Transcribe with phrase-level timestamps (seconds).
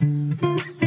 [0.00, 0.77] Buenas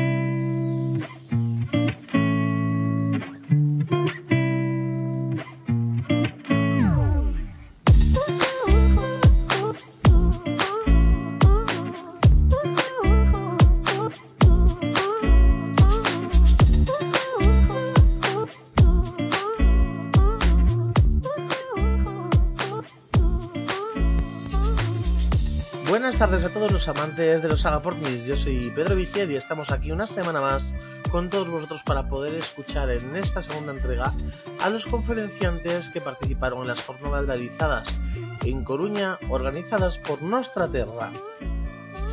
[26.87, 28.25] amantes de los Agapornis.
[28.25, 30.73] Yo soy Pedro Vigier y estamos aquí una semana más
[31.09, 34.13] con todos vosotros para poder escuchar en esta segunda entrega
[34.59, 37.99] a los conferenciantes que participaron en las jornadas realizadas
[38.43, 41.11] en Coruña organizadas por Nostra Terra.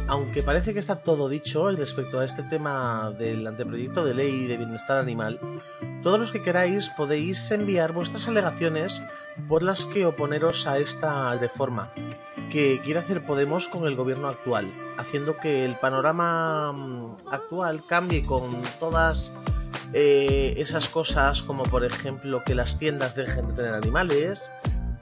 [0.06, 4.56] Aunque parece que está todo dicho respecto a este tema del anteproyecto de ley de
[4.56, 5.40] bienestar animal,
[6.02, 9.02] todos los que queráis podéis enviar vuestras alegaciones
[9.48, 11.92] por las que oponeros a esta reforma
[12.48, 18.24] que quiere hacer Podemos con el gobierno actual, haciendo que el panorama mm, actual cambie
[18.24, 19.32] con todas
[19.92, 24.50] eh, esas cosas como por ejemplo que las tiendas dejen de tener animales,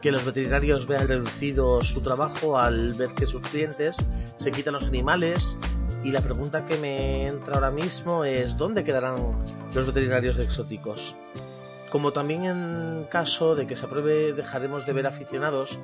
[0.00, 3.96] que los veterinarios vean reducido su trabajo al ver que sus clientes
[4.38, 5.58] se quitan los animales
[6.04, 9.16] y la pregunta que me entra ahora mismo es ¿dónde quedarán
[9.74, 11.16] los veterinarios exóticos?
[11.90, 15.78] Como también en caso de que se apruebe dejaremos de ver aficionados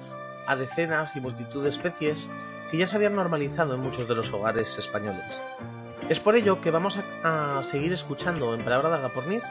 [0.47, 2.29] a decenas y multitud de especies
[2.71, 5.41] que ya se habían normalizado en muchos de los hogares españoles.
[6.09, 9.45] Es por ello que vamos a, seguir escuchando en Palabra de Agapornis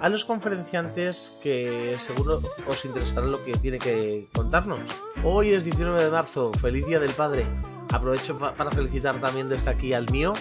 [0.00, 4.80] a los conferenciantes que seguro os interesará lo que tiene que contarnos.
[5.22, 7.46] Hoy es 19 de marzo, feliz Día del Padre.
[7.90, 10.34] Aprovecho para felicitar también desde aquí al mío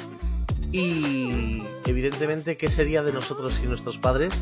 [0.72, 4.34] y evidentemente qué sería de nosotros sin nuestros padres.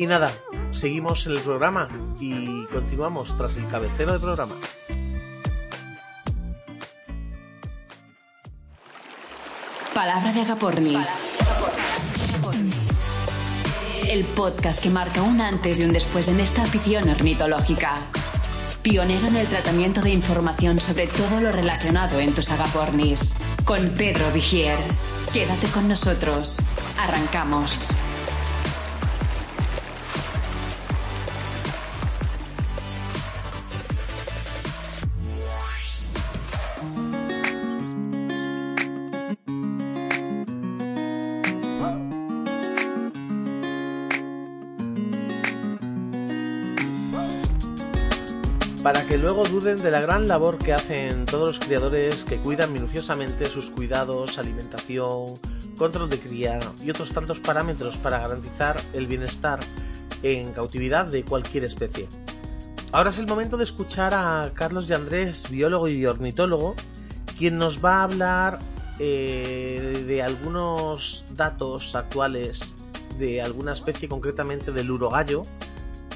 [0.00, 0.32] Y nada,
[0.70, 1.86] seguimos en el programa
[2.18, 4.54] y continuamos tras el cabecero del programa.
[9.92, 11.36] Palabra de Agapornis.
[14.08, 17.96] El podcast que marca un antes y un después en esta afición ornitológica.
[18.80, 23.36] Pionero en el tratamiento de información sobre todo lo relacionado en tus agapornis.
[23.66, 24.78] Con Pedro Vigier.
[25.34, 26.56] Quédate con nosotros.
[26.96, 27.90] Arrancamos.
[48.92, 52.72] Para que luego duden de la gran labor que hacen todos los criadores que cuidan
[52.72, 55.34] minuciosamente sus cuidados, alimentación,
[55.78, 59.60] control de cría y otros tantos parámetros para garantizar el bienestar
[60.24, 62.08] en cautividad de cualquier especie.
[62.90, 66.74] Ahora es el momento de escuchar a Carlos y Andrés, biólogo y ornitólogo,
[67.38, 68.58] quien nos va a hablar
[68.98, 72.74] eh, de algunos datos actuales
[73.20, 75.44] de alguna especie, concretamente del urogallo,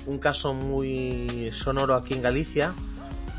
[0.06, 2.74] un caso muy sonoro aquí en Galicia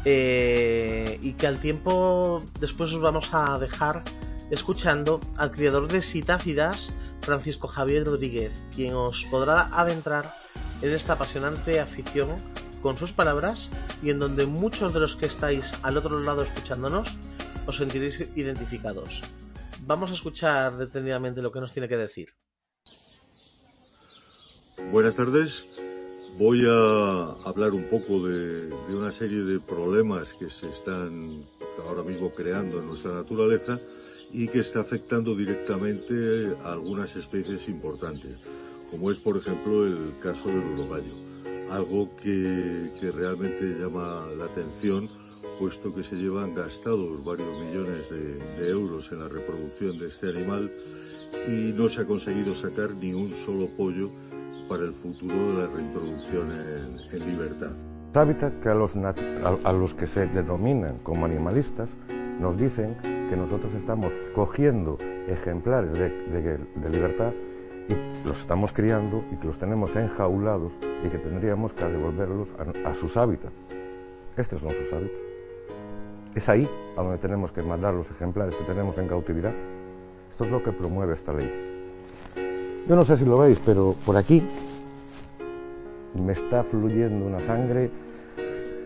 [0.04, 4.04] eh, y que al tiempo después os vamos a dejar
[4.52, 10.34] escuchando al criador de citácidas, Francisco Javier Rodríguez, quien os podrá adentrar
[10.82, 12.30] en esta apasionante afición
[12.82, 13.72] con sus palabras
[14.04, 17.18] y en donde muchos de los que estáis al otro lado escuchándonos
[17.66, 19.24] os sentiréis identificados.
[19.82, 22.30] Vamos a escuchar detenidamente lo que nos tiene que decir.
[24.92, 25.66] Buenas tardes.
[26.38, 31.46] Voy a hablar un poco de, una serie de problemas que se están
[31.88, 33.80] ahora mismo creando en nuestra naturaleza
[34.34, 38.38] y que está afectando directamente a algunas especies importantes,
[38.92, 41.14] como es por ejemplo el caso del urogallo,
[41.72, 45.10] algo que, realmente llama la atención
[45.58, 50.70] puesto que se llevan gastados varios millones de euros en la reproducción de este animal
[51.48, 54.12] y no se ha conseguido sacar ni un solo pollo
[54.68, 57.72] para el futuro de la reintroducción en, libertad.
[58.14, 61.96] Hábitat que a los, a, los que se denominan como animalistas
[62.40, 62.96] nos dicen
[63.30, 67.34] que nosotros estamos cogiendo ejemplares de, de, libertad
[67.90, 72.90] y los estamos criando y que los tenemos enjaulados y que tendríamos que devolverlos a,
[72.90, 73.54] a sus hábitats.
[74.38, 75.20] Estos son sus hábitats.
[76.36, 79.54] Es ahí a donde tenemos que mandar los ejemplares que tenemos en cautividad.
[80.30, 81.75] Esto es lo que promueve esta ley.
[82.88, 84.44] Yo no sé si lo veis, pero por aquí
[86.24, 87.90] me está fluyendo una sangre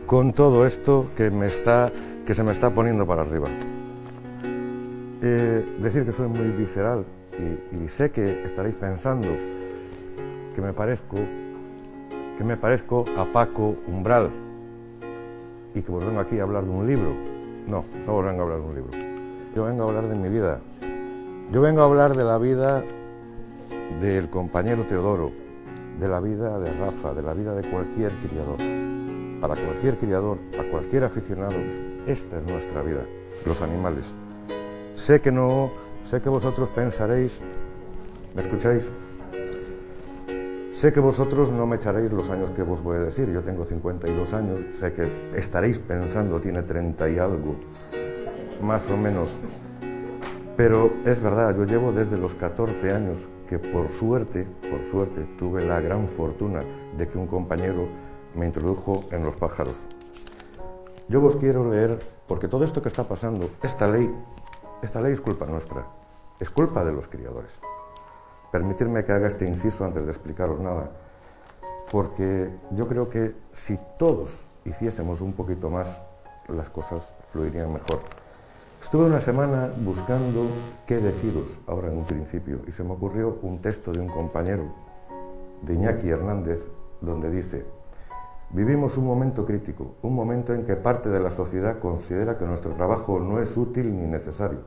[0.06, 1.92] con todo esto que, me está,
[2.26, 3.50] que se me está poniendo para arriba.
[5.20, 7.04] Decir que soy muy visceral
[7.74, 9.28] y, sé que estaréis pensando
[10.56, 11.18] que me parezco
[12.38, 14.30] que me parezco a Paco Umbral
[15.76, 17.12] y que vengo aquí a hablar de un libro.
[17.68, 18.92] No, no vengo a hablar de un libro.
[19.54, 20.62] Yo vengo a hablar de mi vida,
[21.52, 22.82] Yo vengo a hablar de la vida
[24.00, 25.32] del compañero Teodoro,
[26.00, 28.58] de la vida de Rafa, de la vida de cualquier criador.
[29.42, 31.56] Para cualquier criador, a cualquier aficionado,
[32.06, 33.02] esta es nuestra vida,
[33.46, 34.16] los animales.
[34.96, 35.72] Sé que no,
[36.06, 37.40] sé que vosotros pensaréis,
[38.36, 38.94] ¿me escucháis?
[40.74, 43.66] Sé que vosotros no me echaréis los años que vos voy a decir, yo tengo
[43.66, 47.56] 52 años, sé que estaréis pensando, tiene 30 y algo,
[48.62, 49.42] más o menos
[50.60, 55.66] pero es verdad, yo llevo desde los 14 años que por suerte, por suerte, tuve
[55.66, 56.62] la gran fortuna
[56.96, 57.88] de que un compañero
[58.36, 59.90] me introdujo en los pájaros.
[61.08, 61.98] Yo os quiero leer,
[62.28, 64.08] porque todo esto que está pasando, esta ley,
[64.84, 65.88] esta ley es culpa nuestra,
[66.40, 67.60] es culpa de los criadores.
[68.52, 70.92] Permitirme que haga este inciso antes de explicaros nada,
[71.92, 76.04] porque yo creo que si todos hiciésemos un poquito más,
[76.48, 78.19] las cosas fluirían mejor.
[78.82, 80.48] Estuve una semana buscando
[80.88, 84.64] qué deciros ahora en un principio y se me ocurrió un texto de un compañero,
[85.62, 86.66] de Iñaki Hernández,
[87.02, 87.66] donde dice,
[88.52, 92.72] vivimos un momento crítico, un momento en que parte de la sociedad considera que nuestro
[92.72, 94.62] trabajo no es útil ni necesario.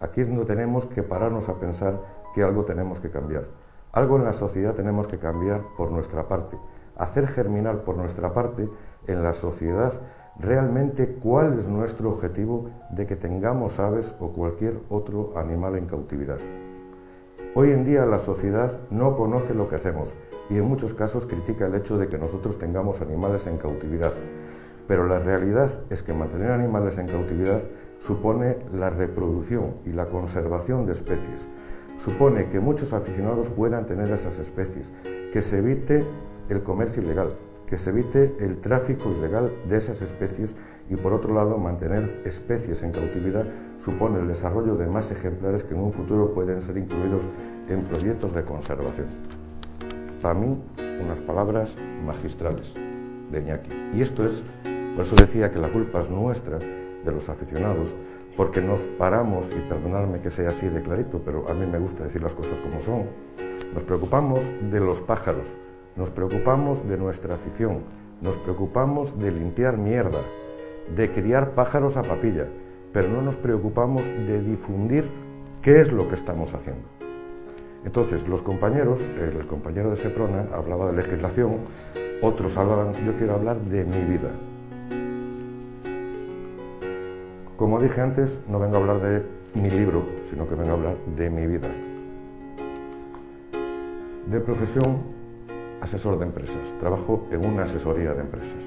[0.00, 2.00] Aquí es donde tenemos que pararnos a pensar
[2.34, 3.46] que algo tenemos que cambiar.
[3.92, 6.58] Algo en la sociedad tenemos que cambiar por nuestra parte,
[6.96, 8.68] hacer germinar por nuestra parte
[9.06, 9.92] en la sociedad
[10.38, 16.38] realmente cuál es nuestro objetivo de que tengamos aves o cualquier otro animal en cautividad.
[17.54, 20.16] Hoy en día la sociedad no conoce lo que hacemos
[20.50, 24.12] y en muchos casos critica el hecho de que nosotros tengamos animales en cautividad.
[24.88, 27.62] Pero la realidad es que mantener animales en cautividad
[27.98, 31.48] supone la reproducción y la conservación de especies.
[31.96, 34.90] Supone que muchos aficionados puedan tener esas especies,
[35.32, 36.04] que se evite
[36.48, 37.36] el comercio ilegal,
[37.74, 40.54] que se evite el tráfico ilegal de esas especies
[40.88, 43.46] y por otro lado mantener especies en cautividad
[43.80, 47.24] supone el desarrollo de más ejemplares que en un futuro pueden ser incluidos
[47.68, 49.08] en proyectos de conservación.
[50.22, 50.56] Para mí,
[51.02, 51.74] unas palabras
[52.06, 52.74] magistrales
[53.32, 53.72] de Iñaki.
[53.92, 54.44] Y esto es,
[54.94, 57.92] por eso decía que la culpa es nuestra, de los aficionados,
[58.36, 62.04] porque nos paramos, y perdonadme que sea así de clarito, pero a mí me gusta
[62.04, 63.06] decir las cosas como son,
[63.74, 65.48] nos preocupamos de los pájaros,
[65.96, 67.80] nos preocupamos de nuestra afición,
[68.20, 70.20] nos preocupamos de limpiar mierda,
[70.94, 72.48] de criar pájaros a papilla,
[72.92, 75.04] pero no nos preocupamos de difundir
[75.62, 76.84] qué es lo que estamos haciendo.
[77.84, 81.58] Entonces, los compañeros, el compañero de Seprona hablaba de legislación,
[82.22, 84.30] otros hablaban, yo quiero hablar de mi vida.
[87.56, 89.22] Como dije antes, no vengo a hablar de
[89.54, 91.68] mi libro, sino que vengo a hablar de mi vida.
[94.26, 95.13] De profesión,
[95.84, 98.64] asesor de empresas, trabajo en una asesoría de empresas.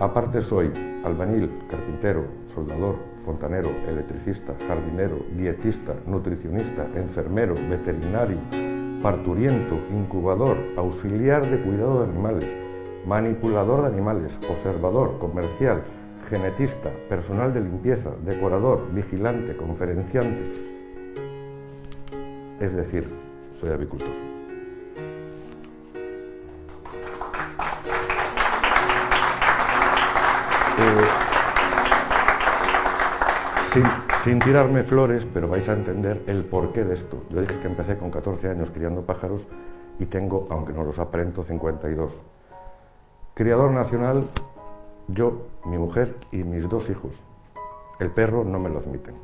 [0.00, 0.72] Aparte soy
[1.04, 8.38] albañil, carpintero, soldador, fontanero, electricista, jardinero, dietista, nutricionista, enfermero, veterinario,
[9.02, 12.52] parturiento, incubador, auxiliar de cuidado de animales,
[13.06, 15.82] manipulador de animales, observador, comercial,
[16.28, 20.42] genetista, personal de limpieza, decorador, vigilante, conferenciante.
[22.58, 23.04] Es decir,
[23.52, 24.29] soy avicultor.
[34.24, 37.22] Sin, tirarme flores, pero vais a entender el porqué de esto.
[37.30, 39.48] Yo dije que empecé con 14 años criando pájaros
[39.98, 42.24] y tengo, aunque no los aprendo, 52.
[43.34, 44.24] Criador nacional,
[45.08, 47.22] yo, mi mujer y mis dos hijos.
[48.00, 49.14] El perro no me lo admiten.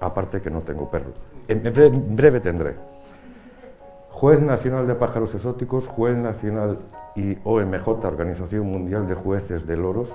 [0.00, 1.12] Aparte que no tengo perro.
[1.48, 1.62] En
[2.14, 2.76] breve tendré.
[4.10, 6.78] Juez Nacional de Pájaros Exóticos, Juez Nacional
[7.16, 10.14] y OMJ, Organización Mundial de Jueces de Loros,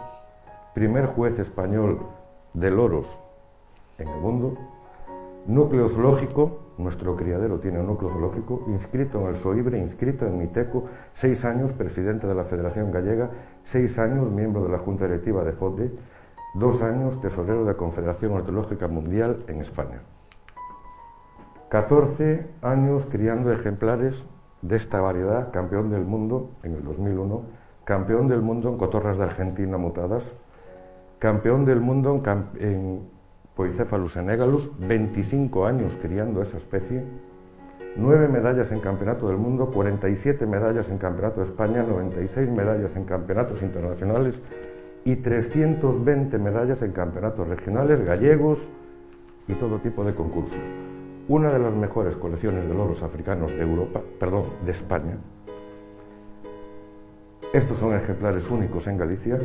[0.74, 2.00] primer juez español
[2.54, 3.20] de loros
[3.98, 4.58] en el mundo,
[5.48, 10.86] núcleo zoológico, nuestro criadero tiene un núcleo zoológico, inscrito en el SOIBRE, inscrito en MITECO,
[11.14, 13.30] seis años presidente de la Federación Gallega,
[13.64, 15.92] seis años miembro de la Junta Directiva de FODE,
[16.56, 20.02] dos años tesorero de la Confederación Ornitológica Mundial en España.
[21.70, 24.28] 14 años criando ejemplares
[24.62, 27.44] de esta variedad, campeón del mundo en el 2001,
[27.84, 30.36] campeón del mundo en cotorras de Argentina mutadas,
[31.20, 32.22] campeón del mundo
[32.60, 33.10] en,
[33.56, 37.06] Poicephalus enegalus, 25 años criando esa especie,
[37.96, 43.06] 9 medallas en Campeonato del Mundo, 47 medallas en Campeonato de España, 96 medallas en
[43.06, 44.42] campeonatos internacionales
[45.06, 48.74] y 320 medallas en campeonatos regionales, gallegos
[49.48, 50.76] y todo tipo de concursos.
[51.30, 55.18] Una de las mejores colecciones de loros africanos de Europa, perdón, de España.
[57.54, 59.40] Estos son ejemplares únicos en Galicia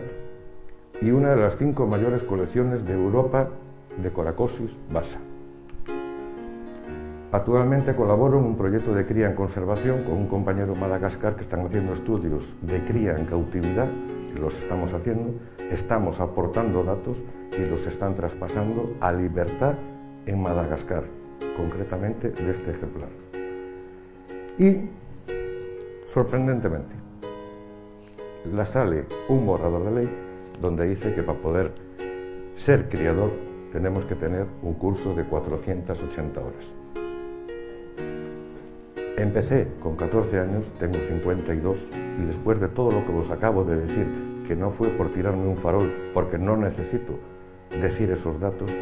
[1.01, 3.51] y una de las cinco mayores colecciones de Europa
[4.03, 5.19] de Coracosis basa.
[7.33, 11.43] Actualmente colaboro en un proyecto de cría en conservación con un compañero en Madagascar que
[11.43, 13.89] están haciendo estudios de cría en cautividad,
[14.41, 15.35] los estamos haciendo,
[15.71, 17.23] estamos aportando datos
[17.57, 19.75] y los están traspasando a libertad
[20.27, 21.05] en Madagascar,
[21.57, 23.11] concretamente de este ejemplar.
[24.59, 24.89] Y,
[26.07, 26.97] sorprendentemente,
[28.53, 30.11] la sale un borrador de ley
[30.61, 31.73] donde dice que para poder
[32.57, 33.31] ser criador
[33.73, 36.75] tenemos que tener un curso de 480 horas.
[39.17, 43.77] Empecé con 14 años, tengo 52 y después de todo lo que os acabo de
[43.77, 44.07] decir,
[44.47, 47.19] que no fue por tirarme un farol, porque no necesito
[47.81, 48.73] decir esos datos,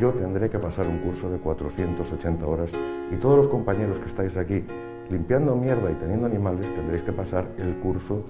[0.00, 2.70] yo tendré que pasar un curso de 480 horas
[3.10, 4.64] y todos los compañeros que estáis aquí
[5.10, 8.24] limpiando mierda y teniendo animales tendréis que pasar el curso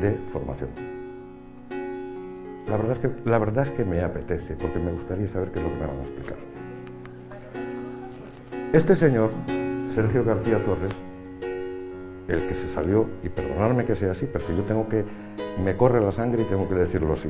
[0.00, 0.93] de formación.
[2.68, 5.58] La verdad es que, la verdad es que me apetece porque me gustaría saber qué
[5.58, 6.36] es lo que me van a explicar.
[8.72, 9.30] Este señor
[9.94, 11.02] Sergio García Torres,
[12.26, 15.04] el que se salió, y perdonadme que sea así, pero que yo tengo que,
[15.62, 17.28] me corre la sangre y tengo que decirlo así.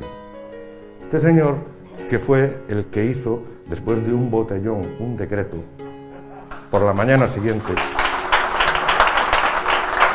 [1.03, 1.57] Este señor,
[2.09, 5.57] que fue el que hizo, después de un botellón, un decreto,
[6.71, 7.73] por la mañana siguiente,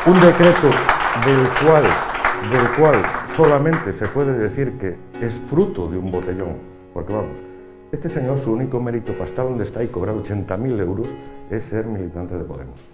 [0.05, 0.67] un decreto
[1.25, 1.83] del cual,
[2.51, 6.57] del cual solamente se puede decir que es fruto de un botellón,
[6.93, 7.41] porque vamos,
[7.91, 11.15] este señor, su único mérito para estar donde está y cobrar 80.000 euros
[11.49, 12.89] es ser militante de Podemos.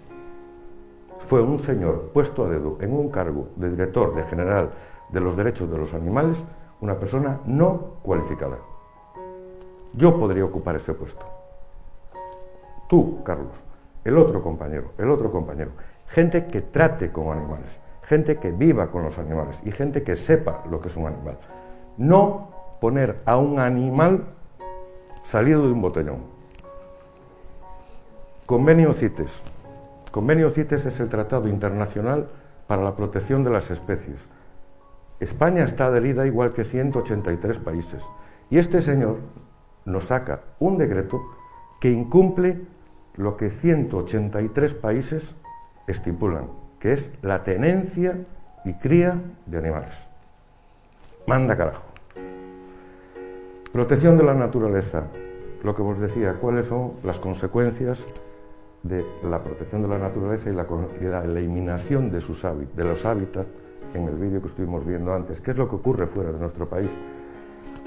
[1.20, 4.72] Fue un señor puesto a dedo en un cargo de director de general
[5.10, 6.46] de los derechos de los animales,
[6.82, 8.58] una persona no cualificada.
[9.94, 11.25] Yo podría ocupar ese puesto.
[12.88, 13.65] Tú, Carlos,
[14.03, 15.72] el otro compañero, el otro compañero.
[16.08, 20.64] Gente que trate con animales, gente que viva con los animales y gente que sepa
[20.72, 21.38] lo que es un animal.
[21.98, 24.24] No poner a un animal
[25.24, 26.20] salido de un botellón.
[28.46, 29.44] Convenio CITES.
[30.10, 32.30] Convenio CITES es el Tratado Internacional
[32.66, 34.30] para la Protección de las Especies.
[35.20, 38.10] España está adherida igual que 183 países.
[38.50, 39.18] Y este señor
[39.84, 41.22] nos saca un decreto
[41.82, 42.62] que incumple
[43.16, 45.36] lo que 183 países
[45.88, 48.17] estipulan, es la tenencia
[48.65, 50.10] y cría de animales.
[51.27, 51.88] Manda carajo.
[53.72, 55.03] Protección de la naturaleza.
[55.63, 58.06] Lo que os decía, cuáles son las consecuencias
[58.84, 63.50] de la protección de la naturaleza y la, eliminación de, sus, de los hábitats
[63.94, 65.41] en el vídeo que estuvimos viendo antes.
[65.41, 66.91] ¿Qué es lo que ocurre fuera de nuestro país?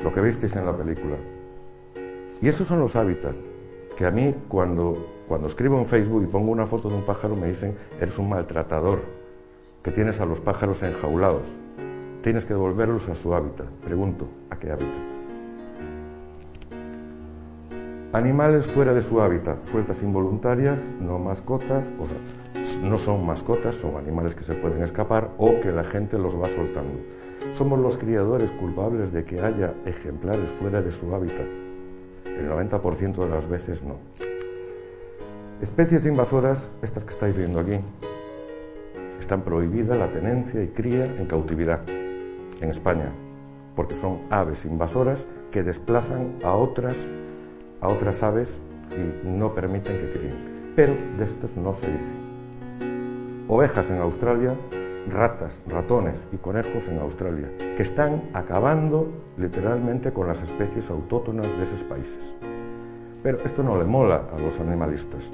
[0.02, 1.16] Lo que visteis en la película.
[2.40, 3.36] Y esos son los hábitats
[4.00, 7.36] que a mí cuando, cuando escribo en Facebook y pongo una foto de un pájaro
[7.36, 9.02] me dicen, eres un maltratador,
[9.82, 11.58] que tienes a los pájaros enjaulados,
[12.22, 13.66] tienes que devolverlos a su hábitat.
[13.84, 15.02] Pregunto, ¿a qué hábitat?
[18.14, 23.98] Animales fuera de su hábitat, sueltas involuntarias, no mascotas, o sea, no son mascotas, son
[23.98, 27.00] animales que se pueden escapar o que la gente los va soltando.
[27.54, 31.59] Somos los criadores culpables de que haya ejemplares fuera de su hábitat.
[32.40, 33.96] El 90% de las veces no.
[35.60, 37.78] Especies invasoras, estas que estáis viendo aquí,
[39.18, 43.12] están prohibidas la tenencia y cría en cautividad en España,
[43.76, 47.06] porque son aves invasoras que desplazan a otras
[47.82, 50.72] a otras aves y no permiten que críen.
[50.76, 52.14] Pero de estos no se dice.
[53.48, 54.54] Ovejas en Australia,
[55.08, 61.64] ratas, ratones y conejos en Australia, que están acabando literalmente con las especies autóctonas de
[61.64, 62.34] esos países.
[63.22, 65.30] Pero esto no le mola a los animalistas,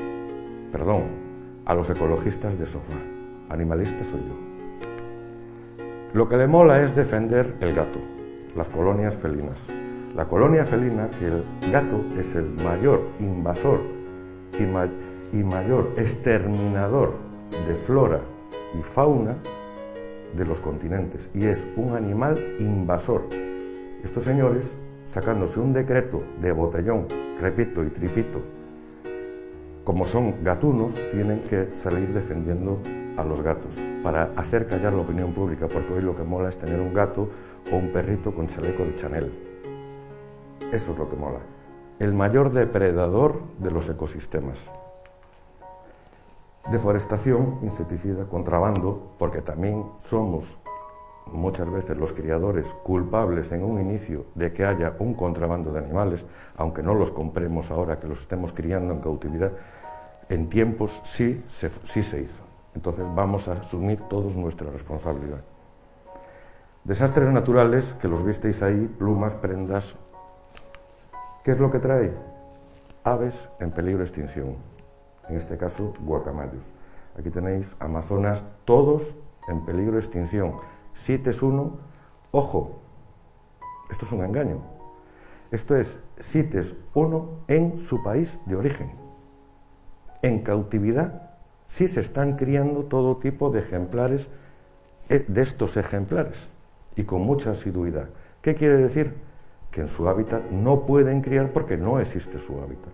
[0.72, 1.04] perdón,
[1.64, 2.94] a los ecologistas de sofá.
[3.48, 4.46] Animalista soy yo.
[6.12, 7.98] Lo que le mola es defender el gato,
[8.56, 9.70] las colonias felinas,
[10.14, 13.80] la colonia felina, que el gato es el mayor invasor
[14.58, 17.12] y, mayor exterminador
[17.68, 18.20] de flora
[18.74, 19.36] y fauna
[20.36, 23.24] de los continentes y es un animal invasor.
[24.02, 27.06] Estos señores, sacándose un decreto de botellón,
[27.40, 28.40] repito y tripito,
[29.84, 32.80] como son gatunos, tienen que salir defendiendo
[33.16, 36.58] a los gatos para hacer callar la opinión pública, porque hoy lo que mola es
[36.58, 37.30] tener un gato
[37.72, 39.32] o un perrito con chaleco de Chanel.
[40.72, 41.38] Eso es lo que mola.
[42.00, 44.72] El mayor depredador de los ecosistemas.
[46.70, 50.58] Deforestación, insecticida, contrabando, porque también somos
[51.32, 56.26] muchas veces los criadores culpables en un inicio de que haya un contrabando de animales,
[56.56, 59.52] aunque no los compremos ahora que los estemos criando en cautividad,
[60.28, 62.42] en tiempos sí se, sí se hizo.
[62.74, 65.40] Entonces vamos a asumir todos nuestra responsabilidad.
[66.84, 69.96] Desastres naturales, que los visteis ahí, plumas, prendas,
[71.46, 72.12] ¿Qué es lo que trae?
[73.04, 74.56] Aves en peligro de extinción.
[75.28, 76.74] En este caso guacamayos.
[77.18, 79.16] Aquí tenéis Amazonas, todos
[79.48, 80.56] en peligro de extinción.
[80.94, 81.78] CITES 1,
[82.30, 82.78] ojo,
[83.90, 84.60] esto es un engaño.
[85.50, 88.92] Esto es CITES 1 en su país de origen.
[90.22, 91.30] En cautividad
[91.66, 94.28] sí se están criando todo tipo de ejemplares,
[95.08, 96.50] eh, de estos ejemplares,
[96.96, 98.08] y con mucha asiduidad.
[98.42, 99.14] ¿Qué quiere decir?
[99.70, 102.92] Que en su hábitat no pueden criar porque no existe su hábitat.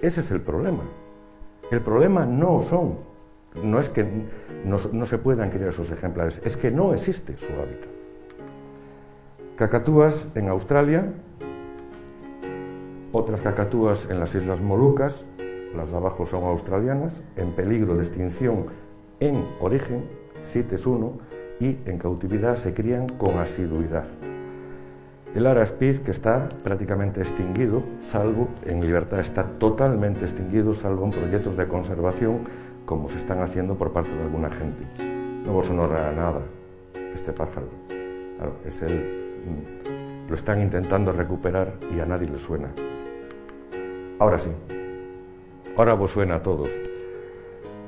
[0.00, 0.82] Ese es el problema.
[1.72, 2.98] El problema no son,
[3.64, 4.06] no es que
[4.66, 7.88] no, se puedan criar esos ejemplares, es que no existe su hábitat.
[9.56, 11.14] Cacatúas en Australia,
[13.10, 15.24] otras cacatúas en las Islas Molucas,
[15.74, 18.66] las de abajo son australianas, en peligro de extinción
[19.20, 20.04] en origen,
[20.44, 21.18] CITES 1,
[21.58, 24.04] y en cautividad se crían con asiduidad.
[25.34, 31.56] El ara que está prácticamente extinguido, salvo en libertad está totalmente extinguido, salvo en proyectos
[31.56, 32.40] de conservación
[32.84, 34.84] como se están haciendo por parte de alguna gente.
[35.46, 36.42] No vos sonora nada
[37.14, 37.68] este pájaro.
[38.66, 42.68] es el, mm, lo están intentando recuperar y a nadie le suena.
[44.18, 44.50] Ahora sí,
[45.78, 46.68] ahora vos suena a todos.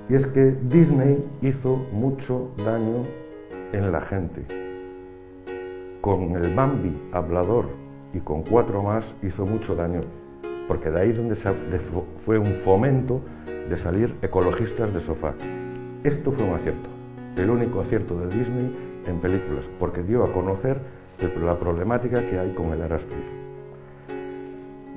[0.09, 3.05] Y es que Disney hizo mucho daño
[3.73, 4.64] en la gente
[6.05, 7.71] con el Bambi hablador
[8.13, 10.03] y con cuatro más hizo mucho daño,
[10.69, 13.23] porque de ahí donde fue un fomento
[13.71, 15.33] de salir ecologistas de sofá.
[16.03, 16.91] Esto fue un acierto,
[17.39, 18.71] el único acierto de Disney
[19.07, 20.79] en películas, porque dio a conocer
[21.43, 23.27] la problemática que hay con el Araspiz.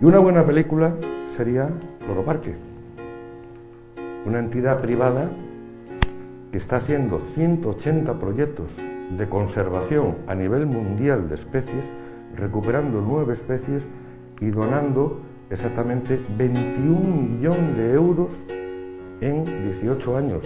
[0.02, 0.94] Y una buena película
[1.38, 1.70] sería
[2.06, 2.54] Loro Parque,
[4.26, 5.32] una entidad privada
[6.52, 8.78] que está haciendo 180 proyectos
[9.12, 11.92] de conservación a nivel mundial de especies,
[12.36, 13.88] recuperando nueve especies
[14.40, 18.48] y donando exactamente 21 millones de euros
[19.22, 20.44] en 18 años,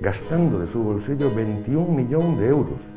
[0.00, 2.94] gastando de su bolsillo 21 millones de euros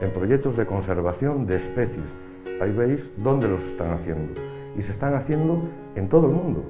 [0.00, 2.16] en proyectos de conservación de especies.
[2.60, 4.40] Ahí veis dónde los están haciendo.
[4.76, 5.62] Y se están haciendo
[5.94, 6.64] en todo el mundo.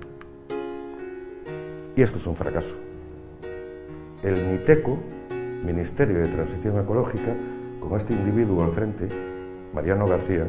[1.96, 2.74] Y esto es un fracaso.
[4.22, 4.98] El MITECO,
[5.64, 7.34] Ministerio de Transición Ecológica,
[7.80, 9.08] con este individuo al frente,
[9.72, 10.46] Mariano García,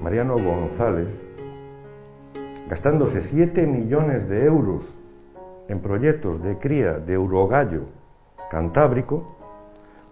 [0.00, 1.20] Mariano González,
[2.68, 5.00] gastándose 7 millones de euros
[5.68, 7.86] en proyectos de cría de urogallo
[8.50, 9.36] cantábrico,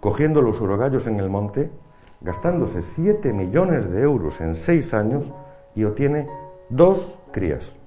[0.00, 1.70] cogiendo los urogallos en el monte,
[2.20, 5.32] gastándose 7 millones de euros en 6 años
[5.76, 6.28] y obtiene
[6.68, 7.78] dos crías.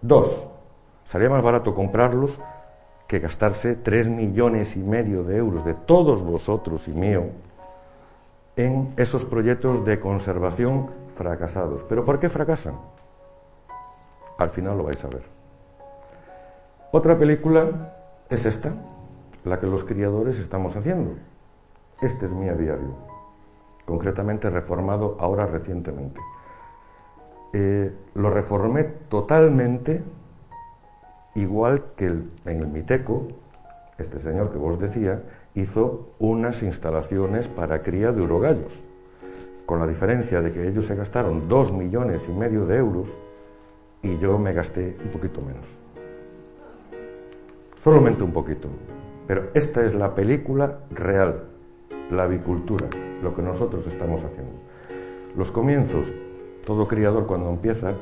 [0.00, 0.50] Dos.
[1.04, 2.40] Salía más barato comprarlos
[3.10, 7.24] que gastarse tres millones y medio de euros de todos vosotros y mío
[8.54, 11.82] en esos proyectos de conservación fracasados.
[11.82, 12.76] ¿Pero por qué fracasan?
[14.38, 15.22] Al final lo vais a ver.
[16.92, 17.96] Otra película
[18.28, 18.74] es esta,
[19.42, 21.14] la que los criadores estamos haciendo.
[22.00, 22.94] Este es mi diario,
[23.86, 26.20] concretamente reformado ahora recientemente.
[27.54, 30.00] Eh, lo reformé totalmente
[31.34, 33.28] igual que en el Miteco,
[33.98, 35.22] este señor que vos decía,
[35.54, 38.84] hizo unas instalaciones para cría de urogallos,
[39.66, 43.20] con la diferencia de que ellos se gastaron dos millones y medio de euros
[44.02, 45.66] y yo me gasté un poquito menos.
[47.78, 48.68] Solamente un poquito.
[49.26, 51.44] Pero esta es la película real,
[52.10, 52.88] la avicultura,
[53.22, 54.52] lo que nosotros estamos haciendo.
[55.36, 56.12] Los comienzos,
[56.66, 57.94] todo criador cuando empieza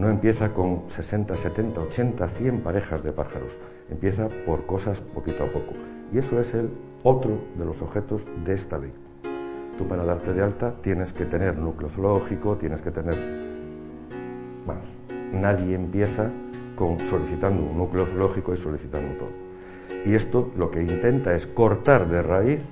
[0.00, 3.58] no empieza con 60, 70, 80, 100 parejas de pájaros,
[3.90, 5.74] empieza por cosas poquito a poco.
[6.10, 6.70] Y eso es el
[7.02, 8.94] otro de los objetos de esta ley.
[9.76, 13.14] Tú para darte de alta tienes que tener núcleo zoológico, tienes que tener...
[14.66, 14.96] Más,
[15.34, 16.30] nadie empieza
[16.76, 19.32] con solicitando un núcleo zoológico y solicitando todo.
[20.06, 22.70] Y esto lo que intenta es cortar de raíz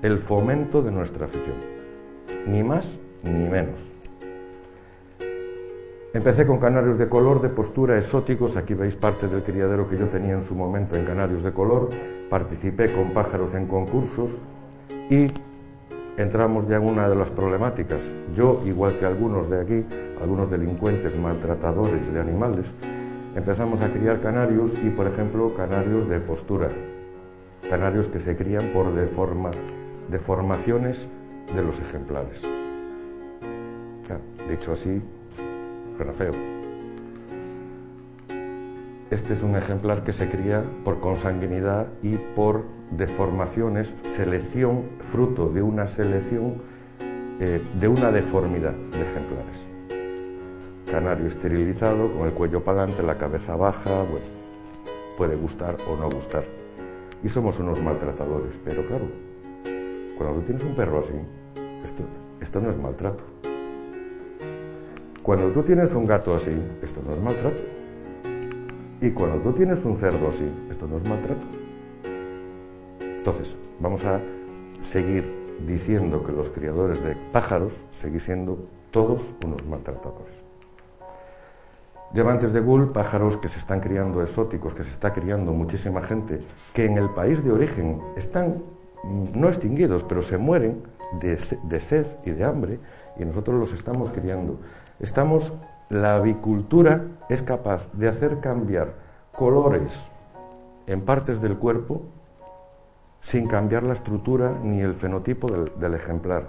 [0.00, 1.56] el fomento de nuestra afición.
[2.46, 3.95] Ni más ni menos.
[6.16, 8.56] Empecé con canarios de color, de postura, exóticos.
[8.56, 11.90] Aquí veis parte del criadero que yo tenía en su momento en canarios de color.
[12.30, 14.40] Participé con pájaros en concursos
[15.10, 15.26] y
[16.16, 18.10] entramos ya en una de las problemáticas.
[18.34, 19.84] Yo, igual que algunos de aquí,
[20.18, 22.72] algunos delincuentes maltratadores de animales,
[23.34, 26.70] empezamos a criar canarios y, por ejemplo, canarios de postura.
[27.68, 29.50] Canarios que se crían por deforma,
[30.08, 31.10] deformaciones
[31.54, 32.40] de los ejemplares.
[34.48, 35.02] dicho así,
[36.04, 36.32] feo.
[39.10, 45.62] Este es un ejemplar que se cría por consanguinidad y por deformaciones, selección, fruto de
[45.62, 46.62] una selección
[47.38, 49.68] eh, de una deformidad de ejemplares.
[50.90, 54.26] Canario esterilizado, con el cuello para adelante, la cabeza baja, bueno,
[55.16, 56.44] puede gustar o no gustar.
[57.22, 59.06] Y somos unos maltratadores, pero claro,
[60.18, 61.14] cuando tú tienes un perro así,
[61.84, 62.04] esto,
[62.40, 63.35] esto no es maltrato.
[65.26, 67.60] Cuando tú tienes un gato así, esto no es maltrato.
[69.00, 71.44] Y cuando tú tienes un cerdo así, esto no es maltrato.
[73.00, 74.20] Entonces, vamos a
[74.80, 80.44] seguir diciendo que los criadores de pájaros seguís siendo todos unos maltratadores.
[82.12, 86.40] Diamantes de Gull, pájaros que se están criando exóticos, que se está criando muchísima gente,
[86.72, 88.62] que en el país de origen están
[89.02, 90.84] mm, no extinguidos, pero se mueren
[91.20, 92.78] de, de sed y de hambre,
[93.18, 94.60] y nosotros los estamos criando.
[95.00, 95.52] Estamos,
[95.88, 98.94] la avicultura es capaz de hacer cambiar
[99.32, 100.10] colores
[100.86, 102.02] en partes del cuerpo
[103.20, 106.48] sin cambiar la estructura ni el fenotipo del, ejemplar.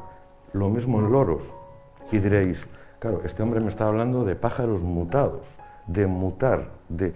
[0.54, 1.54] Lo mismo en loros.
[2.12, 2.68] Y diréis,
[3.00, 5.48] Claro, este hombre me está hablando de pájaros mutados,
[5.86, 7.14] de mutar, de,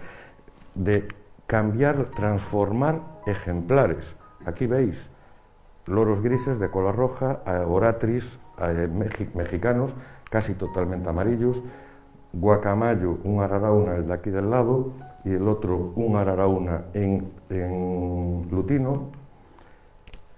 [0.76, 1.08] de
[1.48, 4.14] cambiar, transformar ejemplares.
[4.46, 5.10] Aquí veis
[5.86, 8.88] loros grises de cola roja, oratris eh,
[9.34, 9.96] mexicanos,
[10.32, 11.62] casi totalmente amarillos,
[12.32, 14.92] guacamayo, un ararauna, el de aquí del lado,
[15.24, 19.10] y el otro, un ararauna en, en lutino.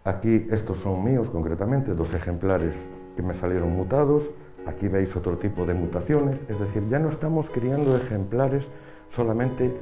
[0.02, 4.32] Aquí estos son míos concretamente, dos ejemplares que me salieron mutados.
[4.66, 8.70] Aquí veis otro tipo de mutaciones, es decir, ya no estamos criando ejemplares
[9.08, 9.72] solamente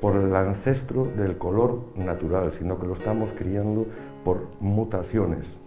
[0.00, 3.86] por el ancestro del color natural, sino que lo estamos criando
[4.24, 5.60] por mutaciones.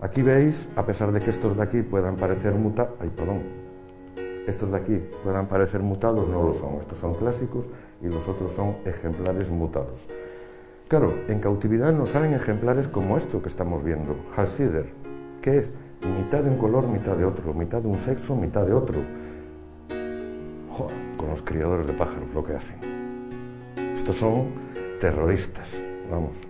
[0.00, 3.42] Aquí veis, a pesar de que estos de aquí puedan parecer muta, ay, perdón,
[4.46, 6.74] estos de aquí puedan parecer mutados, no lo son.
[6.74, 7.68] Estos son clásicos
[8.00, 10.08] y los otros son ejemplares mutados.
[10.88, 14.86] Claro, en cautividad nos salen ejemplares como esto que estamos viendo, Halsider,
[15.42, 18.72] que es mitad de un color, mitad de otro, mitad de un sexo, mitad de
[18.72, 19.00] otro.
[20.68, 22.76] Joder, con los criadores de pájaros lo que hacen.
[23.94, 24.50] Estos son
[25.00, 26.48] terroristas, vamos.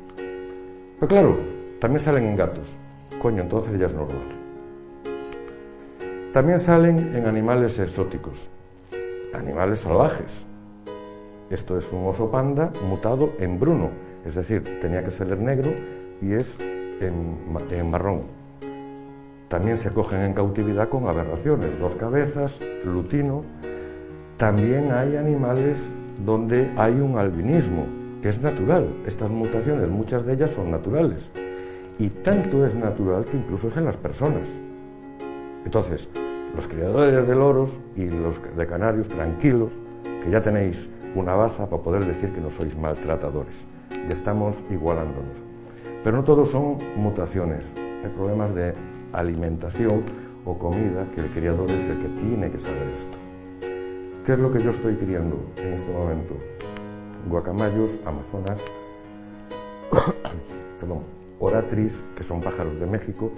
[0.98, 1.36] Pero claro,
[1.78, 2.78] también salen en gatos.
[3.28, 4.26] Entonces ya es normal.
[6.32, 8.50] También salen en animales exóticos,
[9.34, 10.46] animales salvajes.
[11.50, 13.90] Esto es un oso panda mutado en bruno,
[14.24, 15.70] es decir, tenía que ser negro
[16.20, 16.58] y es
[17.00, 18.22] en marrón.
[19.48, 23.44] También se cogen en cautividad con aberraciones, dos cabezas, lutino.
[24.36, 25.92] También hay animales
[26.24, 27.86] donde hay un albinismo,
[28.20, 28.88] que es natural.
[29.06, 31.30] Estas mutaciones, muchas de ellas son naturales.
[31.98, 34.60] Y tanto es natural que incluso es en las personas.
[35.64, 36.08] Entonces,
[36.54, 39.72] los criadores de loros y los de canarios, tranquilos,
[40.22, 43.66] que ya tenéis una baza para poder decir que no sois maltratadores.
[43.90, 45.42] Ya estamos igualándonos.
[46.04, 47.74] Pero no todos son mutaciones.
[48.04, 48.74] Hay problemas de
[49.12, 50.02] alimentación
[50.44, 53.18] o comida que el criador es el que tiene que saber esto.
[54.24, 56.34] ¿Qué es lo que yo estoy criando en este momento?
[57.28, 58.60] Guacamayos, amazonas,
[60.80, 63.32] perdón, oratris, que son pájaros de México,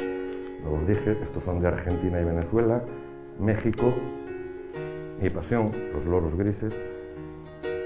[0.64, 2.82] no os dije, estos son de Argentina y Venezuela,
[3.38, 3.92] México,
[5.20, 6.80] mi pasión, los loros grises.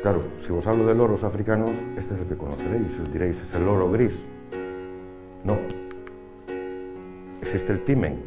[0.02, 3.54] Claro, si os hablo de loros africanos, este es el que conoceréis, os diréis, es
[3.54, 4.24] el loro gris.
[5.44, 5.56] No,
[7.42, 8.22] Existe el timen,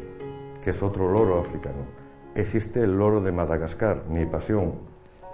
[0.62, 1.86] que es otro loro africano.
[2.34, 4.74] Existe el loro de Madagascar, mi pasión,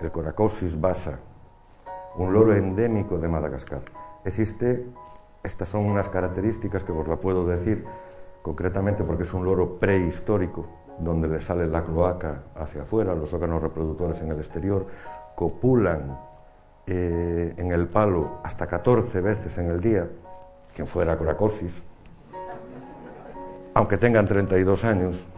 [0.01, 1.19] el Coracosis basa,
[2.17, 3.83] un loro endémico de Madagascar.
[4.25, 4.87] Existe,
[5.43, 7.85] estas son unas características que os la puedo decir
[8.43, 10.67] concretamente porque es un loro prehistórico,
[10.99, 14.87] donde le sale la cloaca hacia afuera, los órganos reproductores en el exterior,
[15.35, 16.19] copulan
[16.87, 20.09] eh, en el palo hasta 14 veces en el día,
[20.75, 21.85] quien fuera Coracosis,
[23.75, 25.29] aunque tengan 32 años,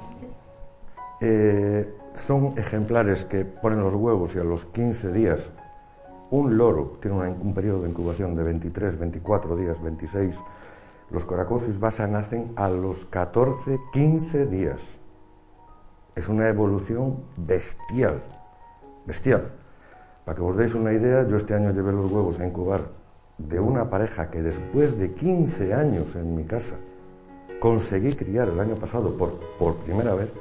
[1.20, 5.50] eh, son ejemplares que ponen los huevos y a los 15 días
[6.34, 10.40] un loro tiene un periodo de incubación de 23, 24 días, 26.
[11.10, 14.98] Los coracosis basa nacen a los 14, 15 días.
[16.16, 18.18] Es una evolución bestial,
[19.06, 19.52] bestial.
[20.24, 22.80] Para que os deis una idea, yo este año llevé los huevos a incubar
[23.38, 26.74] de una pareja que después de 15 años en mi casa
[27.60, 30.34] conseguí criar el año pasado por, por primera vez,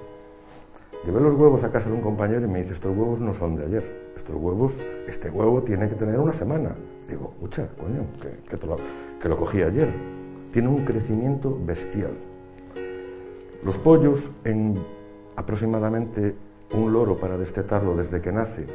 [1.05, 3.55] llevé los huevos a casa de un compañero y me dice, estos huevos no son
[3.55, 6.75] de ayer, estos huevos, este huevo tiene que tener una semana.
[7.07, 8.05] Digo, mucha, coño,
[8.49, 8.77] que, lo,
[9.19, 9.93] que lo cogí ayer.
[10.51, 12.11] Tiene un crecimiento bestial.
[13.63, 14.83] Los pollos, en
[15.35, 16.35] aproximadamente
[16.73, 18.67] un loro para destetarlo desde que nace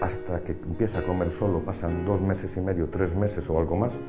[0.00, 3.76] hasta que empieza a comer solo, pasan dos meses y medio, tres meses o algo
[3.76, 4.00] más,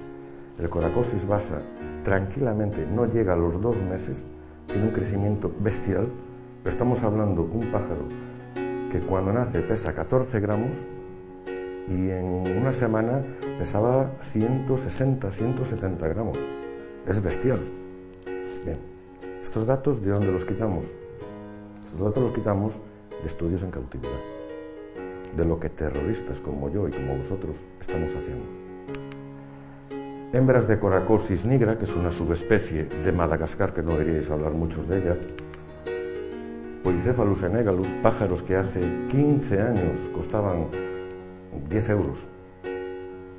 [0.60, 1.62] el Coracosis basa
[2.04, 4.26] tranquilamente no llega a los dos meses,
[4.68, 6.08] tiene un crecimiento bestial,
[6.65, 8.08] estamos hablando de un pájaro
[8.89, 10.86] que cuando nace pesa 14 gramos
[11.88, 12.26] y en
[12.58, 13.21] una semana
[13.58, 16.38] pesaba 160, 170 gramos.
[17.06, 17.60] Es bestial.
[18.63, 18.78] Bien,
[19.41, 20.86] estos datos de dónde los quitamos?
[21.84, 22.80] Estos datos los quitamos
[23.21, 24.19] de estudios en cautividad,
[25.36, 28.45] de lo que terroristas como yo y como vosotros estamos haciendo.
[30.32, 34.88] Hembras de Coracosis nigra, que es una subespecie de Madagascar, que no deberíais hablar muchos
[34.88, 35.17] de ella,
[36.84, 40.67] Polycephalus enegalus, pájaros que hace 15 años costaban
[41.69, 42.28] 10 euros.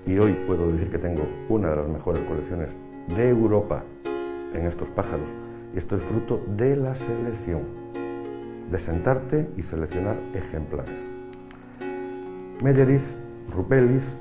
[0.06, 2.78] Y hoy puedo decir que tengo una de las mejores colecciones
[3.14, 3.84] de Europa
[4.54, 5.28] en estos pájaros.
[5.74, 7.62] Y esto es fruto de la selección,
[8.70, 11.00] de sentarte y seleccionar ejemplares.
[12.62, 13.18] Melleris,
[13.54, 14.18] Rupelis,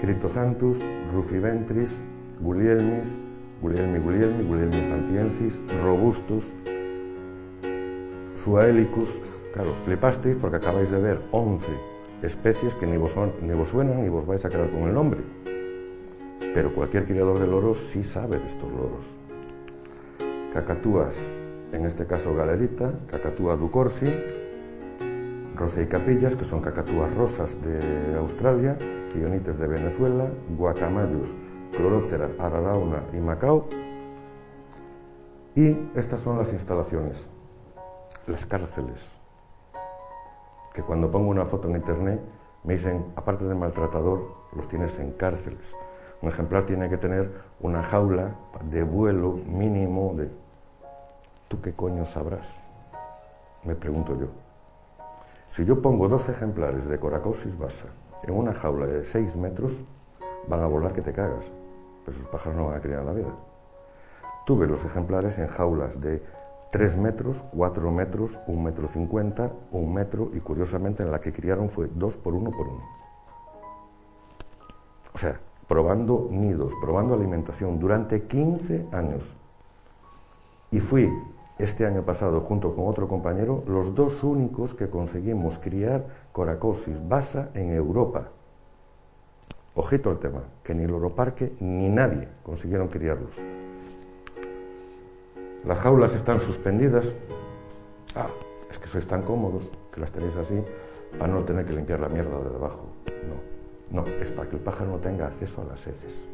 [0.00, 2.02] Critosanthus, Rufiventris,
[2.40, 3.18] Gulielmis,
[3.62, 6.58] Gulielmi gulielmi, Gulielmi fantiensis, Robustus,
[8.48, 9.20] Suaelicus.
[9.52, 11.68] Claro, flipasteis porque acabáis de ver 11
[12.22, 15.20] especies que ni vos, ni vos suenan ni vos vais a quedar con el nombre.
[16.54, 19.04] Pero cualquier criador de loros sí sabe de estos loros.
[20.52, 21.28] Cacatúas,
[21.72, 24.06] en este caso galerita, Cacatúa ducorsi,
[25.54, 28.78] rosa y capillas, que son cacatúas rosas de Australia,
[29.12, 31.36] pionites de Venezuela, guacamayus,
[31.76, 33.68] cloróptera, ararauna y macao.
[35.54, 37.28] Y estas son las instalaciones,
[38.28, 39.18] las cárceles,
[40.74, 42.20] que cuando pongo una foto en internet
[42.64, 45.74] me dicen, aparte de maltratador, los tienes en cárceles.
[46.20, 50.30] Un ejemplar tiene que tener una jaula de vuelo mínimo de...
[51.48, 52.60] ¿Tú qué coño sabrás?
[53.64, 54.26] Me pregunto yo.
[55.48, 57.88] Si yo pongo dos ejemplares de Coracosis basa
[58.24, 59.84] en una jaula de 6 metros,
[60.46, 61.52] van a volar que te cagas.
[62.04, 63.34] Pero esos pájaros no van a criar la vida.
[64.44, 66.22] Tuve los ejemplares en jaulas de
[66.70, 71.68] 3 metros, 4 metros, 1 metro 50, 1 metro y curiosamente en la que criaron
[71.68, 72.82] fue 2 por 1 por 1.
[75.14, 79.36] O sea, probando nidos, probando alimentación durante 15 años.
[80.70, 81.10] Y fui
[81.58, 87.50] este año pasado junto con otro compañero los dos únicos que conseguimos criar Coracosis basa
[87.54, 88.28] en Europa.
[89.74, 93.36] Ojito al tema, que ni el Oroparque ni nadie consiguieron criarlos.
[95.68, 97.14] Las jaulas están suspendidas.
[98.16, 98.28] Ah,
[98.70, 100.64] es que sois tan cómodos que las tenéis así
[101.18, 102.86] para no tener que limpiar la mierda de debajo.
[103.92, 106.26] No, no, es para que el pájaro no tenga acceso a las heces.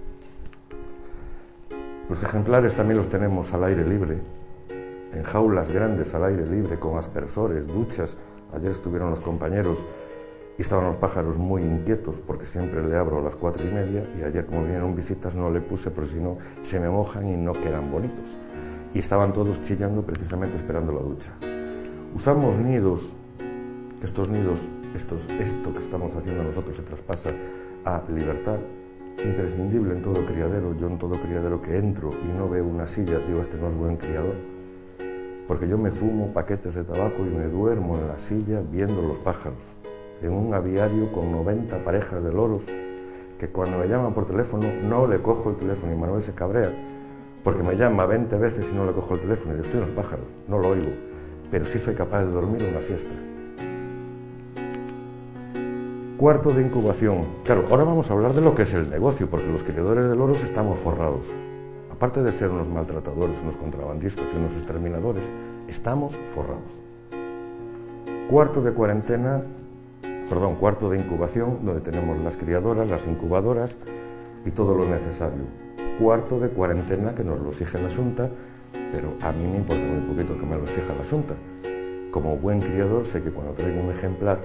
[2.09, 4.21] Los ejemplares también los tenemos al aire libre,
[5.13, 8.17] en jaulas grandes al aire libre, con aspersores, duchas.
[8.53, 9.85] Ayer estuvieron los compañeros
[10.57, 14.09] y estaban los pájaros muy inquietos porque siempre le abro a las cuatro y media
[14.17, 17.37] y ayer como vinieron visitas no le puse porque si no se me mojan y
[17.37, 18.39] no quedan bonitos
[18.95, 21.33] y estaban todos chillando precisamente esperando la ducha.
[22.15, 23.17] Usamos nidos,
[24.03, 27.31] estos nidos, estos, esto que estamos haciendo nosotros se traspasa
[27.85, 28.59] a libertad,
[29.25, 30.77] imprescindible en todo criadero.
[30.79, 33.75] Yo en todo criadero que entro y no veo una silla, digo, este no es
[33.75, 34.37] buen criador.
[35.49, 39.19] Porque yo me fumo paquetes de tabaco y me duermo en la silla viendo los
[39.19, 39.77] pájaros.
[40.23, 42.67] En un aviario con 90 parejas de loros
[43.39, 46.73] que cuando me llaman por teléfono no le cojo el teléfono y Manuel se cabrea
[47.45, 49.87] porque me llama 20 veces y no le cojo el teléfono y digo, estoy en
[49.87, 50.89] los pájaros, no lo oigo,
[51.51, 53.15] pero sí soy capaz de dormir una siesta.
[56.17, 57.27] Cuarto de incubación.
[57.45, 60.17] Claro, ahora vamos a hablar de lo que es el negocio, porque los criadores de
[60.17, 61.27] loros estamos forrados.
[61.93, 65.25] Aparte de ser unos maltratadores, unos contrabandistas y unos exterminadores,
[65.69, 66.81] estamos forrados.
[68.31, 69.43] Cuarto de cuarentena,
[70.31, 73.77] perdón, cuarto de incubación, donde tenemos las criadoras, las incubadoras
[74.47, 75.64] y todo lo necesario
[75.99, 78.29] cuarto de cuarentena que nos lo exige la Junta,
[78.91, 81.35] pero a mí me importa muy poquito que me lo exija la Junta.
[82.11, 84.41] Como buen criador sé que cuando traigo un ejemplar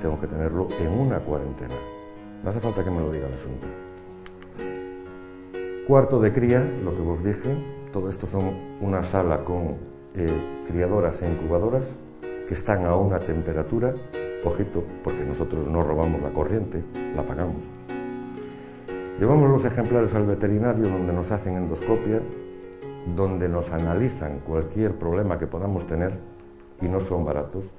[0.00, 1.74] tengo que tenerlo en una cuarentena.
[2.42, 3.66] No hace falta que me lo diga la Junta.
[5.86, 7.54] Cuarto de cría, lo que os dije,
[7.92, 9.76] todo esto son una sala con
[10.14, 10.32] eh,
[10.66, 11.96] criadoras e incubadoras
[12.48, 13.94] que están a una temperatura,
[14.44, 16.82] ojito, porque nosotros no robamos la corriente,
[17.14, 17.83] la pagamos.
[19.18, 22.20] Llevamos los ejemplares al veterinario donde nos hacen endoscopia,
[23.14, 26.18] donde nos analizan cualquier problema que podamos tener
[26.80, 27.76] y no son baratos.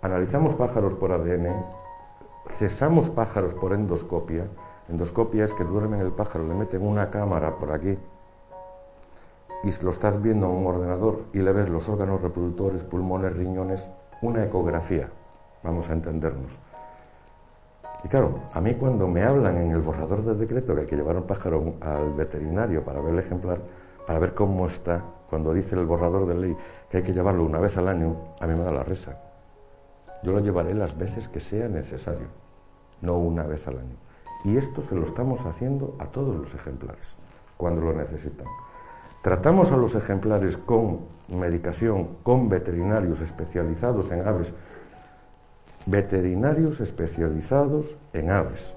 [0.00, 1.54] Analizamos pájaros por ADN,
[2.46, 4.46] cesamos pájaros por endoscopia.
[4.88, 7.98] Endoscopia es que duermen el pájaro, le meten una cámara por aquí
[9.62, 13.86] y lo estás viendo en un ordenador y le ves los órganos reproductores, pulmones, riñones,
[14.22, 15.10] una ecografía,
[15.62, 16.69] vamos a entendernos.
[18.02, 20.96] Y claro, a mí cuando me hablan en el borrador del decreto que hay que
[20.96, 23.60] llevar un pájaro al veterinario para ver el ejemplar,
[24.06, 26.56] para ver cómo está, cuando dice el borrador de ley
[26.88, 29.18] que hay que llevarlo una vez al año, a mí me da la risa.
[30.22, 32.28] Yo lo llevaré las veces que sea necesario.
[33.00, 33.96] no una vez al año.
[34.44, 37.16] Y esto se lo estamos haciendo a todos los ejemplares,
[37.56, 38.46] cuando lo necesitan.
[39.22, 44.54] Tratamos a los ejemplares con medicación, con veterinarios especializados en aves,
[45.90, 48.76] veterinarios especializados en aves.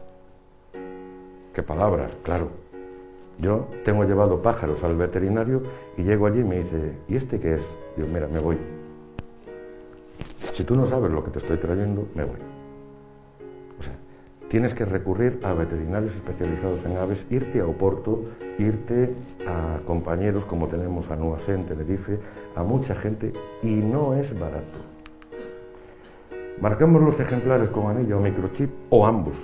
[1.54, 2.08] ¿Qué palabra?
[2.24, 2.50] Claro.
[3.38, 5.62] Yo tengo llevado pájaros al veterinario
[5.98, 7.78] y llego allí y me dice, ¿y este qué es?
[7.96, 8.58] Digo, mira, me voy.
[10.54, 12.38] Si tú no sabes lo que te estoy trayendo, me voy.
[13.80, 13.94] O sea,
[14.48, 18.24] tienes que recurrir a veterinarios especializados en aves, irte a Oporto,
[18.58, 19.16] irte
[19.48, 22.20] a compañeros como tenemos a Nuacen, Tenerife,
[22.56, 24.93] a mucha gente, y no es barato.
[26.64, 29.36] Marcamos los ejemplares con anillo o microchip o ambos.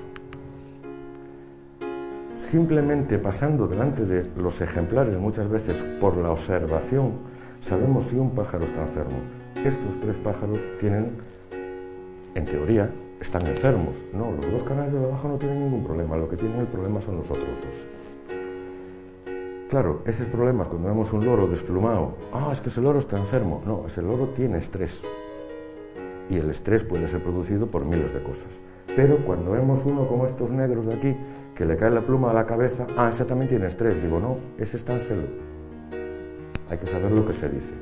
[2.38, 7.16] Simplemente pasando delante de los ejemplares muchas veces por la observación,
[7.60, 9.18] sabemos si un pájaro está enfermo.
[9.66, 11.18] Estos tres pájaros tienen,
[12.36, 13.98] en teoría, están enfermos.
[14.14, 16.16] No, los dos canales de abajo no tienen ningún problema.
[16.16, 18.38] Lo que tienen el problema son los otros dos.
[19.70, 23.62] Claro, esos problemas cuando vemos un loro desplumado, ah, es que ese loro está enfermo.
[23.66, 25.04] No, ese loro tiene estrés.
[26.30, 28.62] Y el estrés puede ser producido por miles de cosas.
[28.96, 31.18] Pero cuando vemos uno como estos negros de aquí,
[31.56, 34.02] que le cae la pluma a la cabeza, ah, ese también tiene estrés.
[34.02, 35.28] Digo, no, ese está en celo.
[36.70, 37.74] Hay que saber lo que se dice.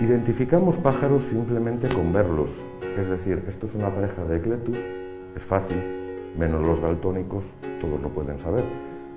[0.00, 2.50] Identificamos pájaros simplemente con verlos.
[2.98, 4.78] Es decir, esto es una pareja de ecletus,
[5.34, 5.76] es fácil,
[6.36, 7.44] menos los daltónicos,
[7.80, 8.64] todos lo pueden saber.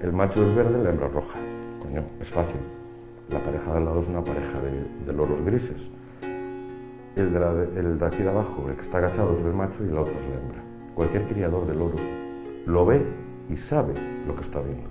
[0.02, 1.40] El macho es verde, la hembra roja.
[1.82, 2.60] Coño, es fácil.
[3.30, 5.92] La pareja de al lado es una pareja de, de loros grises.
[7.16, 10.02] El de, el aquí de abajo, el que está agachado es el macho y la
[10.02, 10.64] otra es la hembra.
[10.96, 12.02] Cualquier criador de loros
[12.66, 13.02] lo ve
[13.50, 13.94] y sabe
[14.26, 14.90] lo que está viendo.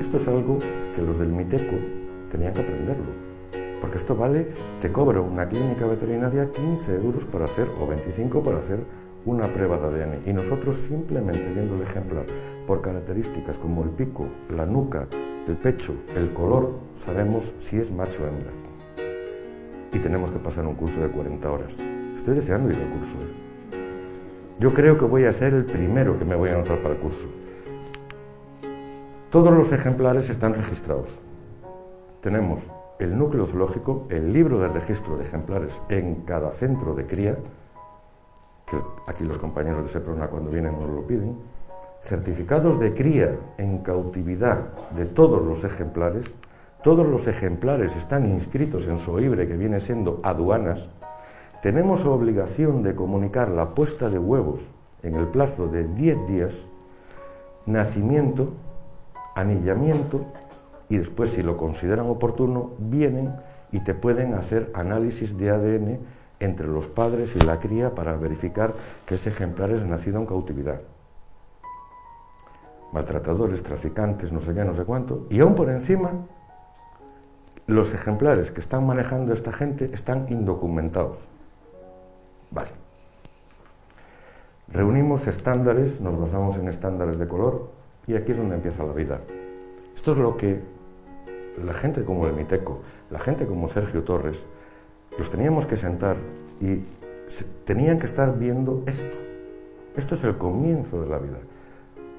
[0.00, 0.58] Esto es algo
[0.94, 1.76] que los del Miteco
[2.30, 3.26] tenían que aprenderlo.
[3.80, 4.48] Porque esto vale,
[4.80, 8.80] te cobra una clínica veterinaria 15 euros para hacer, o 25 para hacer
[9.24, 10.20] una prueba de ADN.
[10.24, 12.26] Y nosotros simplemente viendo el ejemplar
[12.66, 15.08] por características como el pico, la nuca,
[15.48, 18.75] el pecho, el color, sabemos si es macho o hembra.
[19.96, 21.78] Y tenemos que pasar un curso de 40 horas.
[22.14, 23.14] Estoy deseando ir al curso.
[23.14, 24.58] ¿eh?
[24.58, 27.00] Yo creo que voy a ser el primero que me voy a anotar para el
[27.00, 27.26] curso.
[29.30, 31.18] Todos los ejemplares están registrados.
[32.20, 37.38] Tenemos el núcleo zoológico, el libro de registro de ejemplares en cada centro de cría,
[38.66, 41.38] que aquí los compañeros de Seprona cuando vienen nos lo piden,
[42.02, 46.36] certificados de cría en cautividad de todos los ejemplares,
[46.86, 50.88] todos los ejemplares están inscritos en SOIBRE, que viene siendo aduanas,
[51.60, 54.72] tenemos obligación de comunicar la puesta de huevos
[55.02, 56.68] en el plazo de 10 días,
[57.66, 58.52] nacimiento,
[59.34, 60.26] anillamiento
[60.88, 63.34] y después, si lo consideran oportuno, vienen
[63.72, 65.98] y te pueden hacer análisis de ADN
[66.38, 70.82] entre los padres y la cría para verificar que ese ejemplar es nacido en cautividad.
[72.92, 75.26] Maltratadores, traficantes, no sé qué, no sé cuánto.
[75.30, 76.12] Y aún por encima,
[77.66, 81.28] los ejemplares que están manejando esta gente están indocumentados.
[82.50, 82.70] Vale.
[84.68, 87.70] Reunimos estándares, nos basamos en estándares de color
[88.06, 89.20] y aquí es donde empieza la vida.
[89.94, 90.60] Esto es lo que
[91.64, 94.46] la gente como el Miteco, la gente como Sergio Torres,
[95.18, 96.16] los teníamos que sentar
[96.60, 96.84] y
[97.64, 99.16] tenían que estar viendo esto.
[99.96, 101.38] Esto es el comienzo de la vida.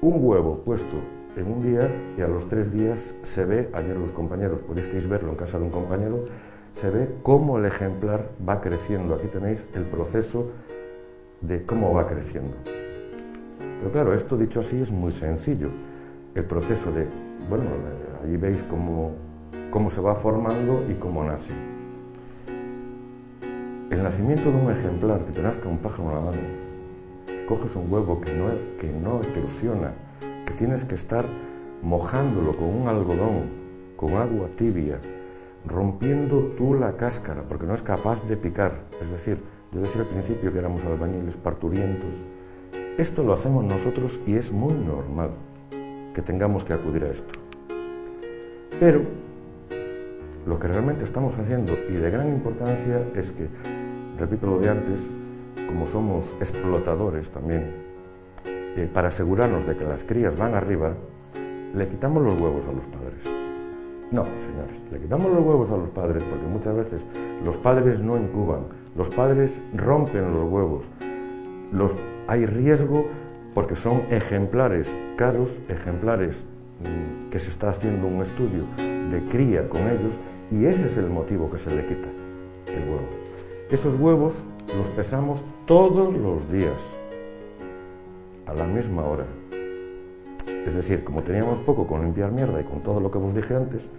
[0.00, 0.96] Un huevo puesto
[1.38, 5.30] en un día y a los tres días se ve, ayer los compañeros pudisteis verlo
[5.30, 6.24] en casa de un compañero,
[6.74, 9.14] se ve cómo el ejemplar va creciendo.
[9.14, 10.50] Aquí tenéis el proceso
[11.40, 12.56] de cómo va creciendo.
[12.64, 15.68] Pero claro, esto dicho así es muy sencillo.
[16.34, 17.06] El proceso de,
[17.48, 17.64] bueno,
[18.24, 19.28] ahí veis cómo
[19.70, 21.52] cómo se va formando y cómo nace.
[23.90, 26.38] El nacimiento de un ejemplar, que te nazca un pájaro en la mano,
[27.26, 28.46] que coges un huevo que no,
[28.78, 29.92] que no eclosiona,
[30.48, 31.26] que tienes que estar
[31.82, 33.50] mojándolo con un algodón,
[33.96, 34.98] con agua tibia,
[35.66, 38.72] rompiendo tú la cáscara, porque no es capaz de picar.
[39.02, 39.38] Es decir,
[39.72, 42.10] yo decía al principio que éramos albañiles parturientos.
[42.96, 45.32] Esto lo hacemos nosotros y es muy normal
[46.14, 47.38] que tengamos que acudir a esto.
[48.80, 49.02] Pero
[50.46, 53.48] lo que realmente estamos haciendo y de gran importancia es que,
[54.18, 55.10] repito lo de antes,
[55.66, 57.87] como somos explotadores también,
[58.76, 60.94] eh, para asegurarnos de que las crías van arriba,
[61.74, 63.24] le quitamos los huevos a los padres.
[64.10, 67.06] No, señores, le quitamos los huevos a los padres porque muchas veces
[67.44, 68.60] los padres no incuban,
[68.96, 70.90] los padres rompen los huevos,
[71.72, 71.92] los,
[72.26, 73.04] hay riesgo
[73.54, 76.46] porque son ejemplares caros, ejemplares
[76.80, 78.64] mm, que se está haciendo un estudio
[79.10, 80.18] de cría con ellos
[80.50, 82.08] y ese es el motivo que se le quita
[82.66, 83.08] el huevo.
[83.70, 86.98] Esos huevos los pesamos todos los días.
[88.48, 89.24] A la misma hora.
[90.66, 93.54] Es decir, como teníamos poco con limpiar mierda y con todo lo que os dije
[93.54, 93.90] antes,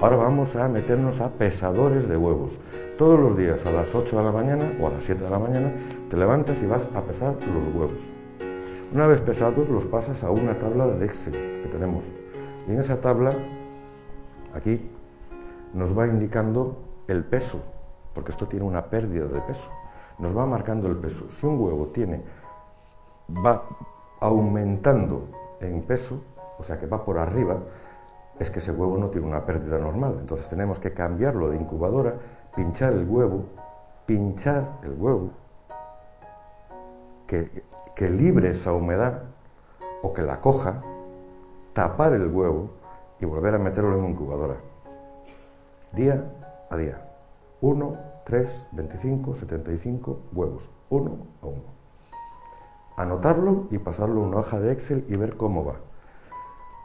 [0.00, 2.60] ahora vamos a meternos a pesadores de huevos.
[2.98, 5.38] Todos los días a las 8 de la mañana o a las 7 de la
[5.38, 5.72] mañana
[6.08, 8.00] te levantas y vas a pesar los huevos.
[8.92, 12.12] Una vez pesados los pasas a una tabla de Excel que tenemos.
[12.68, 13.32] Y en esa tabla,
[14.54, 14.90] aquí,
[15.72, 16.76] nos va indicando
[17.08, 17.62] el peso,
[18.14, 19.70] porque esto tiene una pérdida de peso.
[20.18, 21.30] Nos va marcando el peso.
[21.30, 22.20] Si un huevo tiene,
[23.44, 23.64] va
[24.22, 25.28] aumentando
[25.60, 26.22] en peso,
[26.58, 27.58] o sea que va por arriba,
[28.38, 30.16] es que ese huevo no tiene una pérdida normal.
[30.20, 32.14] Entonces tenemos que cambiarlo de incubadora,
[32.54, 33.46] pinchar el huevo,
[34.06, 35.30] pinchar el huevo,
[37.26, 39.22] que, libre esa humedad
[40.02, 40.82] o que la coja,
[41.72, 42.70] tapar el huevo
[43.20, 44.56] y volver a meterlo en incubadora.
[45.92, 46.24] Día
[46.68, 47.08] a día.
[47.60, 50.70] 1, 3, 25, 75 huevos.
[50.90, 51.71] Uno a uno.
[53.02, 55.74] Anotarlo y pasarlo a una hoja de Excel y ver cómo va.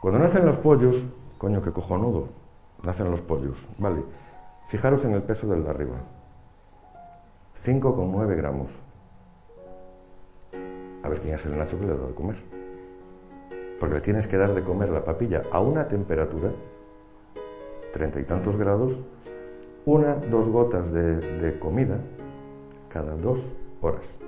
[0.02, 1.06] Cuando nacen los pollos,
[1.38, 2.28] coño, qué cojonudo,
[2.82, 4.02] nacen los pollos, vale.
[4.66, 5.98] Fijaros en el peso del de arriba.
[7.64, 8.84] 5,9 gramos.
[11.04, 12.36] A ver quién es el Nacho que le da de comer.
[13.78, 16.50] Porque le tienes que dar de comer la papilla a una temperatura,
[17.92, 19.06] treinta y tantos grados,
[19.84, 22.00] una, dos gotas de, de comida
[22.88, 24.18] cada dos horas.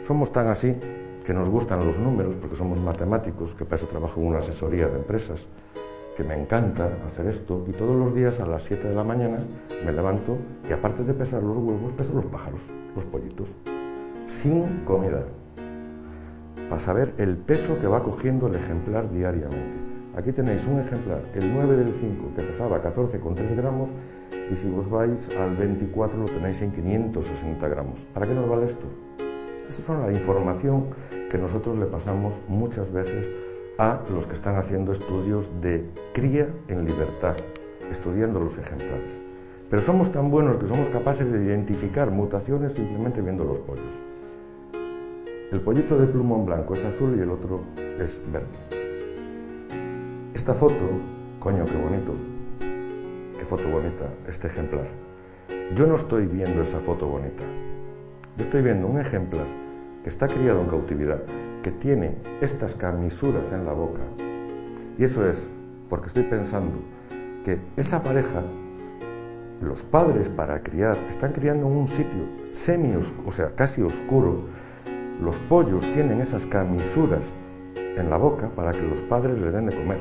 [0.00, 0.74] Somos tan así
[1.24, 4.88] que nos gustan los números, porque somos matemáticos, que para eso trabajo en una asesoría
[4.88, 5.48] de empresas,
[6.16, 9.38] que me encanta hacer esto, y todos los días a las 7 de la mañana
[9.84, 10.36] me levanto
[10.68, 12.60] y aparte de pesar los huevos, peso los pájaros,
[12.94, 13.58] los pollitos,
[14.26, 15.24] sin comida,
[16.68, 19.90] para saber el peso que va cogiendo el ejemplar diariamente.
[20.16, 23.94] Aquí tenéis un ejemplar, el 9 del 5, que pesaba 14,3 gramos,
[24.52, 28.08] y si vos vais al 24 lo tenéis en 560 gramos.
[28.12, 28.88] ¿Para qué nos vale esto?
[29.70, 30.86] Esta son la información
[31.30, 33.28] que nosotros le pasamos muchas veces
[33.78, 37.36] a los que están haciendo estudios de cría en libertad,
[37.88, 39.20] estudiando los ejemplares.
[39.68, 44.04] Pero somos tan buenos que somos capaces de identificar mutaciones simplemente viendo los pollos.
[45.52, 48.48] El pollito de plumón blanco es azul y el otro es verde.
[50.34, 50.84] Esta foto,
[51.38, 52.12] coño, qué bonito,
[53.38, 54.88] qué foto bonita, este ejemplar.
[55.76, 57.44] Yo no estoy viendo esa foto bonita.
[58.40, 59.46] Estoy viendo un ejemplar
[60.02, 61.20] que está criado en cautividad,
[61.62, 64.00] que tiene estas camisuras en la boca.
[64.96, 65.50] Y eso es
[65.90, 66.78] porque estoy pensando
[67.44, 68.42] que esa pareja,
[69.60, 72.94] los padres para criar, están criando en un sitio semi,
[73.26, 74.46] o sea, casi oscuro.
[75.22, 77.34] Los pollos tienen esas camisuras
[77.76, 80.00] en la boca para que los padres les den de comer.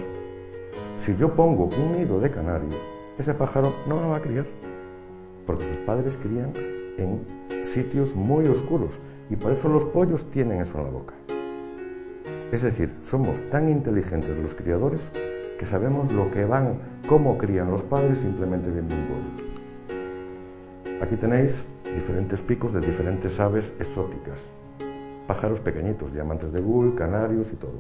[0.96, 2.70] Si yo pongo un nido de canario,
[3.18, 4.48] ese pájaro no lo va a criar,
[5.46, 6.54] porque sus padres crían
[7.00, 11.14] en sitios muy oscuros y por eso los pollos tienen eso en la boca.
[12.52, 15.12] Es decir, somos tan inteligentes los criadores
[15.60, 19.50] que sabemos lo que van, cómo crían los padres simplemente viendo un pollo.
[21.02, 24.52] Aquí tenéis diferentes picos de diferentes aves exóticas,
[25.28, 27.80] pájaros pequeñitos, diamantes de bull, canarios y todo.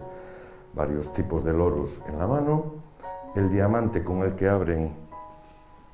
[0.74, 2.76] Varios tipos de loros en la mano,
[3.36, 4.94] el diamante con el que abren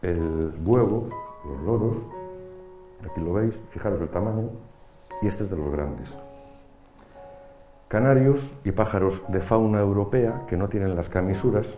[0.01, 1.07] el huevo,
[1.45, 1.97] los loros,
[3.05, 4.49] aquí lo veis, fijaros el tamaño,
[5.21, 6.17] y este es de los grandes.
[7.87, 11.77] Canarios y pájaros de fauna europea que no tienen las camisuras,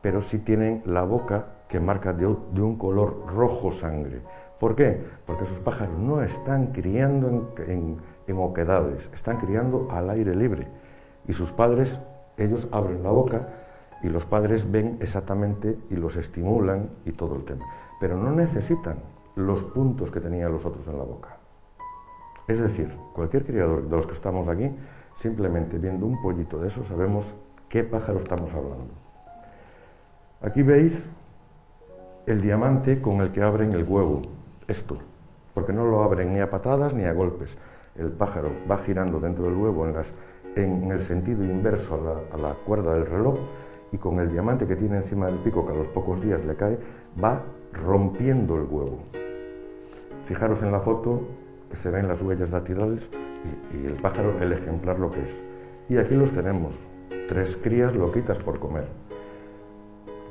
[0.00, 4.22] pero sí tienen la boca que marca de, un color rojo sangre.
[4.58, 5.04] ¿Por qué?
[5.26, 10.68] Porque esos pájaros no están criando en, en oquedades, están criando al aire libre.
[11.26, 12.00] Y sus padres,
[12.36, 13.48] ellos abren la boca
[14.02, 17.66] y los padres ven exactamente y los estimulan y todo el tema.
[18.00, 18.98] Pero no necesitan
[19.38, 21.36] los puntos que tenían los otros en la boca.
[22.46, 24.74] Es decir, cualquier criador de los que estamos aquí,
[25.16, 27.34] simplemente viendo un pollito de eso, sabemos
[27.68, 28.94] qué pájaro estamos hablando.
[30.40, 31.06] Aquí veis
[32.26, 34.22] el diamante con el que abren el huevo,
[34.66, 34.96] esto,
[35.52, 37.58] porque no lo abren ni a patadas ni a golpes.
[37.96, 39.86] El pájaro va girando dentro del huevo
[40.56, 43.38] en, el sentido inverso a la, a la cuerda del reloj
[43.92, 46.56] y con el diamante que tiene encima del pico, que a los pocos días le
[46.56, 46.78] cae,
[47.22, 48.98] va rompiendo el huevo.
[50.28, 51.22] Fijaros en la foto
[51.70, 53.08] que se ven las huellas dactilares
[53.72, 55.42] y, el pájaro, el ejemplar lo que es.
[55.88, 56.78] Y aquí los tenemos,
[57.28, 58.88] tres crías loquitas por comer.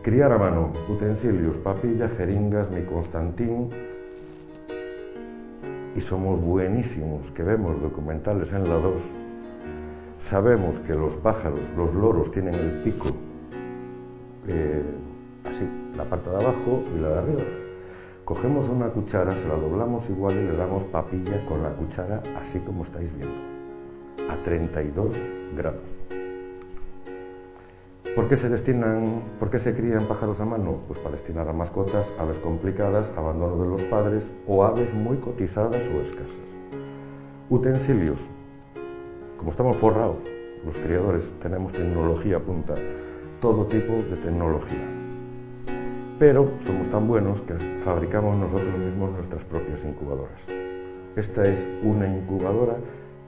[0.04, 3.72] Criar a mano, utensilios, papilla, jeringas, mi Constantín.
[5.96, 9.02] Y somos buenísimos, que vemos documentales en la 2.
[10.20, 13.08] Sabemos que los pájaros, los loros, tienen el pico
[14.48, 14.84] eh,
[15.44, 17.67] así, la parte de abajo y la de arriba
[18.28, 22.60] cogemos una cuchara, se la doblamos igual y le damos papilla con la cuchara, así
[22.60, 23.38] como estáis viendo,
[24.30, 25.16] a 32
[25.56, 25.98] grados.
[28.14, 30.82] ¿Por qué se destinan, por qué se crían pájaros a mano?
[30.90, 35.88] Pues para destinar a mascotas, aves complicadas, abandono de los padres o aves muy cotizadas
[35.88, 36.54] o escasas.
[37.50, 38.20] Utensilios.
[39.38, 40.26] Como estamos forrados,
[40.66, 42.76] los criadores tenemos tecnología punta,
[43.40, 44.97] todo tipo de tecnología.
[46.20, 50.48] Pero somos tan buenos que fabricamos nosotros mismos nuestras propias incubadoras.
[51.16, 52.78] Esta es una incubadora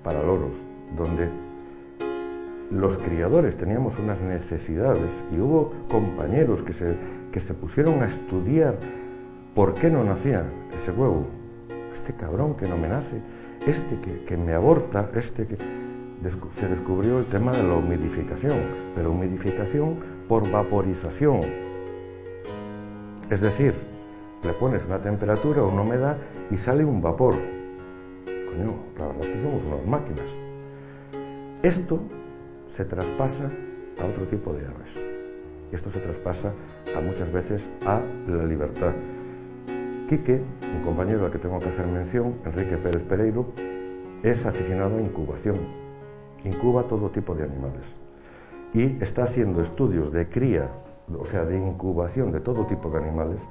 [0.04, 0.64] para loros,
[0.98, 1.30] donde
[2.72, 6.96] los criadores teníamos unas necesidades y hubo compañeros que se,
[7.32, 8.80] que se pusieron a estudiar
[9.54, 11.28] por qué no nacía ese huevo.
[11.94, 13.22] Este cabrón que no me nace,
[13.68, 15.58] este que, que me aborta, este que...
[16.50, 18.58] Se descubrió el tema de la humidificación,
[18.94, 19.96] pero humidificación
[20.28, 21.69] por vaporización.
[23.30, 23.76] Es decir,
[24.44, 26.18] le pones una temperatura, una humedad
[26.50, 27.36] y sale un vapor.
[28.26, 30.36] Coño, la verdad es que somos unas máquinas.
[31.62, 32.00] Esto
[32.66, 33.52] se traspasa
[34.02, 35.06] a otro tipo de aves.
[35.72, 36.54] Esto se traspasa
[36.98, 38.94] a muchas veces a la libertad.
[40.08, 43.52] Quique, un compañero al que tengo que hacer mención, Enrique Pérez Pereiro,
[44.24, 45.58] es aficionado a incubación.
[46.46, 48.00] Incuba todo tipo de animales.
[48.74, 50.72] Y está haciendo estudios de cría,
[51.18, 53.48] o sea, de incubación de todo tipo de animales.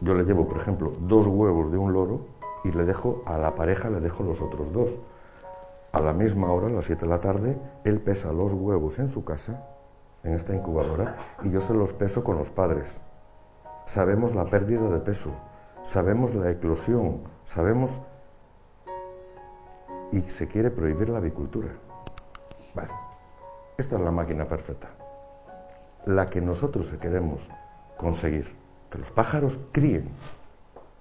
[0.00, 2.26] Yo le llevo, por ejemplo, dos huevos de un loro
[2.64, 5.00] y le dejo a la pareja, le dejo los otros dos
[5.94, 9.08] a la misma hora, a las 7 de la tarde, él pesa los huevos en
[9.08, 9.64] su casa,
[10.24, 11.14] en esta incubadora,
[11.44, 13.00] y yo se los peso con los padres.
[13.86, 15.30] Sabemos la pérdida de peso,
[15.84, 18.02] sabemos la eclosión, sabemos...
[20.10, 21.68] Y se quiere prohibir la avicultura.
[22.74, 22.90] Vale,
[23.78, 25.03] esta es la máquina perfecta.
[26.06, 27.48] La que nosotros queremos
[27.96, 28.54] conseguir,
[28.90, 30.10] que los pájaros críen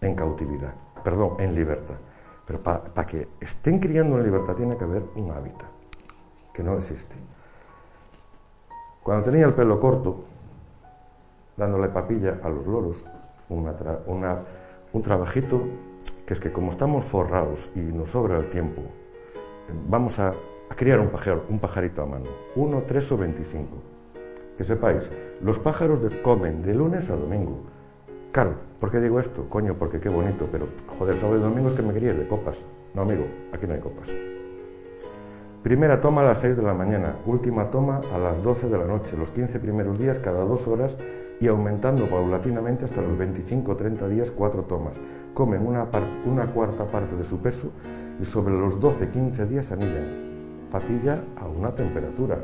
[0.01, 0.74] en cautividad,
[1.04, 1.95] perdón, en libertad.
[2.45, 5.70] Pero para que estén criando en libertad tiene que haber un hábitat,
[6.54, 7.16] que no existe.
[9.01, 10.24] Cuando tenía el pelo corto,
[11.58, 13.06] dándole papilla a los loros,
[13.49, 15.62] un trabajito
[16.26, 18.82] que es que como estamos forrados y nos sobra el tiempo,
[19.88, 20.34] vamos a,
[20.76, 21.12] criar un,
[21.49, 23.93] un pajarito a mano, uno, tres o veinticinco.
[24.58, 25.10] Que sepáis,
[25.41, 27.64] los pájaros comen de lunes a domingo,
[28.34, 29.47] Claro, ¿por qué digo esto?
[29.47, 32.66] Coño, porque qué bonito, pero joder, sábado y domingo es que me quería de copas.
[32.95, 34.10] No, amigo, aquí no hay copas.
[35.62, 38.86] Primera toma a las 6 de la mañana, última toma a las 12 de la
[38.86, 40.97] noche, los 15 primeros días cada dos horas
[41.39, 44.99] y aumentando paulatinamente hasta los 25 o 30 días cuatro tomas.
[45.36, 45.88] Comen una,
[46.26, 47.70] una cuarta parte de su peso
[48.20, 50.70] y sobre los 12-15 días anillan.
[50.72, 52.39] Papilla a una temperatura.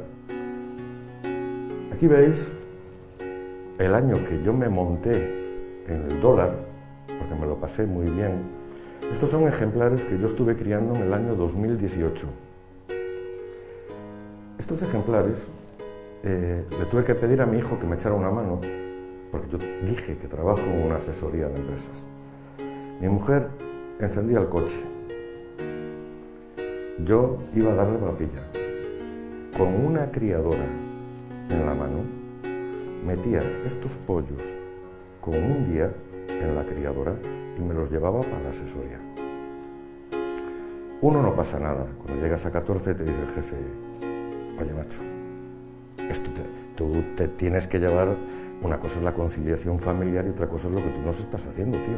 [2.00, 2.56] Aquí veis
[3.78, 5.16] el año que yo me monté
[5.86, 6.56] en el dólar,
[7.06, 8.36] porque me lo pasé muy bien.
[9.12, 12.26] Estos son ejemplares que yo estuve criando en el año 2018.
[14.58, 15.52] Estos ejemplares
[16.24, 18.62] eh, le tuve que pedir a mi hijo que me echara una mano,
[19.30, 22.06] porque yo dije que trabajo en una asesoría de empresas.
[23.02, 23.50] Mi mujer
[24.00, 24.80] encendía el coche.
[27.04, 28.48] Yo iba a darle papilla.
[29.58, 30.79] Con una criadora
[31.50, 32.04] en la mano,
[33.06, 34.60] metía estos pollos
[35.22, 35.92] con un día
[36.28, 37.16] en la criadora
[37.58, 39.00] y me los llevaba para la asesoría.
[41.02, 41.86] Uno no pasa nada.
[41.98, 43.56] Cuando llegas a 14 te dice el jefe,
[44.62, 45.00] oye macho,
[46.10, 46.30] esto
[46.76, 48.16] tú te tienes que llevar,
[48.62, 51.46] una cosa es la conciliación familiar y otra cosa es lo que tú nos estás
[51.46, 51.98] haciendo, tío.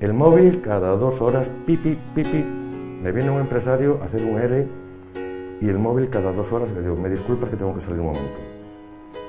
[0.00, 4.68] El móvil cada dos horas, pipi, pipi, me viene un empresario a hacer un ERE
[5.60, 8.06] y el móvil cada dos horas le digo, me disculpas que tengo que salir un
[8.06, 8.38] momento.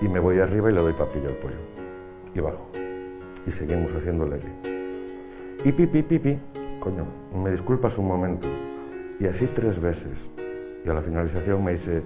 [0.01, 1.79] Y me voy arriba y le doy papilla al pollo
[2.33, 2.69] y bajo.
[3.45, 4.39] Y seguimos haciendo el
[5.65, 6.39] Y pipi, pipi,
[6.79, 7.05] coño,
[7.35, 8.47] me disculpas un momento.
[9.19, 10.29] Y así tres veces.
[10.85, 12.03] Y a la finalización me dice,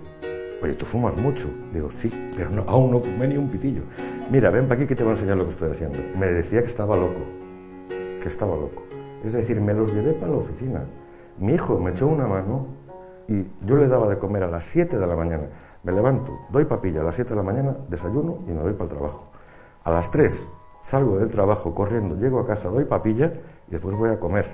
[0.61, 1.49] oye, tú fumas mucho.
[1.73, 3.83] Digo, sí, pero no, aún no fumé ni un pitillo.
[4.31, 5.99] Mira, ven para aquí que te voy a enseñar lo que estoy haciendo.
[6.17, 7.21] Me decía que estaba loco,
[8.21, 8.83] que estaba loco.
[9.23, 10.85] Es decir, me los llevé para la oficina.
[11.39, 12.82] Mi hijo me echó una mano
[13.27, 15.47] y yo le daba de comer a las 7 de la mañana.
[15.83, 18.85] Me levanto, doy papilla a las 7 de la mañana, desayuno y me voy para
[18.85, 19.27] el trabajo.
[19.83, 20.49] A las 3
[20.81, 23.31] salgo del trabajo corriendo, llego a casa, doy papilla
[23.67, 24.47] y después voy a comer.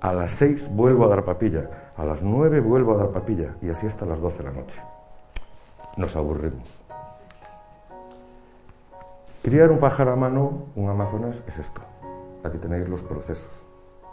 [0.00, 3.70] A las 6 vuelvo a dar papilla, a las 9 vuelvo a dar papilla y
[3.70, 4.82] así hasta las 12 de la noche.
[5.96, 6.84] Nos aburrimos.
[9.42, 11.80] Criar un pájaro a mano, un amazonas, es esto.
[12.42, 13.66] Aquí tenéis los procesos.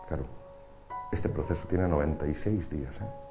[0.07, 0.23] Claro,
[1.11, 3.01] este proceso tiene 96 días.
[3.01, 3.22] ¿eh?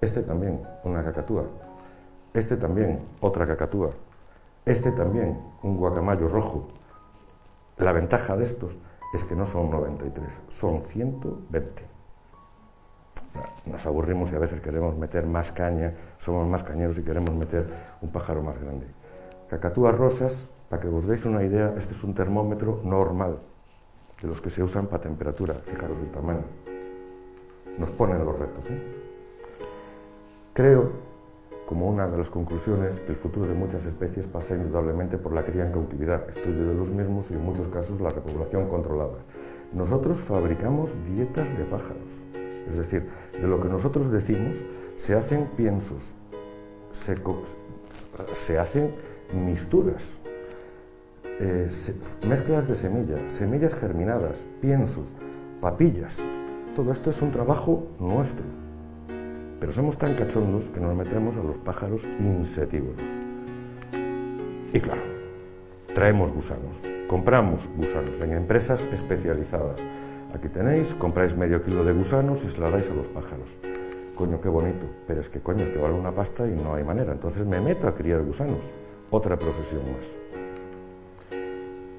[0.00, 1.44] Este también, una cacatúa.
[2.34, 3.90] Este también, otra cacatúa.
[4.64, 6.68] Este también, un guacamayo rojo.
[7.78, 8.78] La ventaja de estos
[9.14, 11.82] es que no son 93, son 120.
[13.66, 17.66] Nos aburrimos y a veces queremos meter más caña, somos más cañeros y queremos meter
[18.02, 18.86] un pájaro más grande.
[19.48, 23.38] Cacatúas rosas, para que os deis una idea, este es un termómetro normal,
[24.20, 26.44] de los que se usan para temperatura, fijaros el tamaño.
[27.78, 28.70] Nos ponen los retos.
[28.70, 29.05] ¿eh?
[30.56, 30.90] Creo,
[31.66, 35.44] como una de las conclusiones, que el futuro de muchas especies pasa indudablemente por la
[35.44, 39.18] cría en cautividad, estudio de los mismos y en muchos casos la repoblación controlada.
[39.74, 42.26] Nosotros fabricamos dietas de pájaros,
[42.66, 43.06] es decir,
[43.38, 46.16] de lo que nosotros decimos se hacen piensos,
[46.90, 48.92] se, hacen
[49.34, 50.20] misturas,
[51.38, 51.68] eh,
[52.26, 55.14] mezclas de semillas, semillas germinadas, piensos,
[55.60, 56.18] papillas.
[56.74, 58.65] Todo esto es un trabajo nuestro.
[59.58, 63.10] Pero somos tan cachondos que nos metemos a los pájaros insectívoros.
[64.72, 65.02] Y claro,
[65.94, 69.80] traemos gusanos, compramos gusanos en empresas especializadas.
[70.34, 73.58] Aquí tenéis, compráis medio kilo de gusanos y se la dais a los pájaros.
[74.14, 76.84] Coño, qué bonito, pero es que coño, es que vale una pasta y no hay
[76.84, 77.12] manera.
[77.12, 78.60] Entonces me meto a criar gusanos,
[79.10, 80.26] otra profesión más.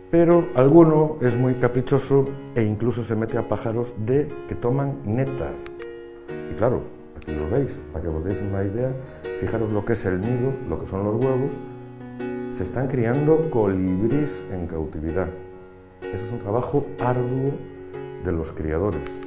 [0.09, 5.53] Pero alguno es muy caprichoso e incluso se mete a pájaros de que toman néctar.
[6.49, 6.81] Y claro,
[7.27, 8.91] aquí lo veis, para que os deis una idea,
[9.39, 11.61] fijaros lo que es el nido, lo que son los huevos.
[12.51, 15.27] Se están criando colibríes en cautividad.
[16.01, 17.51] Eso es un trabajo arduo
[18.23, 19.19] de los criadores.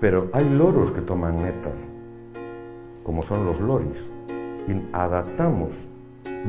[0.00, 1.72] Pero hay loros que toman néctar,
[3.02, 4.12] como son los loris,
[4.68, 5.88] y adaptamos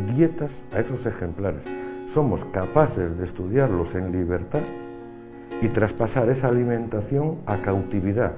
[0.05, 1.65] dietas a esos ejemplares
[2.07, 4.61] somos capaces de estudiarlos en libertad
[5.61, 8.35] y traspasar esa alimentación a cautividad,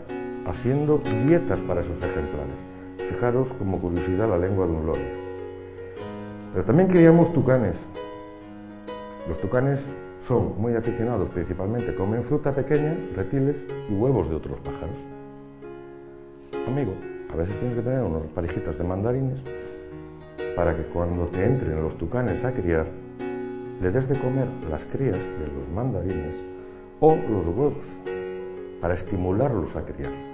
[0.47, 2.55] haciendo dietas para esos ejemplares.
[3.09, 5.15] Fijaros como curiosidad la lengua de un loris.
[6.53, 7.89] Pero también criamos tucanes.
[9.27, 14.97] Los tucanes son muy aficionados, principalmente comen fruta pequeña, reptiles y huevos de otros pájaros.
[16.67, 16.93] Amigo,
[17.31, 19.43] a veces tienes que tener unas parejitas de mandarines
[20.55, 22.87] para que cuando te entren los tucanes a criar,
[23.81, 26.35] le des de comer las crías de los mandarines
[26.99, 28.01] o los huevos
[28.81, 30.26] para estimularlos a criar.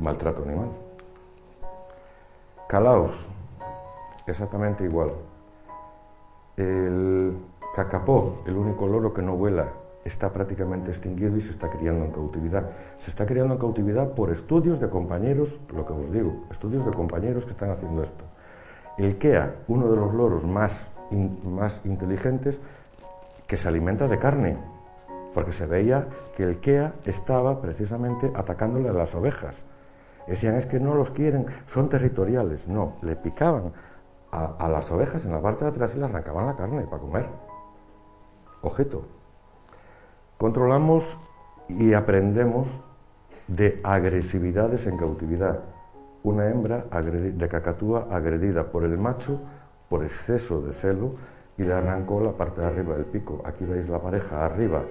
[0.00, 0.68] Maltrato animal.
[2.68, 3.28] Calaos,
[4.26, 5.12] exactamente igual.
[6.56, 7.36] El
[7.74, 9.68] cacapó, el único loro que no vuela,
[10.04, 12.70] está prácticamente extinguido y se está criando en cautividad.
[12.98, 16.92] Se está criando en cautividad por estudios de compañeros, lo que os digo, estudios de
[16.92, 18.24] compañeros que están haciendo esto.
[18.96, 20.90] El Kea, uno de los loros más
[21.44, 22.60] más inteligentes
[23.46, 24.56] que se alimenta de carne,
[25.34, 29.64] porque se veía que el Kea estaba precisamente atacándole a las ovejas.
[30.30, 32.68] Decían, es que no los quieren, son territoriales.
[32.68, 33.72] No, le picaban
[34.30, 37.26] a, las ovejas en la parte de atrás y le arrancaban la carne para comer.
[38.62, 39.02] Objeto.
[40.38, 41.18] Controlamos
[41.68, 42.68] y aprendemos
[43.48, 45.64] de agresividades en cautividad.
[46.22, 49.40] Una hembra de cacatúa agredida por el macho
[49.88, 51.16] por exceso de celo
[51.56, 53.42] y le arrancó la parte de arriba del pico.
[53.44, 54.84] Aquí veis la pareja arriba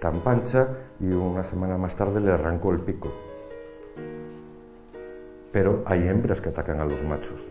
[0.00, 0.66] tan pancha
[0.98, 3.12] y una semana más tarde le arrancó el pico.
[5.52, 7.50] Pero hay hembras que atacan a los machos.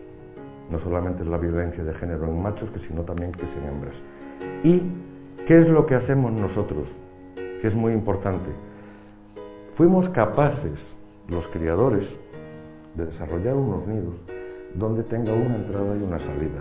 [0.70, 4.02] No solamente es la violencia de género en machos, sino también que es en hembras.
[4.62, 4.82] ¿Y
[5.46, 6.98] qué es lo que hacemos nosotros?
[7.60, 8.50] Que es muy importante.
[9.72, 10.96] Fuimos capaces,
[11.28, 12.18] los criadores,
[12.94, 14.24] de desarrollar unos nidos
[14.74, 16.60] donde tenga una entrada y una salida.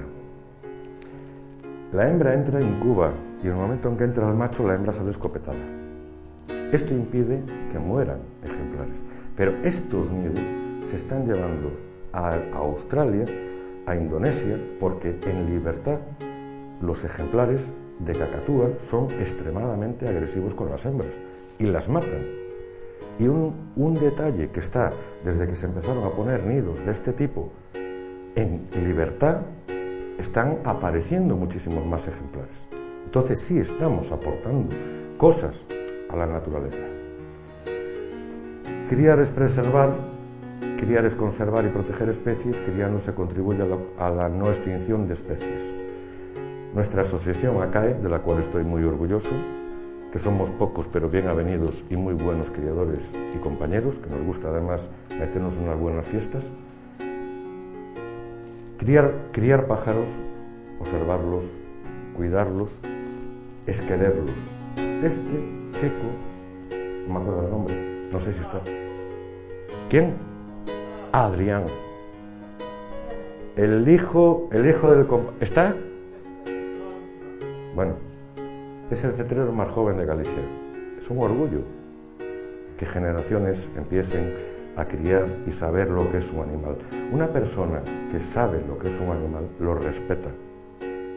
[1.93, 3.11] La hembra entra en Cuba
[3.41, 5.57] y en el momento en que entra el macho la hembra sale escopetada.
[6.71, 9.01] Esto impide que mueran ejemplares.
[9.35, 10.43] Pero estos nidos
[10.87, 11.71] se están llevando
[12.13, 13.25] a Australia,
[13.85, 15.99] a Indonesia, porque en libertad
[16.81, 21.19] los ejemplares de cacatúa son extremadamente agresivos con las hembras
[21.59, 22.25] y las matan.
[23.19, 27.13] Y un, un, detalle que está desde que se empezaron a poner nidos de este
[27.13, 27.51] tipo
[28.35, 29.41] en libertad
[30.17, 32.67] están apareciendo muchísimos más ejemplares.
[33.05, 34.75] Entonces sí estamos aportando
[35.17, 35.65] cosas
[36.09, 36.85] a la naturaleza.
[38.87, 40.16] Criar es preservar,
[40.77, 45.07] criar es conservar y proteger especies, criar se contribuye a la, a la no extinción
[45.07, 45.73] de especies.
[46.73, 49.31] Nuestra asociación ACAE, de la cual estoy muy orgulloso,
[50.11, 54.49] que somos pocos pero bien avenidos y muy buenos criadores y compañeros, que nos gusta
[54.49, 56.45] además meternos unas buenas fiestas,
[58.87, 60.07] Criar, pájaros,
[60.79, 61.43] observarlos,
[62.15, 62.79] cuidarlos,
[63.65, 64.39] es quererlos.
[65.03, 65.19] Este
[65.73, 66.07] chico,
[67.07, 68.61] no me acuerdo del nombre, no sé si está.
[69.89, 70.26] ¿Quién?
[71.11, 71.65] Adrián.
[73.55, 75.07] El hijo, el hijo del
[75.39, 75.75] ¿Está?
[77.75, 77.93] Bueno,
[78.91, 80.43] es el cetrero más joven de Galicia.
[80.97, 81.61] Es un orgullo
[82.77, 84.33] que generaciones empiecen
[84.75, 86.77] a criar y saber lo que es un animal.
[87.11, 87.81] Una persona
[88.11, 90.29] que sabe lo que es un animal lo respeta.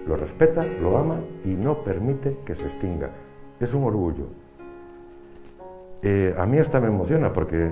[0.06, 3.10] Lo respeta, lo ama y no permite que se extinga.
[3.58, 4.26] Es un orgullo.
[6.02, 7.70] Eh, a mí hasta me emociona porque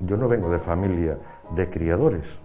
[0.00, 1.16] yo no vengo de familia
[1.54, 2.40] de criadores.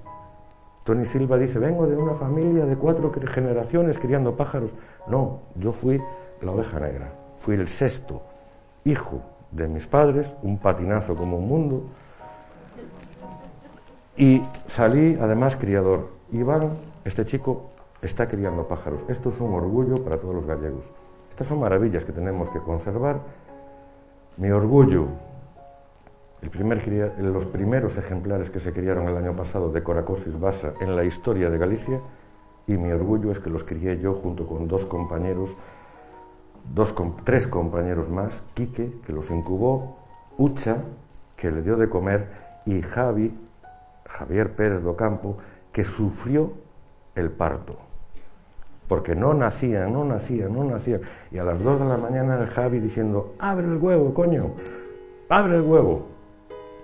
[0.83, 4.71] Tony Silva dice, vengo de una familia de cuatro generaciones criando pájaros.
[5.07, 6.01] No, yo fui
[6.41, 7.11] la oveja negra.
[7.39, 8.21] Fui el sexto
[8.83, 11.83] hijo de mis padres, un patinazo como un mundo.
[14.15, 16.09] Y salí además criador.
[16.31, 16.69] Iván,
[17.03, 19.01] este chico, está criando pájaros.
[19.07, 20.93] Esto es un orgullo para todos los gallegos.
[21.29, 23.19] Estas son maravillas que tenemos que conservar.
[24.37, 25.07] Mi orgullo,
[27.17, 31.49] los primeros ejemplares que se criaron el año pasado de Coracosis basa en la historia
[31.49, 31.99] de Galicia
[32.67, 35.55] y mi orgullo es que los crié yo junto con dos compañeros
[36.73, 39.97] dos, tres compañeros más, Quique, que los incubó,
[40.37, 40.77] Ucha,
[41.35, 42.29] que le dio de comer,
[42.65, 43.37] y Javi,
[44.05, 45.37] Javier Pérez do Campo,
[45.71, 46.53] que sufrió
[47.15, 47.77] el parto.
[48.87, 51.01] Porque no nacían, no nacían, no nacían.
[51.31, 54.51] Y a las dos de la mañana el Javi diciendo, abre el huevo, coño,
[55.29, 56.07] abre el huevo.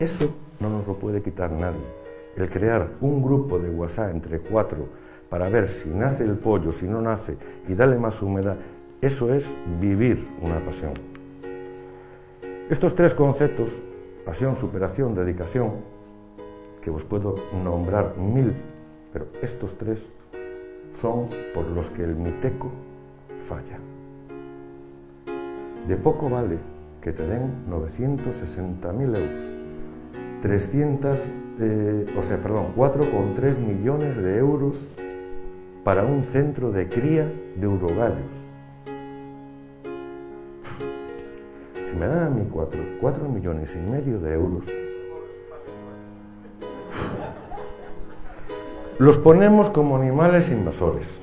[0.02, 1.86] Eso no nos lo puede quitar nadie.
[2.36, 4.88] El crear un grupo de WhatsApp entre cuatro
[5.30, 7.38] para ver si nace el pollo, si no nace,
[7.68, 8.58] y darle más humedad,
[9.00, 10.94] eso es vivir una pasión.
[12.68, 13.80] Estos tres conceptos,
[14.26, 15.74] pasión, superación, dedicación,
[16.82, 18.56] que os puedo nombrar mil,
[19.14, 20.12] pero estos tres
[20.92, 22.72] son por los que el miteco
[23.38, 23.78] falla.
[25.88, 26.58] De poco vale
[27.02, 29.61] que te den 960.000 euros,
[30.42, 31.20] 300,
[31.60, 34.88] eh, o sea, perdón, 4,3 millones de euros
[35.84, 38.52] para un centro de cría de urogallos
[41.84, 44.66] Si me dan a mí cuatro, millones y medio de euros,
[48.98, 51.22] los ponemos como animales invasores.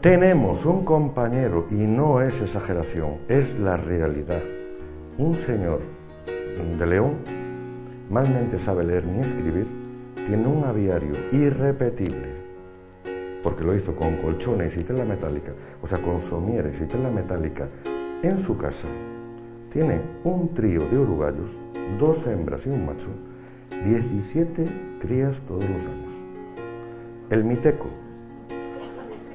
[0.00, 4.42] tenemos un compañero, y no es exageración, es la realidad.
[5.18, 5.95] Un señor
[6.56, 7.16] de León,
[8.10, 9.66] malmente sabe leer ni escribir,
[10.26, 12.46] tiene un aviario irrepetible
[13.46, 17.68] porque lo hizo con colchones y tela metálica, o sea, con somieres y tela metálica,
[18.24, 18.88] en su casa.
[19.70, 21.56] Tiene un trío de uruguayos,
[21.96, 23.06] dos hembras y un macho,
[23.84, 26.14] 17 crías todos los años.
[27.30, 27.90] El Miteco,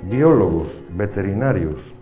[0.10, 1.96] biólogos, veterinarios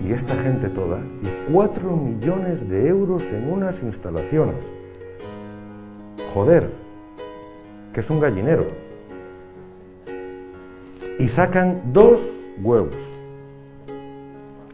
[0.00, 4.72] y esta gente toda, y 4 millones de euros en unas instalaciones.
[6.34, 6.70] Joder,
[7.92, 8.66] que es un gallinero
[11.18, 12.94] y sacan dos huevos.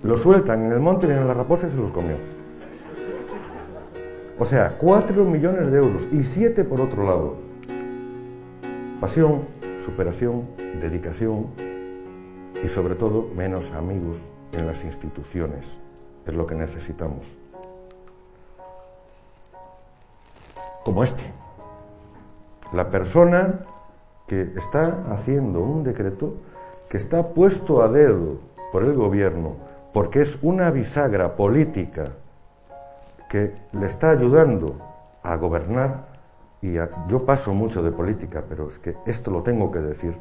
[0.02, 2.16] Los sueltan en el monte, vienen las raposas y se los comió.
[4.38, 7.36] O sea, cuatro millones de euros y siete por otro lado.
[8.98, 9.42] Pasión,
[9.84, 10.48] superación,
[10.80, 11.46] dedicación
[12.64, 15.78] y sobre todo menos amigos en las instituciones.
[16.26, 17.26] Es lo que necesitamos.
[20.84, 21.24] Como este.
[22.72, 23.60] La persona
[24.26, 26.34] que está haciendo un decreto
[26.88, 28.38] que está puesto a dedo
[28.70, 29.56] por el gobierno
[29.92, 32.04] porque es una bisagra política
[33.28, 34.76] que le está ayudando
[35.22, 36.06] a gobernar
[36.60, 36.74] y
[37.08, 40.14] yo paso mucho de política, pero es que esto lo tengo que decir.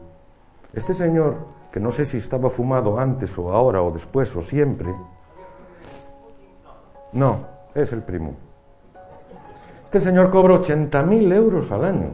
[0.73, 1.35] Este señor,
[1.71, 4.93] que no sé si estaba fumado antes o ahora o después o siempre,
[7.13, 8.35] no, es el primo.
[9.85, 12.11] Este señor cobra 80.000 euros al año.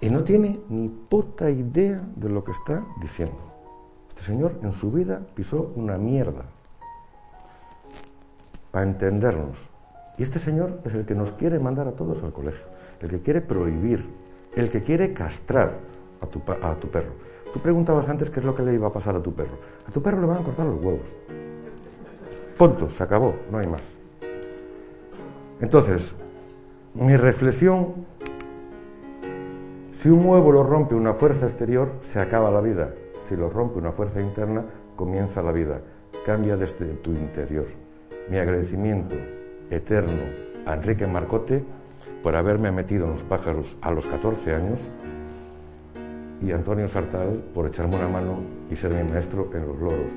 [0.00, 3.38] Y no tiene ni puta idea de lo que está diciendo.
[4.08, 6.44] Este señor en su vida pisó una mierda
[8.70, 9.68] para entendernos.
[10.18, 12.66] Y este señor es el que nos quiere mandar a todos al colegio,
[13.00, 14.08] el que quiere prohibir,
[14.54, 15.78] el que quiere castrar
[16.20, 17.12] a tu, perro.
[17.52, 19.58] Tú preguntabas antes qué es lo que le iba a pasar a tu perro.
[19.86, 21.18] A tu perro le van a cortar los huevos.
[22.56, 23.92] Punto, se acabó, no hay más.
[25.60, 26.14] Entonces,
[26.94, 28.06] mi reflexión
[29.96, 32.90] si un huevo lo rompe una fuerza exterior, se acaba la vida.
[33.22, 34.62] Si lo rompe una fuerza interna,
[34.94, 35.80] comienza la vida.
[36.26, 37.64] Cambia desde tu interior.
[38.28, 39.16] Mi agradecimiento
[39.70, 40.22] eterno
[40.66, 41.64] a Enrique Marcote
[42.22, 44.92] por haberme metido en los pájaros a los 14 años
[46.42, 50.12] y Antonio Sartal por echarme una mano y ser mi maestro en los loros.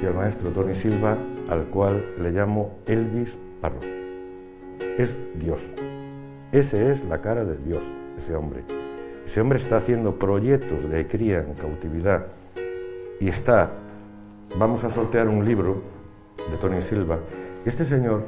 [0.00, 1.16] Y al maestro Tony Silva,
[1.48, 3.80] al cual le llamo Elvis Parro.
[4.96, 5.74] Es Dios.
[6.52, 7.82] Ese es la cara de Dios,
[8.16, 8.64] ese hombre
[9.28, 12.28] ese hombre está haciendo proyectos de cría en cautividad
[13.20, 13.72] y está,
[14.58, 15.82] vamos a sortear un libro
[16.50, 17.18] de Tony Silva,
[17.66, 18.26] este señor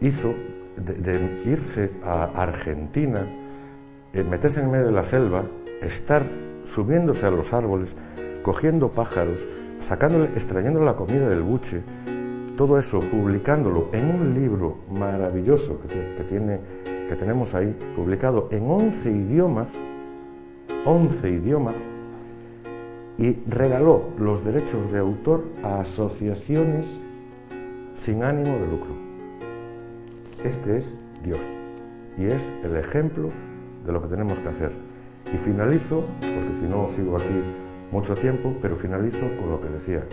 [0.00, 0.34] hizo
[0.76, 3.24] de, irse a Argentina,
[4.12, 5.44] eh, meterse en medio de la selva,
[5.80, 6.22] estar
[6.64, 7.96] subiéndose a los árboles,
[8.42, 9.46] cogiendo pájaros,
[9.80, 11.82] sacándole, extrayendo la comida del buche,
[12.56, 16.60] todo eso publicándolo en un libro maravilloso que, tiene,
[17.08, 19.74] que tenemos ahí, publicado en 11 idiomas,
[20.84, 21.76] 11 idiomas,
[23.16, 26.86] y regaló los derechos de autor a asociaciones
[27.94, 28.96] sin ánimo de lucro.
[30.44, 31.44] Este es Dios
[32.16, 33.30] y es el ejemplo
[33.84, 34.87] de lo que tenemos que hacer.
[35.32, 37.42] Y finalizo, porque si no sigo aquí
[37.90, 40.04] mucho tiempo, pero finalizo con lo que decía.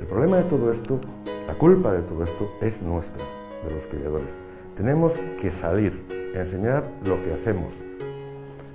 [0.00, 1.00] El problema de todo esto,
[1.46, 3.22] la culpa de todo esto es nuestra,
[3.64, 4.36] de los criadores.
[4.74, 7.84] Tenemos que salir, enseñar lo que hacemos.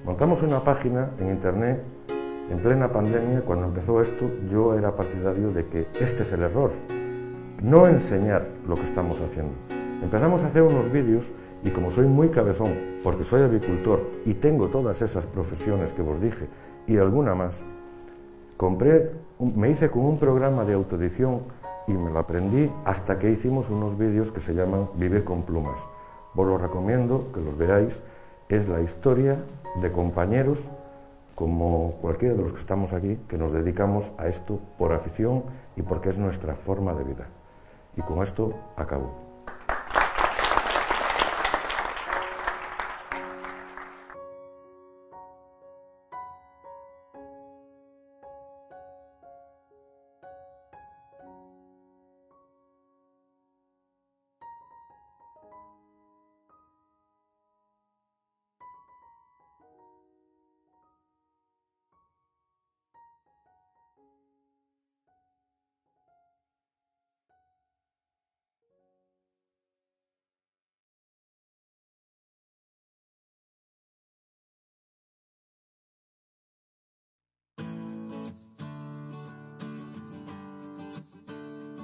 [0.05, 1.83] Montamos una página en internet
[2.49, 6.71] en plena pandemia, cuando empezó esto, yo era partidario de que este es el error,
[7.61, 9.51] no enseñar lo que estamos haciendo.
[10.01, 11.33] Empezamos a hacer unos vídeos
[11.67, 16.21] y como soy muy cabezón, porque soy avicultor y tengo todas esas profesiones que os
[16.21, 16.47] dije
[16.87, 17.61] y alguna más,
[18.55, 21.41] compré, me hice con un programa de autoedición
[21.85, 25.81] y me lo aprendí hasta que hicimos unos vídeos que se llaman Vivir con plumas.
[26.35, 28.01] Os lo recomiendo que los veáis.
[28.47, 29.37] Es la historia
[29.81, 30.71] de compañeros
[31.35, 35.43] como cualquiera de los que estamos aquí, que nos dedicamos a esto por afición
[35.75, 37.27] y porque es nuestra forma de vida.
[37.97, 39.26] Y con esto acabo.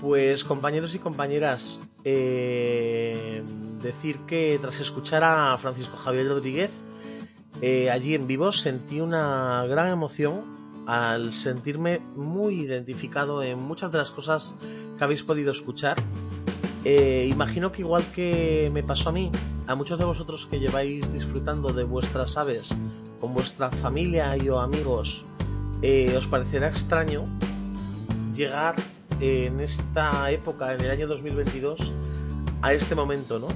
[0.04, 3.42] Pues compañeros y compañeras, eh,
[3.82, 6.72] decir que tras escuchar a Francisco Javier Rodríguez
[7.62, 14.00] eh, allí en vivo sentí una gran emoción al sentirme muy identificado en muchas de
[14.00, 14.56] las cosas
[14.98, 15.96] que habéis podido escuchar.
[16.84, 19.32] Eh, imagino que igual que me pasó a mí,
[19.68, 22.76] a muchos de vosotros que lleváis disfrutando de vuestras aves
[23.22, 25.24] con vuestra familia y o amigos,
[26.18, 27.26] os parecerá extraño
[28.34, 28.76] llegar
[29.20, 31.94] en esta época, en el año 2022,
[32.62, 33.48] a este momento, ¿no?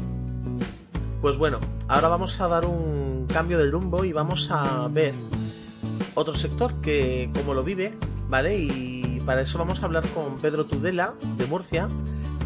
[1.22, 5.14] Pues bueno, ahora vamos a dar un cambio de rumbo y vamos a ver
[6.16, 7.94] otro sector que como lo vive,
[8.30, 8.58] ¿vale?
[8.58, 11.90] Y para eso vamos a hablar con Pedro Tudela, de Murcia,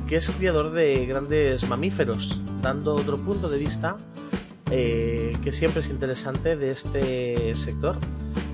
[0.07, 3.97] que es criador de grandes mamíferos, dando otro punto de vista
[4.72, 7.97] eh, que siempre es interesante de este sector,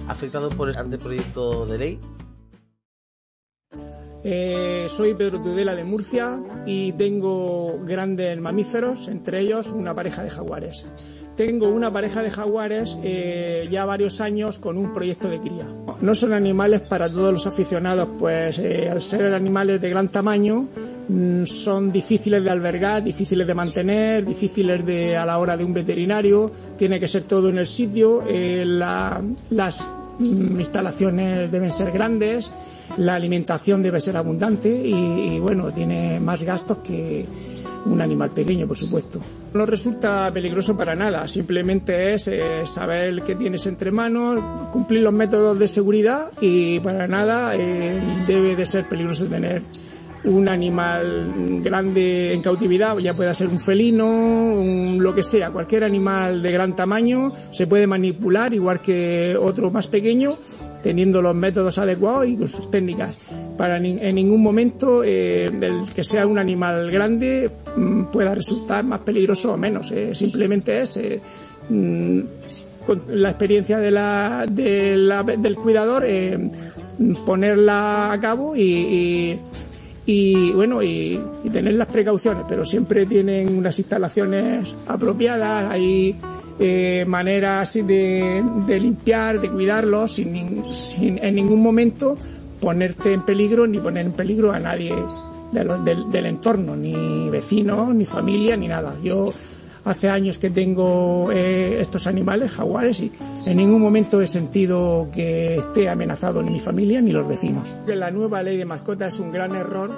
[0.07, 1.99] afectado por el anteproyecto de ley
[4.23, 10.29] eh, soy Pedro Tudela de Murcia y tengo grandes mamíferos, entre ellos una pareja de
[10.29, 10.85] jaguares.
[11.35, 15.67] Tengo una pareja de jaguares eh, ya varios años con un proyecto de cría.
[16.01, 20.65] No son animales para todos los aficionados, pues eh, al ser animales de gran tamaño
[21.07, 25.73] mm, son difíciles de albergar, difíciles de mantener, difíciles de a la hora de un
[25.73, 26.51] veterinario.
[26.75, 28.23] Tiene que ser todo en el sitio.
[29.51, 29.87] las
[30.19, 32.51] instalaciones deben ser grandes
[32.95, 37.25] la alimentación debe ser abundante y, bueno, tiene más gastos que
[37.85, 39.19] un animal pequeño, por supuesto.
[39.53, 45.13] No resulta peligroso para nada, simplemente es eh, saber qué tienes entre manos, cumplir los
[45.13, 49.61] métodos de seguridad y para nada eh, debe de ser peligroso tener
[50.27, 56.41] un animal grande en cautividad, ya pueda ser un felino, lo que sea, cualquier animal
[56.41, 60.31] de gran tamaño se puede manipular igual que otro más pequeño
[60.83, 63.15] teniendo los métodos adecuados y con sus técnicas.
[63.57, 69.01] Para en ningún momento eh, el que sea un animal grande mm, pueda resultar más
[69.01, 69.91] peligroso o menos.
[69.91, 70.13] Eh.
[70.13, 71.19] Simplemente es eh,
[71.69, 72.19] mm,
[72.85, 76.05] con la experiencia de la, del cuidador
[77.25, 79.37] ponerla a cabo y
[80.53, 81.19] bueno y,
[81.51, 86.15] tener las precauciones pero siempre tienen unas instalaciones apropiadas hay
[86.59, 92.17] eh, maneras de, de, limpiar, de cuidarlos, sin, sin, en ningún momento
[92.59, 94.95] ponerte en peligro ni poner en peligro a nadie
[95.51, 98.95] del, del, entorno, ni vecinos, ni familia, ni nada.
[99.03, 99.27] Yo
[99.87, 103.11] hace años que tengo eh, estos animales, jaguares, y
[103.45, 107.63] en ningún momento he sentido que esté amenazado ni mi familia ni los vecinos.
[107.87, 109.91] La nueva ley de mascotas es un gran error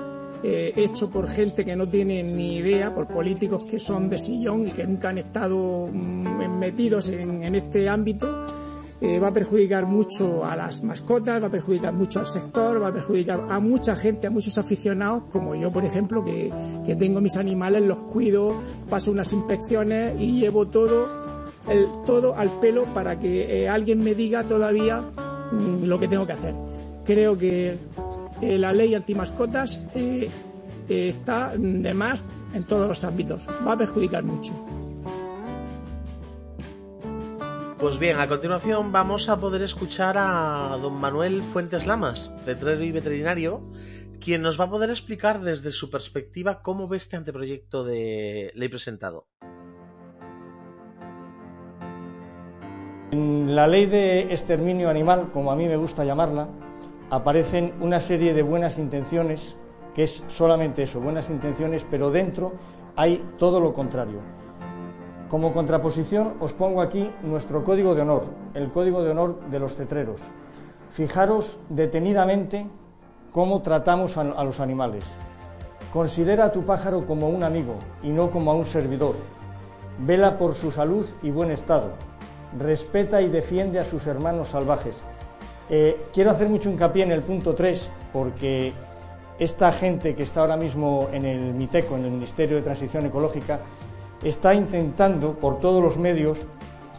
[0.43, 4.67] eh, hecho por gente que no tiene ni idea, por políticos que son de sillón
[4.67, 8.68] y que nunca han estado mm, metidos en, en este ámbito
[9.01, 12.89] eh, va a perjudicar mucho a las mascotas, va a perjudicar mucho al sector, va
[12.89, 16.51] a perjudicar a mucha gente, a muchos aficionados, como yo, por ejemplo, que,
[16.99, 18.53] tengo mis animales, los cuido,
[18.89, 21.07] paso unas inspecciones y llevo todo,
[21.69, 26.27] el, todo al pelo para que eh, alguien me diga todavía mm, lo que tengo
[26.27, 26.53] que hacer.
[27.05, 27.77] Creo que
[28.41, 29.79] eh, la ley antimascotas
[30.89, 32.21] está de más
[32.53, 33.47] en todos los ámbitos.
[33.65, 34.53] Va a perjudicar mucho.
[37.79, 42.91] Pues bien, a continuación vamos a poder escuchar a don Manuel Fuentes Lamas, cetrero y
[42.91, 43.61] veterinario,
[44.19, 48.67] quien nos va a poder explicar desde su perspectiva cómo ve este anteproyecto de ley
[48.67, 49.27] presentado.
[53.11, 56.49] En la ley de exterminio animal, como a mí me gusta llamarla,
[57.09, 59.55] aparecen una serie de buenas intenciones,
[59.95, 62.55] que es solamente eso, buenas intenciones, pero dentro
[62.97, 64.38] hay todo lo contrario
[65.29, 68.25] como contraposición os pongo aquí nuestro código de honor,
[68.55, 70.21] el código de honor de los cetreros.
[70.91, 72.67] Fijaros detenidamente
[73.31, 75.05] cómo tratamos a, los animales.
[75.93, 79.15] Considera a tu pájaro como un amigo y no como a un servidor.
[79.99, 81.91] Vela por su salud y buen estado.
[82.57, 85.03] Respeta y defiende a sus hermanos salvajes.
[85.69, 88.73] Eh, quiero hacer mucho hincapié en el punto 3 porque
[89.37, 93.59] esta gente que está ahora mismo en el MITECO, en el Ministerio de Transición Ecológica,
[94.23, 96.45] está intentando por todos los medios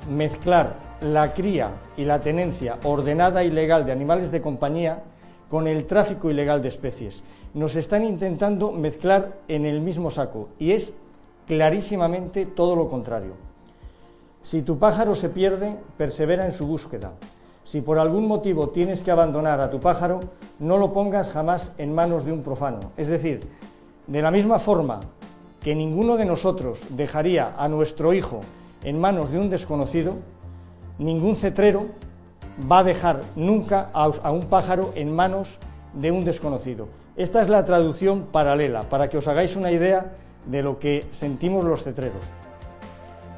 [0.09, 5.03] mezclar la cría y la tenencia ordenada y legal de animales de compañía
[5.49, 7.23] con el tráfico ilegal de especies.
[7.55, 10.93] Nos están intentando mezclar en el mismo saco y es
[11.47, 13.33] clarísimamente todo lo contrario.
[14.43, 17.13] Si tu pájaro se pierde, persevera en su búsqueda.
[17.65, 20.21] Si por algún motivo tienes que abandonar a tu pájaro,
[20.59, 22.93] no lo pongas jamás en manos de un profano.
[22.97, 23.47] Es decir,
[24.07, 25.01] de la misma forma
[25.63, 28.41] que ninguno de nosotros dejaría a nuestro hijo
[28.83, 30.17] en manos de un desconocido,
[30.99, 31.87] ningún cetrero
[32.71, 35.59] va a dejar nunca a, un pájaro en manos
[35.93, 36.89] de un desconocido.
[37.17, 40.13] Esta es la traducción paralela, para que os hagáis una idea
[40.47, 42.23] de lo que sentimos los cetreros.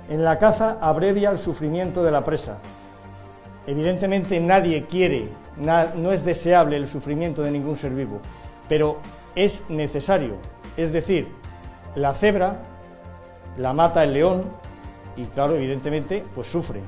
[0.09, 2.59] En la caza abrevia el sufrimiento de la presa.
[3.67, 8.21] Evidentemente nadie quiere, no es deseable el sufrimiento de ningún ser vivo,
[8.69, 8.99] pero
[9.35, 10.35] es necesario.
[10.77, 11.29] Es decir,
[11.95, 12.57] la cebra
[13.57, 14.45] la mata el león
[15.17, 16.81] y claro, evidentemente, pues sufre.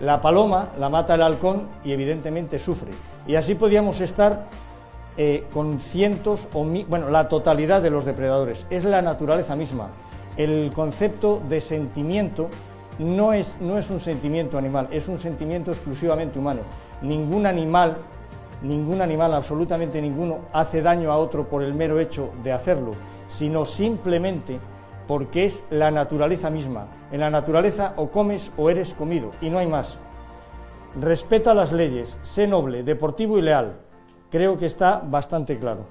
[0.00, 2.90] La paloma la mata el halcón y evidentemente sufre.
[3.26, 4.46] Y así podíamos estar
[5.16, 8.66] eh, con cientos o bueno, la totalidad de los depredadores.
[8.70, 9.88] Es la naturaleza misma.
[10.36, 12.48] El concepto de sentimiento
[12.98, 16.60] no es, no es un sentimiento animal, es un sentimiento exclusivamente humano.
[17.02, 17.98] Ningún animal,
[18.62, 22.94] ningún animal, absolutamente ninguno, hace daño a otro por el mero hecho de hacerlo
[23.30, 24.58] sino simplemente
[25.06, 26.88] porque es la naturaleza misma.
[27.10, 29.98] En la naturaleza o comes o eres comido, y no hay más.
[31.00, 33.78] Respeta las leyes, sé noble, deportivo y leal.
[34.30, 35.86] Creo que está bastante claro.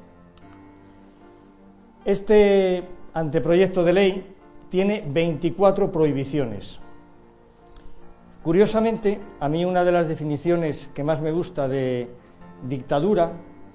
[2.06, 4.36] Este anteproyecto de ley
[4.70, 6.80] tiene 24 prohibiciones.
[8.44, 12.10] Curiosamente, a mí una de las definiciones que más me gusta de
[12.68, 13.32] dictadura,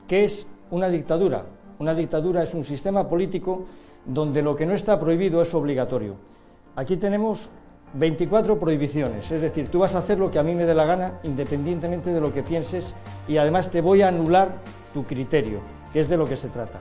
[0.07, 1.47] ¿qué es una dictadura?
[1.79, 3.65] Una dictadura es un sistema político
[4.05, 6.17] donde lo que no está prohibido es obligatorio.
[6.77, 7.49] Aquí tenemos
[7.95, 10.85] 24 prohibiciones, es decir, tú vas a hacer lo que a mí me dé la
[10.85, 12.95] gana independientemente de lo que pienses
[13.29, 14.57] y además te voy a anular
[14.93, 15.61] tu criterio,
[15.93, 16.81] que es de lo que se trata.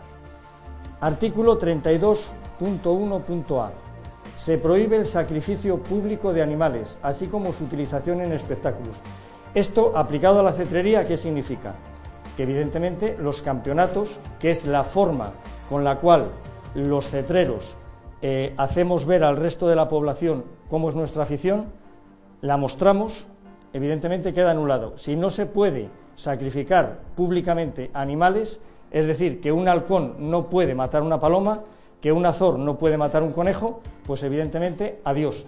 [1.02, 3.72] Artículo 32.1.a.
[4.38, 8.98] Se prohíbe el sacrificio público de animales, así como su utilización en espectáculos.
[9.54, 11.76] Esto, aplicado a la cetrería, ¿qué significa?
[12.36, 15.34] Que evidentemente los campeonatos, que es la forma
[15.70, 16.32] con la cual
[16.76, 17.76] los cetreros
[18.22, 21.66] eh, hacemos ver al resto de la población cómo es nuestra afición,
[22.42, 23.28] la mostramos,
[23.74, 24.98] evidentemente queda anulado.
[24.98, 28.60] Si no se puede sacrificar públicamente animales,
[28.92, 31.62] es decir, que un halcón no puede matar una paloma,
[32.02, 35.48] que un azor no puede matar un conejo, pues evidentemente adiós,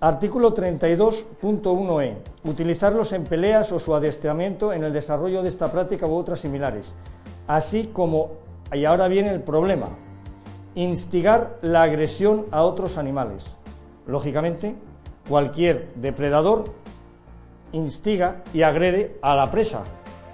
[0.00, 2.16] Artículo 32.1e.
[2.44, 6.94] Utilizarlos en peleas o su adiestramiento en el desarrollo de esta práctica u otras similares.
[7.46, 8.32] Así como,
[8.72, 9.88] y ahora viene el problema,
[10.74, 13.56] instigar la agresión a otros animales.
[14.06, 14.74] Lógicamente,
[15.28, 16.72] cualquier depredador
[17.72, 19.84] instiga y agrede a la presa.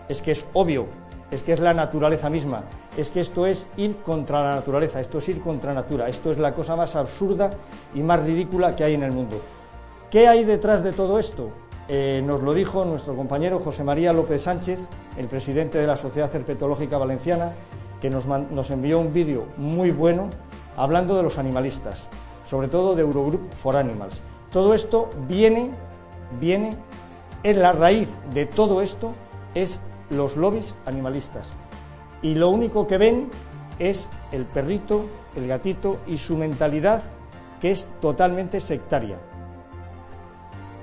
[0.09, 0.87] Es que es obvio,
[1.31, 2.65] es que es la naturaleza misma.
[3.01, 6.39] Es que esto es ir contra la naturaleza, esto es ir contra natura, esto es
[6.39, 7.51] la cosa más absurda
[7.95, 9.41] y más ridícula que hay en el mundo.
[10.11, 11.51] ¿Qué hay detrás de todo esto?
[11.89, 16.35] Eh, nos lo dijo nuestro compañero José María López Sánchez, el presidente de la Sociedad
[16.35, 17.53] Herpetológica Valenciana,
[18.01, 20.31] que nos, nos envió un vídeo muy bueno
[20.77, 22.09] hablando de los animalistas,
[22.45, 24.23] sobre todo de Eurogroup for Animals.
[24.53, 25.71] Todo esto viene,
[26.41, 26.77] viene,
[27.43, 29.15] en la raíz de todo esto
[29.55, 29.81] es
[30.11, 31.51] los lobbies animalistas.
[32.23, 33.31] Y lo único que ven
[33.79, 37.03] es el perrito, el gatito y su mentalidad
[37.61, 39.17] que es totalmente sectaria.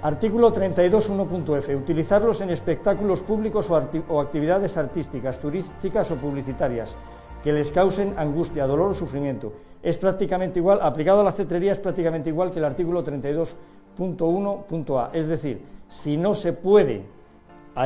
[0.01, 1.75] Artículo 32.1.f.
[1.75, 6.95] Utilizarlos en espectáculos públicos o, actividades artísticas, turísticas o publicitarias
[7.43, 9.53] que les causen angustia, dolor o sufrimiento.
[9.81, 15.09] Es prácticamente igual, aplicado a la cetrería, es prácticamente igual que el artículo 32.1.a.
[15.13, 17.03] Es decir, si no se puede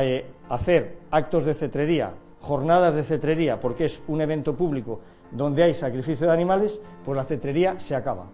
[0.00, 2.12] eh, hacer actos de cetrería,
[2.42, 7.24] jornadas de cetrería, porque es un evento público donde hay sacrificio de animales, pues la
[7.24, 8.26] cetrería se acaba.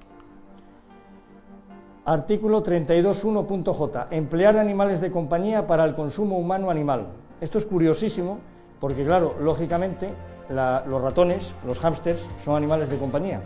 [2.04, 4.08] Artículo 32.1.j.
[4.10, 7.08] Emplear animales de compañía para el consumo humano animal.
[7.40, 8.38] Esto es curiosísimo
[8.80, 10.10] porque, claro, lógicamente
[10.48, 13.42] los ratones, los hámsters, son animales de compañía.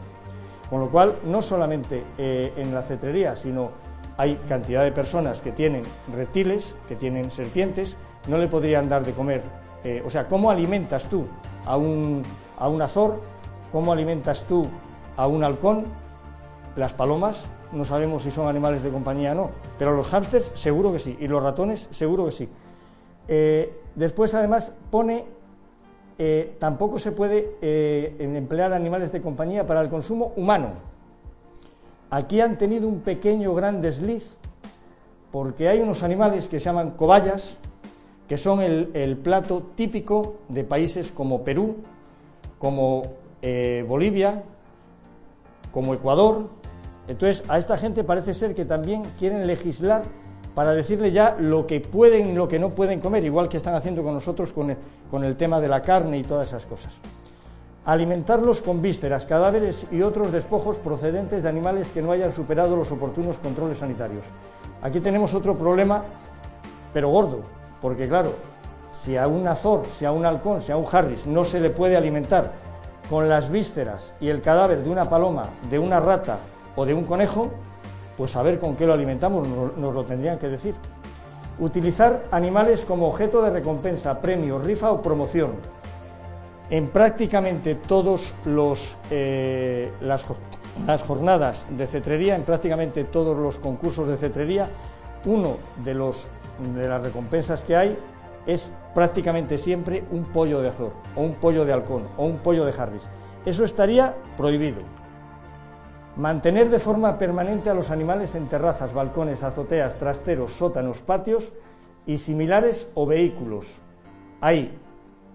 [0.70, 3.70] Con lo cual, no solamente eh, en la cetrería, sino
[4.16, 5.82] hay cantidad de personas que tienen
[6.14, 7.96] reptiles, que tienen serpientes,
[8.28, 9.42] no le podrían dar de comer.
[9.84, 11.26] Eh, o sea, ¿cómo alimentas tú
[11.64, 12.22] a un,
[12.58, 13.20] a un azor?
[13.72, 14.66] ¿Cómo alimentas tú
[15.16, 15.86] a un halcón?
[16.76, 20.92] Las palomas no sabemos si son animales de compañía o no, pero los hámsters seguro
[20.92, 22.48] que sí, y los ratones seguro que sí.
[23.28, 25.24] Eh, después, además, pone,
[26.18, 27.56] eh, tampoco se puede
[28.18, 30.92] emplear animales de compañía para el consumo humano.
[32.10, 34.36] Aquí han tenido un pequeño gran desliz,
[35.30, 37.58] porque hay unos animales que se llaman cobayas,
[38.32, 41.76] que son el plato típico de países como Perú,
[42.58, 43.02] como
[43.86, 44.42] Bolivia,
[45.70, 46.48] como Ecuador,
[47.08, 50.04] entonces, a esta gente parece ser que también quieren legislar
[50.54, 53.74] para decirle ya lo que pueden y lo que no pueden comer, igual que están
[53.74, 56.94] haciendo con nosotros con el, tema de la carne y todas esas cosas.
[57.84, 62.92] Alimentarlos con vísceras, cadáveres y otros despojos procedentes de animales que no hayan superado los
[62.92, 64.24] oportunos controles sanitarios.
[64.80, 66.04] Aquí tenemos otro problema,
[66.94, 68.32] pero gordo, porque claro,
[68.92, 71.68] si a un azor, si a un halcón, si a un harris no se le
[71.68, 72.52] puede alimentar
[73.10, 76.38] con las vísceras y el cadáver de una paloma, de una rata
[76.76, 77.50] o de un conejo,
[78.16, 80.74] pues a ver con qué lo alimentamos, nos, lo tendrían que decir.
[81.58, 85.50] Utilizar animales como objeto de recompensa, premio, rifa o promoción.
[86.70, 90.24] En prácticamente todos los eh, las,
[90.86, 94.70] las, jornadas de cetrería, en prácticamente todos los concursos de cetrería,
[95.26, 96.28] uno de los
[96.58, 97.98] de las recompensas que hay
[98.46, 102.64] es prácticamente siempre un pollo de azor, o un pollo de halcón, o un pollo
[102.64, 103.08] de harris.
[103.44, 104.78] Eso estaría prohibido.
[106.16, 111.52] Mantener de forma permanente a los animales en terrazas, balcones, azoteas, trasteros, sótanos, patios
[112.06, 113.80] y similares o vehículos.
[114.40, 114.78] Hay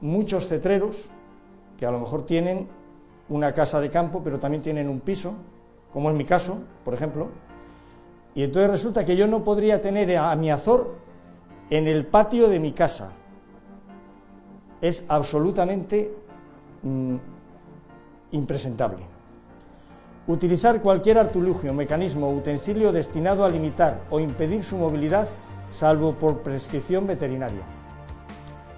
[0.01, 1.09] muchos cetreros
[1.77, 2.67] que a lo mejor tienen
[3.29, 5.33] una casa de campo, pero también tienen un piso,
[5.91, 7.29] como es mi caso, por ejemplo,
[8.35, 11.06] y entonces resulta que yo no podría tener a mi azor
[11.69, 13.09] en el patio de mi casa.
[14.81, 16.13] Es absolutamente
[16.83, 17.15] mm,
[18.31, 19.03] impresentable.
[20.27, 25.27] Utilizar cualquier artilugio, mecanismo o utensilio destinado a limitar o impedir su movilidad,
[25.71, 27.61] salvo por prescripción veterinaria.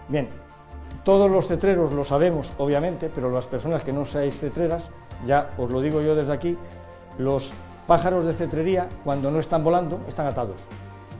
[0.08, 0.28] Bien,
[1.04, 4.90] todos los cetreros lo sabemos, obviamente, pero las personas que no seáis cetreras,
[5.26, 6.58] ya os lo digo yo desde aquí,
[7.18, 7.52] los
[7.88, 10.62] pájaros de cetrería, cuando no están volando, están atados.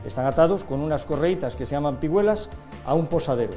[0.04, 2.48] Están atados con unas correitas que se llaman piguelas
[2.86, 3.54] a un posadero.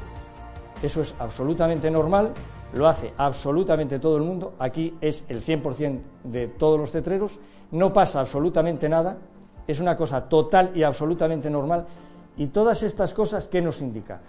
[0.82, 2.32] Eso es absolutamente normal
[2.74, 7.38] lo hace absolutamente todo el mundo, aquí es el 100% de todos los cetreros,
[7.70, 9.18] no pasa absolutamente nada,
[9.66, 11.86] es una cosa total y absolutamente normal.
[12.36, 14.20] Y todas estas cosas, ¿qué nos indica?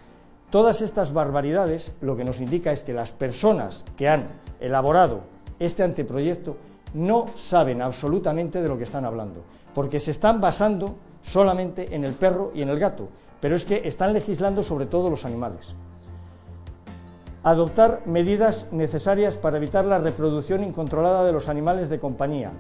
[0.52, 4.28] Todas estas barbaridades lo que nos indica es que las personas que han
[4.60, 5.22] elaborado
[5.58, 6.56] este anteproyecto
[6.94, 9.42] no saben absolutamente de lo que están hablando,
[9.74, 10.96] porque se están basando
[11.26, 13.10] solamente en el perro y en el gato,
[13.42, 15.76] pero es que están legislando sobre todos los animales
[17.46, 22.52] adoptar medidas necesarias para evitar la reproducción incontrolada de los animales de compañía.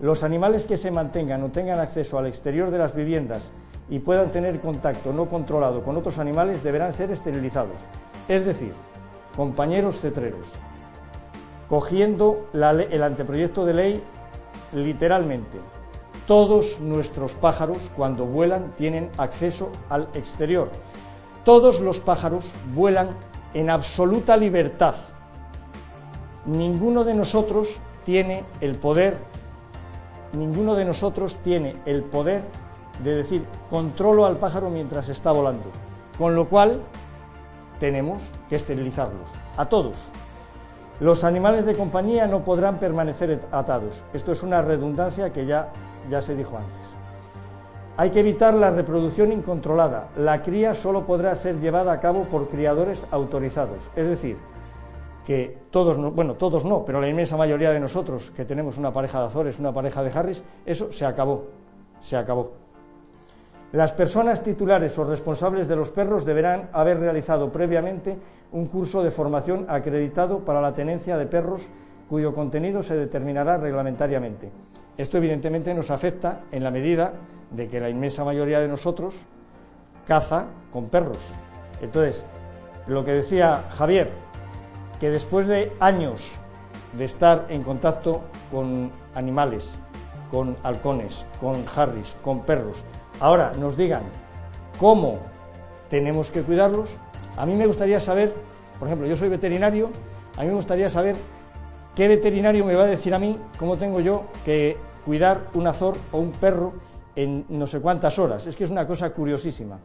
[0.00, 3.52] Los animales que se mantengan o tengan acceso al exterior de las viviendas
[3.90, 7.76] y puedan tener contacto no controlado con otros animales deberán ser esterilizados.
[8.26, 8.72] Es decir,
[9.36, 10.46] compañeros cetreros,
[11.68, 14.02] cogiendo el anteproyecto de ley
[14.72, 15.58] literalmente,
[16.26, 20.70] todos nuestros pájaros cuando vuelan tienen acceso al exterior.
[21.44, 23.10] Todos los pájaros vuelan
[23.54, 24.94] en absoluta libertad.
[26.46, 27.68] ninguno de nosotros
[28.04, 29.16] tiene el poder,
[30.32, 32.42] ninguno de nosotros tiene el poder
[33.02, 35.70] de decir controlo al pájaro mientras está volando.
[36.18, 36.80] Con lo cual
[37.78, 39.96] tenemos que esterilizarlos, a todos.
[41.00, 44.04] Los animales de compañía no podrán permanecer atados.
[44.12, 45.72] Esto es una redundancia que ya,
[46.10, 46.80] ya se dijo antes.
[47.96, 50.08] Hay que evitar la reproducción incontrolada.
[50.16, 53.90] La cría solo podrá ser llevada a cabo por criadores autorizados.
[53.94, 54.38] Es decir,
[55.26, 58.92] que todos, no, bueno, todos no, pero la inmensa mayoría de nosotros que tenemos una
[58.92, 61.44] pareja de Azores, una pareja de Harris, eso se acabó,
[62.00, 62.52] se acabó.
[63.72, 68.18] Las personas titulares o responsables de los perros deberán haber realizado previamente
[68.52, 71.68] un curso de formación acreditado para la tenencia de perros
[72.08, 74.50] cuyo contenido se determinará reglamentariamente.
[75.02, 77.14] Esto evidentemente nos afecta en la medida
[77.50, 79.16] de que la inmensa mayoría de nosotros
[80.06, 81.18] caza con perros.
[81.80, 82.24] Entonces,
[82.86, 84.12] lo que decía Javier,
[85.00, 86.30] que después de años
[86.96, 88.22] de estar en contacto
[88.52, 89.76] con animales,
[90.30, 92.84] con halcones, con harris, con perros,
[93.18, 94.04] ahora nos digan
[94.78, 95.18] cómo
[95.88, 96.90] tenemos que cuidarlos,
[97.36, 98.32] a mí me gustaría saber,
[98.78, 99.90] por ejemplo, yo soy veterinario,
[100.36, 101.16] a mí me gustaría saber
[101.96, 105.96] qué veterinario me va a decir a mí cómo tengo yo que cuidar un azor
[106.12, 106.72] o un perro
[107.16, 108.46] en no sé cuántas horas.
[108.46, 109.78] Es que es una cosa curiosísima.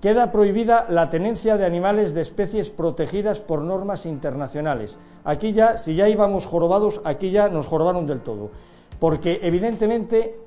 [0.00, 4.96] Queda prohibida la tenencia de animales de especies protegidas por normas internacionales.
[5.24, 8.50] Aquí ya, si ya íbamos jorobados, aquí ya nos jorobaron del todo.
[8.98, 10.38] Porque evidentemente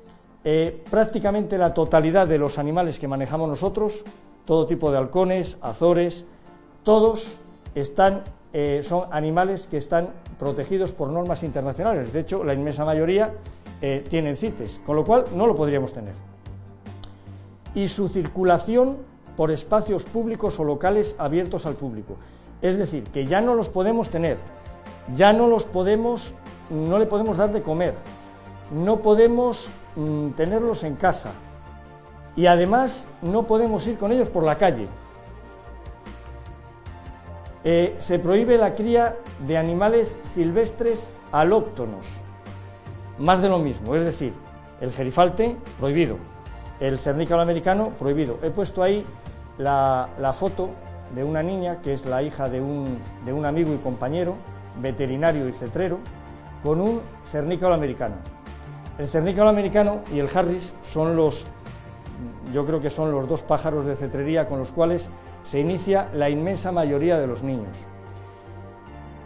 [0.44, 4.04] eh, prácticamente la totalidad de los animales que manejamos nosotros,
[4.44, 6.24] todo tipo de halcones, azores,
[6.82, 7.38] todos
[7.74, 12.12] están, eh, son animales que están protegidos por normas internacionales.
[12.12, 13.32] De hecho, la inmensa mayoría
[13.86, 16.14] eh, tienen CITES, con lo cual no lo podríamos tener.
[17.74, 18.96] Y su circulación
[19.36, 22.16] por espacios públicos o locales abiertos al público.
[22.62, 24.38] Es decir, que ya no los podemos tener,
[25.14, 26.32] ya no los podemos,
[26.70, 27.92] no le podemos dar de comer,
[28.72, 31.32] no podemos mm, tenerlos en casa
[32.36, 34.88] y además no podemos ir con ellos por la calle.
[37.64, 42.23] Eh, se prohíbe la cría de animales silvestres alóctonos
[43.18, 44.32] más de lo mismo, es decir,
[44.80, 46.18] el gerifalte prohibido,
[46.80, 48.38] el cernícalo americano prohibido.
[48.42, 49.06] He puesto ahí
[49.58, 50.70] la, foto
[51.14, 54.36] de una niña que es la hija de un, de un amigo y compañero,
[54.80, 55.98] veterinario y cetrero,
[56.62, 57.00] con un
[57.30, 58.16] cernícalo americano.
[58.98, 61.46] El cernícalo americano y el Harris son los,
[62.52, 65.10] yo creo que son los dos pájaros de cetrería con los cuales
[65.44, 67.86] se inicia la inmensa mayoría de los niños.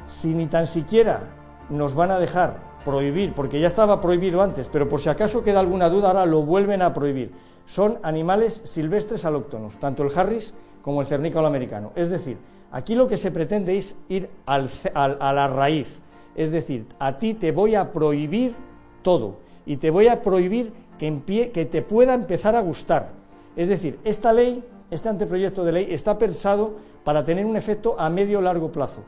[0.07, 1.21] Si ni tan siquiera
[1.69, 5.61] nos van a dejar prohibir, porque ya estaba prohibido antes, pero por si acaso queda
[5.61, 7.33] alguna duda, ahora lo vuelven a prohibir.
[7.67, 11.93] Son animales silvestres alóctonos, tanto el Harris como el cernícalo americano.
[11.97, 12.39] Es decir,
[12.73, 16.01] aquí lo que se pretende es ir a la raíz.
[16.35, 18.55] Es decir, a ti te voy a prohibir
[19.03, 19.37] todo
[19.67, 23.11] y te voy a prohibir que, que te pueda empezar a gustar.
[23.55, 28.09] Es decir, esta ley, este anteproyecto de ley está pensado para tener un efecto a
[28.09, 29.03] medio largo plazo.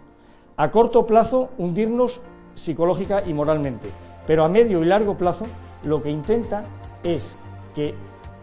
[0.58, 2.20] A corto plazo, hundirnos
[2.54, 3.88] psicológica y moralmente.
[4.26, 5.46] Pero a medio y largo plazo
[5.84, 6.64] lo que intenta
[7.02, 7.36] es
[7.74, 7.94] que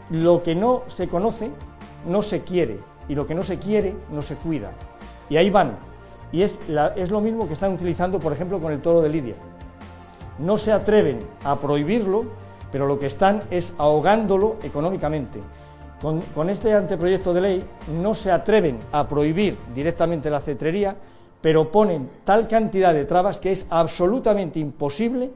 [0.10, 1.52] lo que no se conoce
[2.08, 2.80] no se quiere
[3.10, 4.72] y lo que no se quiere no se cuida.
[5.30, 5.78] Y ahí van.
[6.32, 6.60] Y es,
[6.96, 9.36] es lo mismo que están utilizando, por ejemplo, con el toro de Lidia.
[10.40, 12.26] No se atreven a prohibirlo,
[12.72, 15.40] pero lo que están es ahogándolo económicamente.
[16.02, 17.66] Con, con, este anteproyecto de ley
[18.02, 20.96] no se atreven a prohibir directamente la cetrería,
[21.42, 25.32] pero ponen tal cantidad de trabas que es absolutamente imposible,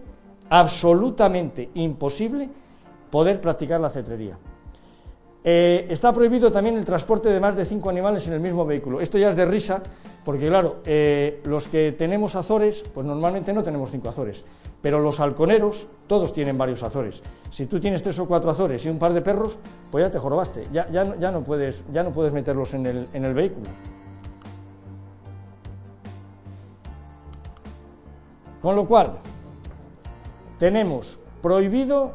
[0.50, 2.50] absolutamente imposible
[3.10, 4.38] poder practicar la cetrería.
[5.44, 9.02] Eh, está prohibido también el transporte de más de cinco animales en el mismo vehículo.
[9.02, 9.82] Esto ya es de risa,
[10.24, 14.46] porque claro, eh, los que tenemos azores, pues normalmente no tenemos cinco azores,
[14.82, 17.24] pero los halconeros, todos tienen varios azores.
[17.50, 19.58] Si tú tienes tres o cuatro azores y un par de perros,
[19.90, 20.86] pues ya te jorobaste, ya,
[21.32, 21.84] no, puedes,
[22.34, 23.70] meterlos en el vehículo.
[28.62, 29.18] Con lo cual,
[30.60, 32.14] tenemos prohibido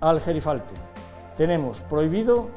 [0.00, 0.74] al gerifalte,
[1.36, 2.48] tenemos prohibido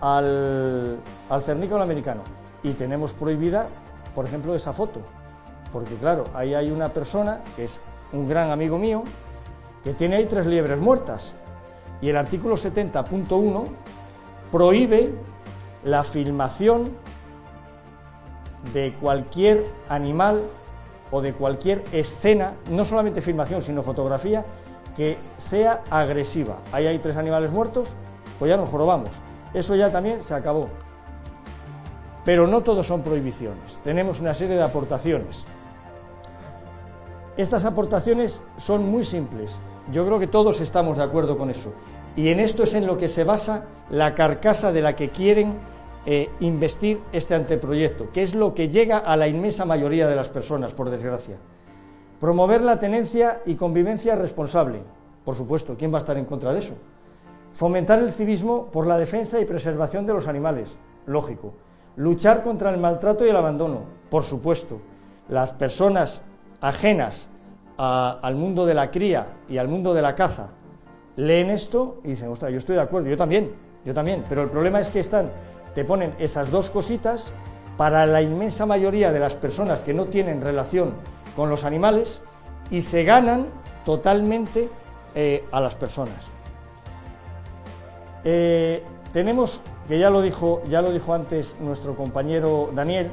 [0.00, 0.98] al,
[1.30, 2.22] al cernícalo americano
[2.62, 3.68] y tenemos prohibida,
[4.14, 5.00] por ejemplo, esa foto.
[5.72, 7.80] Porque claro, ahí hay una persona que es
[8.12, 9.04] un gran amigo mío
[9.84, 11.34] que tiene ahí tres liebres muertas.
[12.00, 13.64] Y el artículo 70.1
[14.50, 15.12] prohíbe
[15.84, 16.90] la filmación
[18.72, 20.42] de cualquier animal
[21.12, 24.44] o de cualquier escena, no solamente filmación, sino fotografía,
[24.96, 26.58] que sea agresiva.
[26.72, 27.90] Ahí hay tres animales muertos,
[28.38, 29.10] pues ya nos jorobamos.
[29.54, 30.68] Eso ya también se acabó.
[32.24, 35.44] Pero no todos son prohibiciones, tenemos una serie de aportaciones.
[37.36, 39.58] Estas aportaciones son muy simples.
[39.90, 41.72] Yo creo que todos estamos de acuerdo con eso.
[42.14, 45.58] Y en esto es en lo que se basa la carcasa de la que quieren
[46.04, 50.28] eh, investir este anteproyecto, que es lo que llega a la inmensa mayoría de las
[50.28, 51.36] personas, por desgracia.
[52.20, 54.82] Promover la tenencia y convivencia responsable.
[55.24, 56.74] Por supuesto, ¿quién va a estar en contra de eso?
[57.54, 60.76] Fomentar el civismo por la defensa y preservación de los animales.
[61.06, 61.52] Lógico.
[61.96, 63.82] Luchar contra el maltrato y el abandono.
[64.10, 64.80] Por supuesto.
[65.28, 66.22] Las personas
[66.60, 67.28] ajenas
[67.76, 70.50] al mundo de la cría y al mundo de la caza
[71.16, 73.52] leen esto y dicen, ostras, yo estoy de acuerdo, yo también,
[73.84, 74.24] yo también.
[74.28, 75.30] Pero el problema es que están,
[75.74, 77.32] te ponen esas dos cositas
[77.76, 80.92] para la inmensa mayoría de las personas que no tienen relación
[81.34, 82.22] con los animales
[82.70, 83.46] y se ganan
[83.84, 84.68] totalmente
[85.14, 86.32] eh, a las personas.
[88.24, 88.82] Eh,
[89.12, 93.10] tenemos, que ya lo, dijo, ya lo dijo antes nuestro compañero Daniel,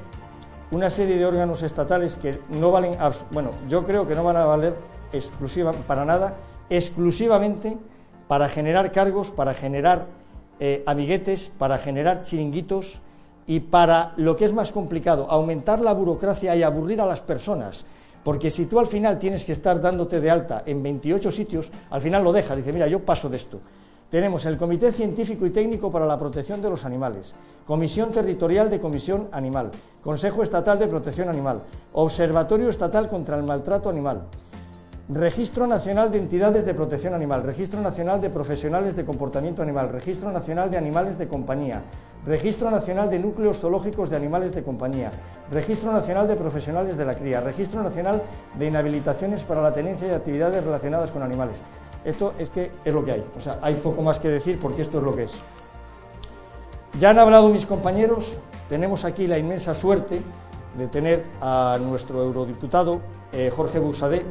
[0.72, 2.96] una serie de órganos estatales que no valen,
[3.32, 4.76] bueno, yo creo que no van a valer
[5.12, 6.36] exclusiva, para nada,
[6.70, 7.78] exclusivamente
[8.28, 10.06] para generar cargos, para generar
[10.60, 13.02] eh, amiguetes, para generar chiringuitos
[13.48, 17.86] y para lo que es más complicado, aumentar la burocracia y aburrir a las personas.
[18.24, 22.02] Porque si tú al final tienes que estar dándote de alta en 28 sitios, al
[22.02, 23.60] final lo dejas, dice, mira, yo paso de esto.
[24.10, 28.80] Tenemos el Comité Científico y Técnico para la Protección de los Animales, Comisión Territorial de
[28.80, 29.70] Comisión Animal,
[30.02, 31.62] Consejo Estatal de Protección Animal,
[31.94, 34.24] Observatorio Estatal contra el Maltrato Animal,
[35.12, 40.32] Registro Nacional de Entidades de Protección Animal, Registro Nacional de Profesionales de Comportamiento Animal, Registro
[40.32, 41.82] Nacional de Animales de Compañía,
[42.28, 45.12] Registro Nacional de Núcleos Zoológicos de Animales de Compañía,
[45.50, 48.22] Registro Nacional de Profesionales de la Cría, Registro Nacional
[48.54, 51.64] de Inhabilitaciones para la Tenencia y Actividades Relacionadas con Animales.
[52.06, 53.26] Esto es que es lo que hay.
[53.36, 55.32] O sea, hay poco más que decir porque esto es lo que es.
[57.00, 58.38] Ya han hablado mis compañeros,
[58.70, 60.22] tenemos aquí la inmensa suerte
[60.78, 64.24] de tener a nuestro eurodiputado eh, Jorge Busadé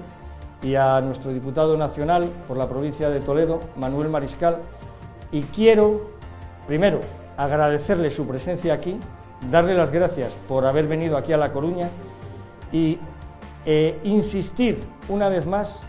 [0.63, 4.59] y a nuestro diputado nacional por la provincia de Toledo, Manuel Mariscal,
[5.31, 6.11] y quiero,
[6.67, 7.01] primero,
[7.37, 8.99] agradecerle su presencia aquí,
[9.51, 11.89] darle las gracias por haber venido aquí a La Coruña
[12.73, 12.99] y
[13.65, 15.83] eh, insistir una vez más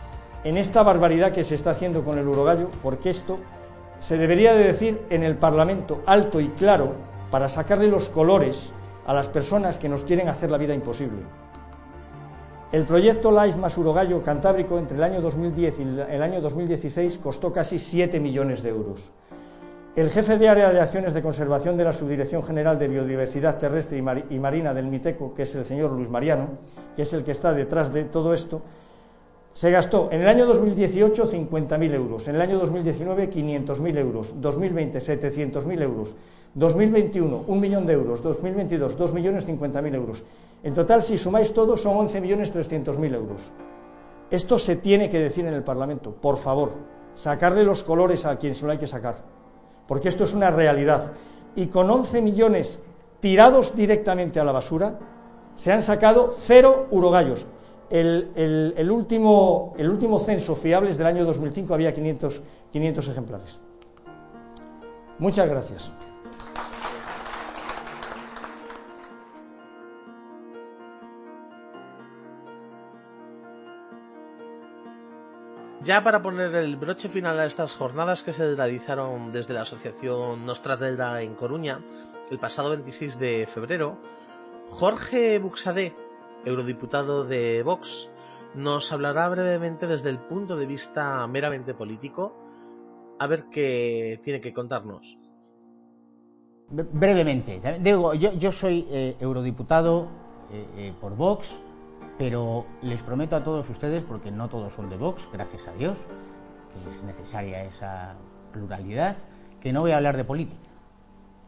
[0.44, 3.40] en esta barbaridad que se está haciendo con el urogallo, porque esto
[4.00, 6.94] se debería de decir en el Parlamento alto y claro
[7.32, 8.72] para sacarle los colores
[9.06, 11.24] a las personas que nos quieren hacer la vida imposible.
[12.72, 17.52] El proyecto Life más Urogallo Cantábrico entre el año 2010 y el año 2016 costó
[17.52, 19.10] casi 7 millones de euros.
[19.96, 23.98] El jefe de área de acciones de conservación de la Subdirección General de Biodiversidad Terrestre
[24.30, 26.60] y Marina del MITECO, que es el señor Luis Mariano,
[26.96, 28.62] que es el que está detrás de todo esto,
[29.52, 35.00] se gastó en el año 2018 50.000 euros, en el año 2019 500.000 euros, 2020
[35.00, 36.16] 700.000 euros,
[36.56, 40.24] 2021 un millón de euros, 2022 2.050.000 euros.
[40.64, 43.42] En total, si sumáis todo, son 11.300.000 euros.
[44.30, 46.74] Esto se tiene que decir en el Parlamento, por favor,
[47.16, 49.18] sacarle los colores a quien se lo hay que sacar,
[49.88, 51.14] porque esto es una realidad.
[51.56, 52.80] Y con 11 millones
[53.20, 55.00] tirados directamente a la basura,
[55.56, 57.48] se han sacado cero urogallos,
[57.90, 63.60] el, último, el último censo fiable del año 2005 había 500, 500 ejemplares.
[65.18, 65.92] Muchas gracias.
[75.90, 80.46] Ya para poner el broche final a estas jornadas que se realizaron desde la asociación
[80.46, 81.80] Nostradera en Coruña
[82.30, 83.98] el pasado 26 de febrero,
[84.70, 85.96] Jorge Buxadé,
[86.46, 88.12] eurodiputado de Vox,
[88.54, 92.36] nos hablará brevemente desde el punto de vista meramente político,
[93.18, 95.18] a ver qué tiene que contarnos.
[96.70, 100.08] Brevemente, digo, yo, soy eh, eurodiputado
[100.52, 101.58] eh, eh, por Vox,
[102.20, 105.98] pero les prometo a todos ustedes, porque no todos son de Vox, gracias a Dios,
[106.74, 108.16] que es necesaria esa
[108.52, 109.16] pluralidad,
[109.62, 110.68] que no voy a hablar de política,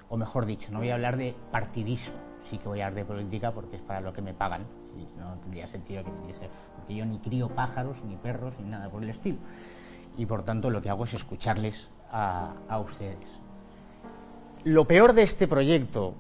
[0.08, 3.14] o mejor dicho, no voy a hablar de partidismo, sí que voy a hablar de
[3.14, 4.62] política porque es para lo que me pagan,
[5.20, 9.04] no tendría sentido que tuviese, porque yo ni crío pájaros, ni perros, ni nada por
[9.04, 9.40] el estilo.
[10.18, 13.28] Y por tanto lo que hago es escucharles a, a ustedes.
[14.64, 16.14] Lo peor de este proyecto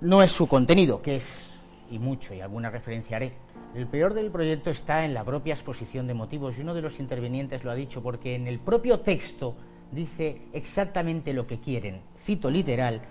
[0.00, 1.45] no es su contenido, que es,
[1.90, 3.32] y mucho, y alguna referencia haré.
[3.74, 7.00] El peor del proyecto está en la propia exposición de motivos, y uno de los
[7.00, 9.54] intervinientes lo ha dicho, porque en el propio texto
[9.92, 12.02] dice exactamente lo que quieren.
[12.22, 13.02] Cito literal,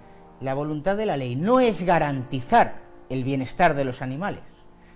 [0.41, 4.43] la voluntad de la ley no es garantizar el bienestar de los animales,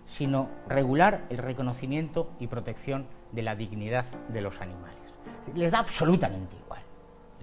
[0.05, 4.97] sino regular el reconocimiento y protección de la dignidad de los animales.
[5.55, 6.81] Les da absolutamente igual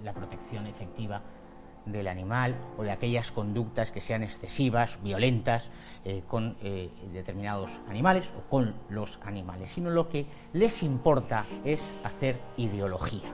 [0.03, 1.21] la protección efectiva
[1.91, 5.69] del animal o de aquellas conductas que sean excesivas, violentas
[6.05, 11.81] eh, con eh, determinados animales o con los animales, sino lo que les importa es
[12.03, 13.29] hacer ideología,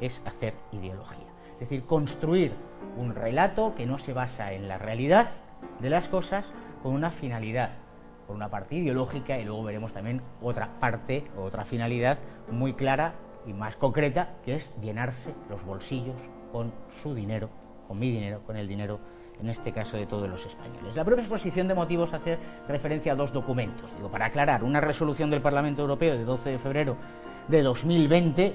[0.00, 2.52] es hacer ideología, es decir, construir
[2.96, 5.30] un relato que no se basa en la realidad
[5.80, 6.46] de las cosas
[6.82, 7.70] con una finalidad,
[8.26, 12.18] por una parte ideológica y luego veremos también otra parte, otra finalidad
[12.50, 13.14] muy clara
[13.46, 16.16] y más concreta, que es llenarse los bolsillos
[16.54, 16.72] con
[17.02, 17.50] su dinero,
[17.88, 19.00] con mi dinero, con el dinero,
[19.40, 20.94] en este caso de todos los españoles.
[20.94, 23.90] La propia exposición de motivos hace referencia a dos documentos.
[23.96, 26.96] Digo, para aclarar, una resolución del Parlamento Europeo de 12 de febrero
[27.48, 28.54] de 2020, eh,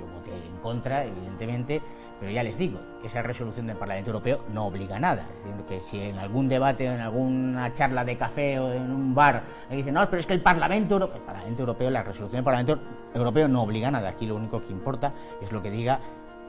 [0.00, 1.82] yo voté en contra, evidentemente,
[2.18, 5.24] pero ya les digo, esa resolución del Parlamento Europeo no obliga a nada.
[5.24, 9.14] Es decir, que si en algún debate en alguna charla de café o en un
[9.14, 12.38] bar me dicen, no, pero es que el Parlamento Europeo, el Parlamento Europeo, la resolución
[12.38, 12.78] del Parlamento
[13.14, 14.08] Europeo no obliga a nada.
[14.08, 15.12] Aquí lo único que importa
[15.42, 16.00] es lo que diga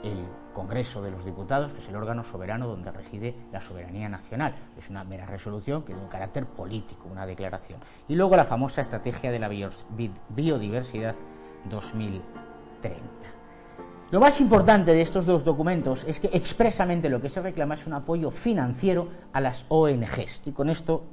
[0.03, 4.55] el Congreso de los Diputados, que es el órgano soberano donde reside la soberanía nacional.
[4.77, 7.79] Es una mera resolución que tiene un carácter político, una declaración.
[8.07, 11.15] Y luego la famosa estrategia de la biodiversidad
[11.69, 12.99] 2030.
[14.11, 17.85] Lo más importante de estos dos documentos es que expresamente lo que se reclama es
[17.85, 20.41] un apoyo financiero a las ONGs.
[20.45, 21.03] Y con esto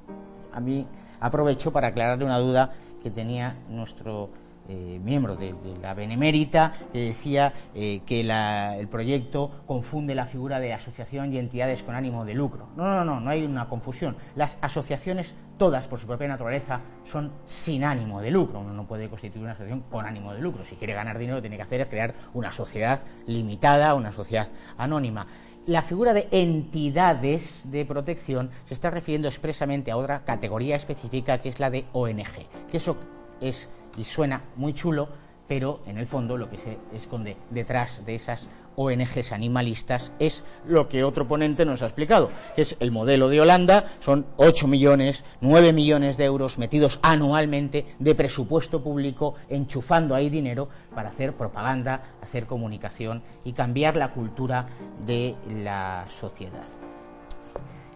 [0.52, 0.86] a mí
[1.20, 2.72] aprovecho para aclararle una duda
[3.02, 4.30] que tenía nuestro
[4.68, 10.72] eh, miembro de, la Benemérita, que decía eh, que el proyecto confunde la figura de
[10.72, 12.68] asociación y entidades con ánimo de lucro.
[12.76, 14.16] No, no, no, no hay una confusión.
[14.34, 18.60] Las asociaciones, todas por su propia naturaleza, son sin ánimo de lucro.
[18.60, 20.64] Uno no puede constituir una asociación con ánimo de lucro.
[20.64, 24.12] Si quiere ganar dinero, lo que tiene que hacer es crear una sociedad limitada, una
[24.12, 25.26] sociedad anónima
[25.66, 31.48] la figura de entidades de protección se está refiriendo expresamente a otra categoría específica que
[31.48, 32.97] es la de ONG, que eso
[33.40, 35.09] es y suena muy chulo,
[35.48, 40.89] pero en el fondo lo que se esconde detrás de esas ONGs animalistas es lo
[40.89, 45.24] que otro ponente nos ha explicado, que es el modelo de Holanda, son 8 millones,
[45.40, 52.16] 9 millones de euros metidos anualmente de presupuesto público, enchufando ahí dinero para hacer propaganda,
[52.23, 54.68] hacer comunicación y cambiar la cultura
[55.06, 56.66] de la sociedad.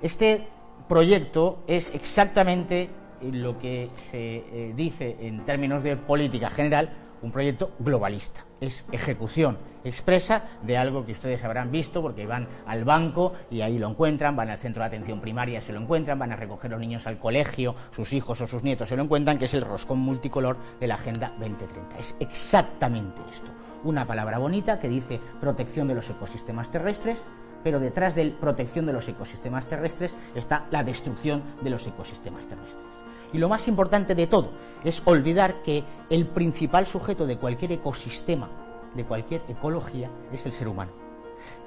[0.02, 0.48] Este
[0.88, 2.88] proyecto es exactamente
[3.22, 6.90] lo que se eh, dice en términos de política general
[7.22, 8.44] un proyecto globalista.
[8.60, 13.78] Es ejecución expresa de algo que ustedes habrán visto porque van al banco y ahí
[13.78, 16.80] lo encuentran, van al centro de atención primaria, se lo encuentran, van a recoger los
[16.80, 19.98] niños al colegio, sus hijos o sus nietos se lo encuentran, que es el roscón
[19.98, 21.98] multicolor de la Agenda 2030.
[21.98, 23.50] Es exactamente esto.
[23.84, 27.24] Una palabra bonita que dice protección de los ecosistemas terrestres,
[27.64, 32.99] pero detrás de protección de los ecosistemas terrestres está la destrucción de los ecosistemas terrestres.
[33.32, 34.50] Y lo más importante de todo
[34.84, 38.48] es olvidar que el principal sujeto de cualquier ecosistema,
[38.94, 40.92] de cualquier ecología, es el ser humano.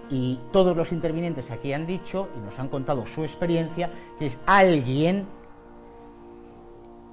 [0.09, 4.37] Y todos los intervinientes aquí han dicho y nos han contado su experiencia, que es
[4.45, 5.25] alguien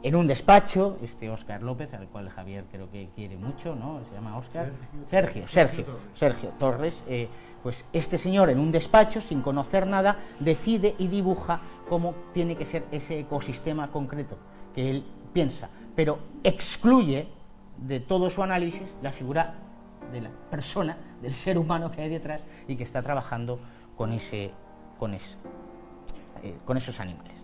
[0.02, 4.01] en un despacho, este Óscar López, al cual Javier creo que quiere mucho, ¿no?
[4.09, 4.72] Se llama Óscar.
[5.06, 7.05] Sergio, Sergio, Sergio Torres.
[7.06, 7.28] Eh,
[7.62, 12.66] pues este señor en un despacho, sin conocer nada, decide y dibuja cómo tiene que
[12.66, 14.38] ser ese ecosistema concreto
[14.74, 17.28] que él piensa, pero excluye
[17.76, 19.54] de todo su análisis la figura
[20.12, 23.60] de la persona, del ser humano que hay detrás y que está trabajando
[23.96, 24.50] con, ese,
[24.98, 25.20] con, eh,
[26.76, 27.39] esos animales.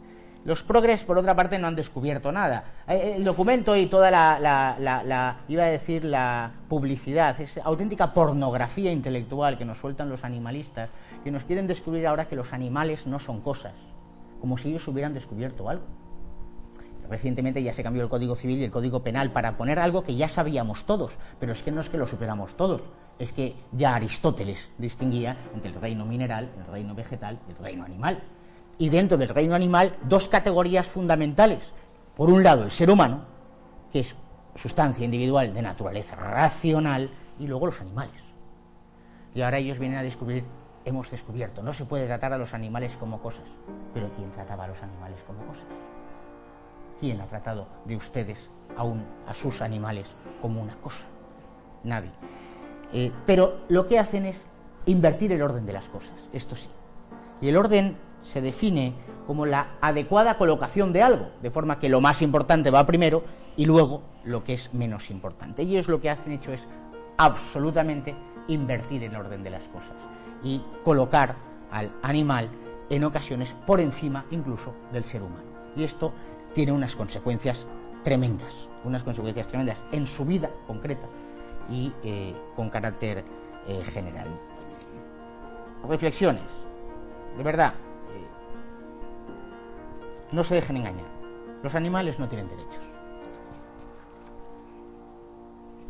[0.47, 2.63] Los progres, por otra parte, no han descubierto nada.
[2.87, 9.59] Eh, el documento y toda la, iba a decir, la publicidad, es auténtica pornografía intelectual
[9.59, 10.89] que nos sueltan los animalistas,
[11.25, 13.73] que nos quieren descubrir ahora que los animales no son cosas,
[14.41, 15.85] como si ellos hubieran descubierto algo.
[17.11, 20.15] Recientemente ya se cambió el Código Civil y el Código Penal para poner algo que
[20.15, 22.83] ya sabíamos todos, pero es que no es que lo superamos todos,
[23.19, 27.85] es que ya Aristóteles distinguía entre el reino mineral, el reino vegetal y el reino
[27.85, 28.23] animal
[28.79, 31.73] y dentro del reino animal dos categorías fundamentales.
[32.17, 33.25] Por un lado, el ser humano,
[33.93, 34.17] que es
[34.55, 38.23] sustancia individual de naturaleza racional, y luego los animales.
[39.35, 40.45] Y ahora ellos vienen a descubrir,
[40.85, 43.45] hemos descubierto, no se puede tratar a los animales como cosas,
[43.93, 45.65] pero ¿quién trataba a los animales como cosas?
[46.99, 50.09] ¿Quién ha tratado de ustedes aún a sus animales
[50.41, 51.05] como una cosa?
[51.85, 52.11] Nadie.
[52.93, 54.47] Eh, pero lo que hacen es
[54.87, 56.71] invertir el orden de las cosas, esto sí.
[57.43, 58.93] Y el orden se define
[59.27, 63.25] como la adecuada colocación de algo, de forma que lo más importante va primero
[63.57, 65.63] y luego lo que es menos importante.
[65.63, 66.67] Y ellos lo que hacen hecho es
[67.17, 68.15] absolutamente
[68.49, 69.97] invertir el orden de las cosas
[70.43, 71.37] y colocar
[71.71, 72.49] al animal
[72.91, 75.45] en ocasiones por encima incluso del ser humano.
[75.77, 76.13] Y esto
[76.53, 77.67] tiene unas consecuencias
[78.03, 78.53] tremendas,
[78.85, 81.07] unas consecuencias tremendas en su vida concreta
[81.69, 83.25] y eh, con carácter
[83.67, 84.29] eh, general.
[85.89, 86.43] reflexiones.
[87.37, 87.75] De verdad,
[90.33, 91.07] no se dejen engañar.
[91.63, 92.81] Los animales no tienen derechos.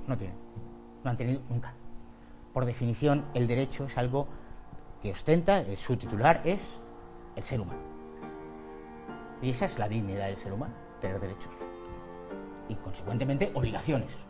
[0.06, 0.36] No tienen.
[1.02, 1.72] No han tenido nunca.
[2.52, 4.28] Por definición, el derecho es algo
[5.02, 6.62] que ostenta, su titular es
[7.34, 7.80] el ser humano.
[9.42, 11.52] Y esa es la dignidad del ser humano, tener derechos.
[12.68, 14.25] Y consecuentemente obligaciones.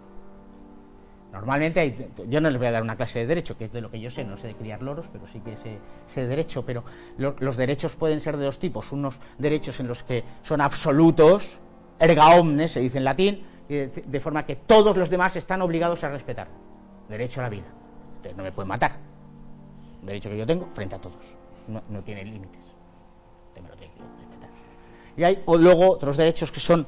[1.36, 3.90] Normalmente yo no les voy a dar una clase de derecho, que es de lo
[3.90, 5.78] que yo sé, no sé de criar loros, pero sí que sé,
[6.14, 6.82] sé de derecho, pero
[7.18, 11.46] lo- los derechos pueden ser de dos tipos, unos derechos en los que son absolutos,
[11.98, 16.08] erga omnes, se dice en latín, de, forma que todos los demás están obligados a
[16.08, 16.48] respetar.
[17.06, 17.66] Derecho a la vida.
[18.16, 18.96] Ustedes no me pueden matar.
[20.02, 21.18] Derecho que yo tengo frente a todos.
[21.68, 22.60] No, no tiene límites.
[23.48, 24.50] Usted me lo tiene que respetar.
[25.18, 26.86] Y hay o luego otros derechos que son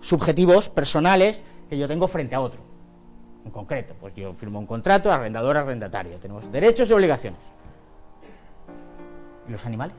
[0.00, 2.69] subjetivos, personales, que yo tengo frente a otro.
[3.50, 6.16] En concreto, pues yo firmo un contrato, arrendador, arrendatario.
[6.18, 7.40] Tenemos derechos y obligaciones.
[9.48, 9.96] ¿Y los animales?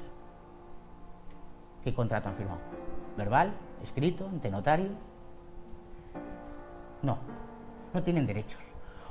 [1.83, 2.61] ¿Qué contrato han firmado?
[3.17, 3.51] ¿Verbal?
[3.83, 4.25] ¿Escrito?
[4.25, 4.91] ¿Ante notario?
[7.01, 7.17] No,
[7.93, 8.61] no tienen derechos.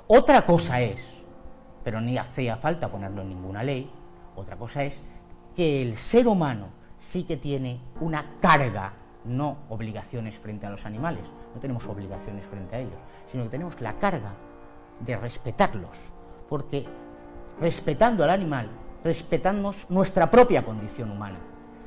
[0.06, 1.22] Otra cosa es,
[1.84, 3.90] pero ni hacía falta ponerlo en ninguna ley,
[4.36, 4.98] otra cosa es
[5.54, 6.68] que el ser humano
[6.98, 8.94] sí que tiene una carga,
[9.26, 12.98] no obligaciones frente a los animales, no tenemos obligaciones frente a ellos,
[13.30, 14.32] sino que tenemos la carga
[15.00, 15.96] de respetarlos,
[16.48, 16.86] porque
[17.60, 18.68] respetando al animal,
[19.04, 21.38] respetamos nuestra propia condición humana.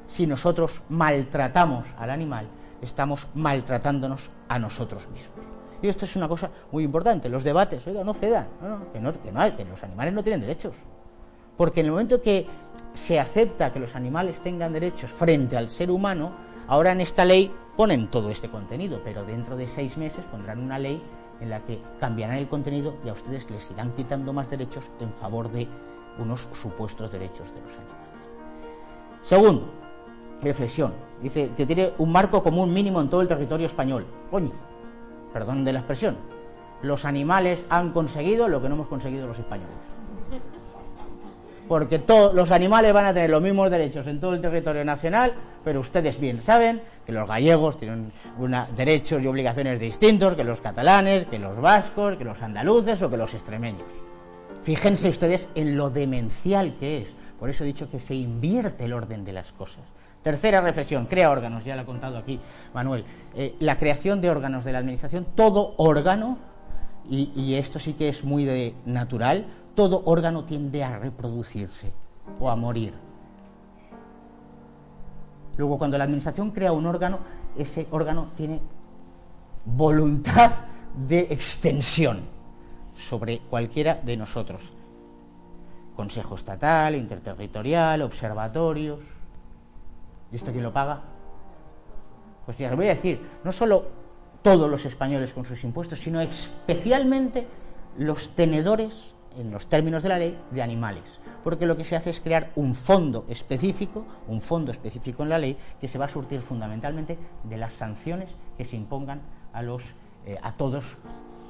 [0.08, 2.48] Si nosotros maltratamos al animal,
[2.82, 5.46] estamos maltratándonos a nosotros mismos.
[5.82, 7.28] Y esto es una cosa muy importante.
[7.30, 9.12] Los debates, oiga, no cedan, no, no, que, no,
[9.58, 10.74] que, los animales no tienen derechos.
[11.58, 12.48] Porque en el momento que
[12.94, 16.32] se acepta que los animales tengan derechos frente al ser humano,
[16.68, 20.80] ahora en esta ley ponen todo este contenido, pero dentro de seis meses pondrán una
[20.80, 21.02] ley
[21.44, 25.14] en la que cambiarán el contenido y a ustedes les irán quitando más derechos en
[25.14, 25.68] favor de
[26.18, 28.04] unos supuestos derechos de los animales.
[29.22, 29.66] Segundo,
[30.42, 30.94] reflexión.
[31.22, 34.06] Dice que tiene un marco común mínimo en todo el territorio español.
[34.32, 34.54] Coño,
[35.34, 36.18] perdón de la expresión.
[36.82, 39.93] Los animales han conseguido lo que no hemos conseguido los españoles.
[41.74, 45.34] Porque todos los animales van a tener los mismos derechos en todo el territorio nacional,
[45.64, 48.12] pero ustedes bien saben que los gallegos tienen
[48.76, 53.18] derechos y obligaciones distintos que los catalanes, que los vascos, que los andaluces o que
[53.18, 53.88] los extremeños.
[54.62, 57.08] Fíjense ustedes en lo demencial que es.
[57.40, 59.82] Por eso he dicho que se invierte el orden de las cosas.
[60.22, 62.40] Tercera reflexión, crea órganos, ya lo ha contado aquí
[62.76, 63.04] Manuel.
[63.34, 66.38] Eh, la creación de órganos de la administración, todo órgano,
[67.10, 69.46] y, y, esto sí que es muy de natural,
[69.76, 71.92] todo órgano tiende a reproducirse
[72.40, 72.94] o a morir.
[75.58, 77.20] Luego, cuando la administración crea un órgano,
[77.58, 78.60] ese órgano tiene
[79.66, 80.52] voluntad
[81.08, 82.22] de extensión
[82.96, 84.62] sobre cualquiera de nosotros.
[85.96, 89.00] Consejo estatal, interterritorial, observatorios.
[90.32, 91.02] ¿Y esto quién lo paga?
[92.46, 93.86] Pues ya os voy a decir, no solo
[94.42, 97.48] todos los españoles con sus impuestos, sino especialmente
[97.98, 101.04] los tenedores, en los términos de la ley, de animales.
[101.44, 105.40] Porque lo que se hace es crear un fondo específico, un fondo específico en la
[105.40, 109.84] ley, que se va a surtir fundamentalmente de las sanciones que se impongan a, los,
[110.26, 110.98] eh, a todos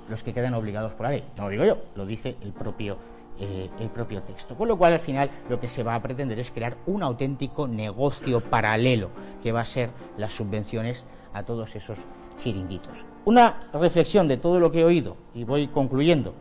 [0.09, 1.23] los que quedan obligados por la ley.
[1.37, 2.97] No lo digo yo, lo dice el propio
[3.39, 4.55] eh, el propio texto.
[4.55, 7.67] Con lo cual, al final, lo que se va a pretender es crear un auténtico
[7.67, 9.09] negocio paralelo,
[9.41, 11.03] que va a ser las subvenciones
[11.33, 11.97] a todos esos
[12.37, 13.05] chiringuitos.
[13.25, 16.35] Una reflexión de todo lo que he oído, y voy concluyendo.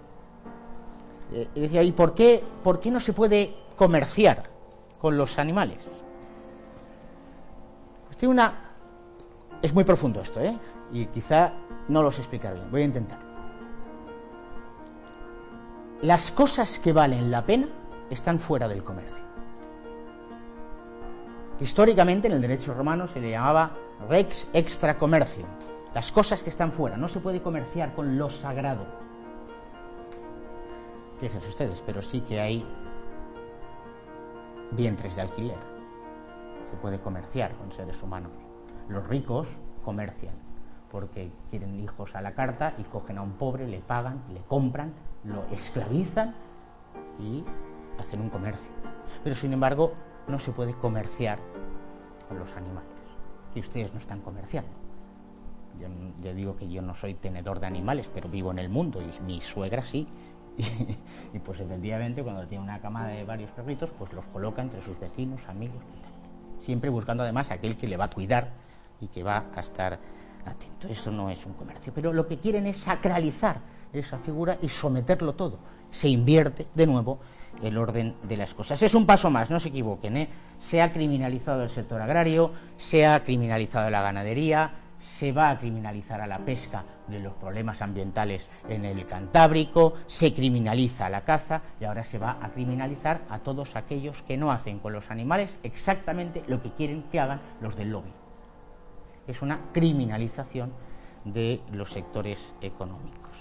[1.32, 4.50] Eh, decía, ¿y por qué, por qué no se puede comerciar
[5.00, 5.78] con los animales?
[8.06, 8.70] Pues una...
[9.60, 10.58] Es muy profundo esto, ¿eh?
[10.92, 11.52] Y quizá
[11.88, 12.70] no los explicaré bien.
[12.70, 13.32] Voy a intentar
[16.02, 17.68] las cosas que valen la pena
[18.10, 19.24] están fuera del comercio.
[21.60, 23.70] Históricamente en el derecho romano se le llamaba
[24.08, 25.46] rex extra comercio.
[25.94, 28.84] Las cosas que están fuera, no se puede comerciar con lo sagrado.
[31.22, 32.66] Fíjense ustedes, pero sí que hay
[34.72, 35.58] vientres de alquiler.
[36.68, 38.32] Se puede comerciar con seres humanos.
[38.88, 39.46] Los ricos
[39.84, 40.34] comercian
[40.90, 44.94] porque quieren hijos a la carta y cogen a un pobre, le pagan, le compran,
[45.22, 46.34] lo esclavizan
[47.20, 47.44] y
[48.00, 48.72] hacen un comercio.
[49.22, 49.92] Pero sin embargo,
[50.26, 51.38] no se puede comerciar
[52.28, 52.90] con los animales.
[53.54, 54.72] Y ustedes no están comerciando.
[56.20, 59.22] Yo, digo que yo no soy tenedor de animales, pero vivo en el mundo y
[59.22, 60.08] mi suegra sí.
[61.34, 65.00] Y, pues efectivamente cuando tiene una cama de varios perritos, pues los coloca entre sus
[65.00, 65.80] vecinos, amigos,
[66.58, 68.52] siempre buscando además aquel que le va a cuidar
[69.00, 69.98] y que va a estar
[70.44, 70.88] atento.
[70.88, 71.92] Eso no es un comercio.
[71.94, 73.60] Pero lo que quieren es sacralizar
[73.92, 75.58] esa figura y someterlo todo.
[75.90, 77.18] Se invierte de nuevo
[77.62, 78.82] el orden de las cosas.
[78.82, 80.16] Es un paso más, no se equivoquen.
[80.16, 80.28] ¿eh?
[80.60, 84.70] Se ha criminalizado el sector agrario, se ha criminalizado la ganadería,
[85.02, 90.32] se va a criminalizar a la pesca de los problemas ambientales en el Cantábrico, se
[90.32, 94.78] criminaliza la caza y ahora se va a criminalizar a todos aquellos que no hacen
[94.78, 98.12] con los animales exactamente lo que quieren que hagan los del lobby.
[99.26, 100.72] Es una criminalización
[101.24, 103.36] de los sectores económicos.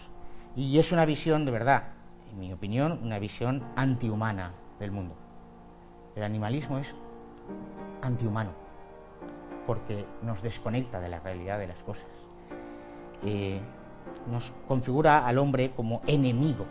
[0.55, 1.83] Y es una visión, de verdad,
[2.31, 5.15] en mi opinión, una visión antihumana del mundo.
[6.15, 6.93] El animalismo es
[8.01, 8.70] antihumano
[9.71, 12.09] porque nos desconecta de la realidad de las cosas.
[13.23, 13.61] Eh,
[14.29, 16.65] nos configura al hombre como enemigo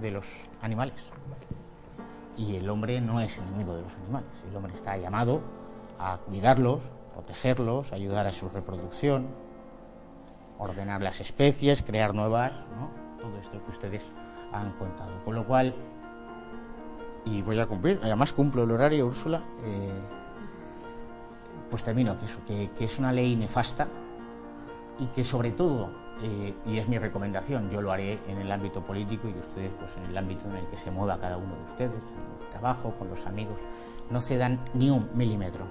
[0.00, 0.26] de los
[0.62, 0.94] animales.
[2.34, 4.30] Y el hombre no es enemigo de los animales.
[4.48, 5.42] El hombre está llamado
[5.98, 6.80] a cuidarlos,
[7.12, 9.26] protegerlos, ayudar a su reproducción,
[10.58, 12.52] ordenar las especies, crear nuevas,
[13.20, 14.06] todo esto que ustedes
[14.54, 15.22] han contado.
[15.22, 15.74] Con lo cual,
[17.26, 20.15] y voy a cumplir, además cumplo el horario, Úrsula, eh,
[21.70, 23.88] pues termino, que, eso, que, es una ley nefasta
[24.98, 25.90] y que sobre todo,
[26.22, 29.96] eh, y es mi recomendación, yo lo haré en el ámbito político y ustedes pues
[29.96, 32.94] en el ámbito en el que se mueva cada uno de ustedes, en el trabajo,
[32.98, 33.58] con los amigos,
[34.10, 35.64] no cedan ni un milímetro.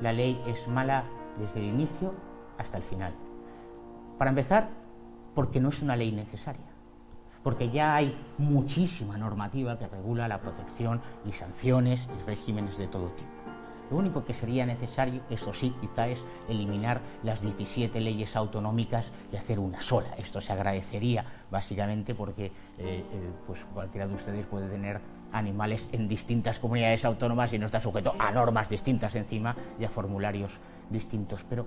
[0.00, 1.04] La ley es mala
[1.38, 2.14] desde el inicio
[2.58, 3.14] hasta el final.
[4.18, 4.68] Para empezar,
[5.34, 6.66] porque no es una ley necesaria,
[7.42, 13.08] porque ya hay muchísima normativa que regula la protección y sanciones y regímenes de todo
[13.10, 13.37] tipo.
[13.90, 19.36] Lo único que sería necesario, eso sí, quizá es eliminar las 17 leyes autonómicas y
[19.36, 20.08] hacer una sola.
[20.18, 23.04] Esto se agradecería básicamente porque eh, eh,
[23.46, 25.00] pues cualquiera de ustedes puede tener
[25.32, 29.90] animales en distintas comunidades autónomas y no está sujeto a normas distintas encima y a
[29.90, 30.52] formularios
[30.90, 31.44] distintos.
[31.48, 31.66] Pero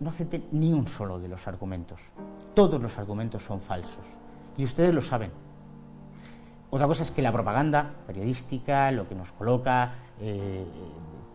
[0.00, 2.00] no acepten ni un solo de los argumentos.
[2.54, 4.04] Todos los argumentos son falsos.
[4.56, 5.30] Y ustedes lo saben.
[6.70, 10.64] Otra cosa es que la propaganda periodística, lo que nos coloca, eh,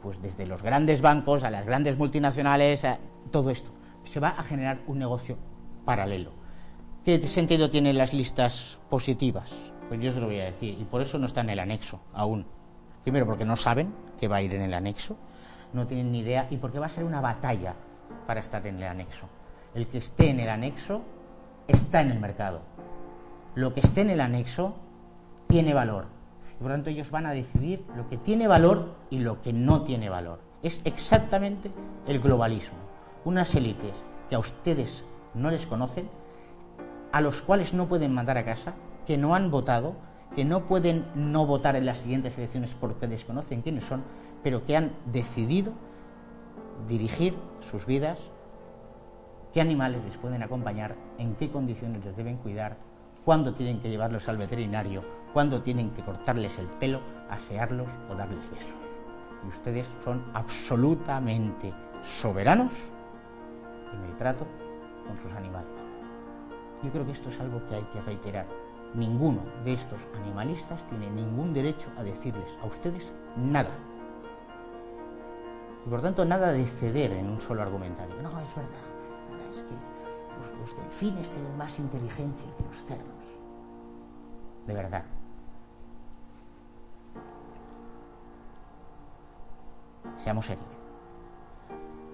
[0.06, 2.86] pues desde los grandes bancos a las grandes multinacionales,
[3.32, 3.72] todo esto,
[4.04, 5.36] se va a generar un negocio
[5.84, 6.30] paralelo.
[7.04, 9.52] ¿Qué sentido tienen las listas positivas?
[9.88, 12.02] Pues yo se lo voy a decir, y por eso no está en el anexo
[12.14, 12.46] aún.
[13.02, 15.18] Primero porque no saben que va a ir en el anexo,
[15.74, 17.74] no tienen ni idea, y porque va a ser una batalla
[18.28, 19.28] para estar en el anexo.
[19.74, 21.02] El que esté en el anexo
[21.68, 22.62] está en el mercado.
[23.56, 24.76] Lo que esté en el anexo
[25.48, 26.15] tiene valor
[26.60, 29.84] por lo tanto ellos van a decidir lo que tiene valor y lo que no
[29.84, 30.40] tiene valor.
[30.64, 31.72] Es exactamente
[32.08, 32.78] el globalismo.
[33.26, 33.94] Unas élites
[34.30, 35.04] que a ustedes
[35.34, 36.10] no les conocen,
[37.12, 38.74] a los cuales no pueden mandar a casa,
[39.06, 39.96] que no han votado,
[40.36, 44.04] que no pueden no votar en las siguientes elecciones porque desconocen quiénes son,
[44.44, 45.74] pero que han decidido
[46.88, 48.20] dirigir sus vidas,
[49.54, 52.78] qué animales les pueden acompañar, en qué condiciones les deben cuidar,
[53.24, 55.04] cuándo tienen que llevarlos al veterinario,
[55.36, 58.70] cuándo tienen que cortarles el pelo, asearlos o darles besos.
[59.44, 61.74] Y ustedes son absolutamente
[62.06, 62.72] soberanos
[63.94, 64.48] en el trato
[65.06, 65.68] con sus animales.
[66.82, 68.46] Yo creo que esto es algo que hay que reiterar.
[68.94, 73.72] Ninguno de estos animalistas tiene ningún derecho a decirles a ustedes nada.
[75.86, 78.16] Y por tanto, nada de ceder en un solo argumentario.
[78.22, 78.86] No, es verdad.
[79.52, 83.26] Es que los, los delfines tienen más inteligencia que los cerdos.
[84.66, 85.04] De verdad.
[90.18, 90.66] Seamos serios.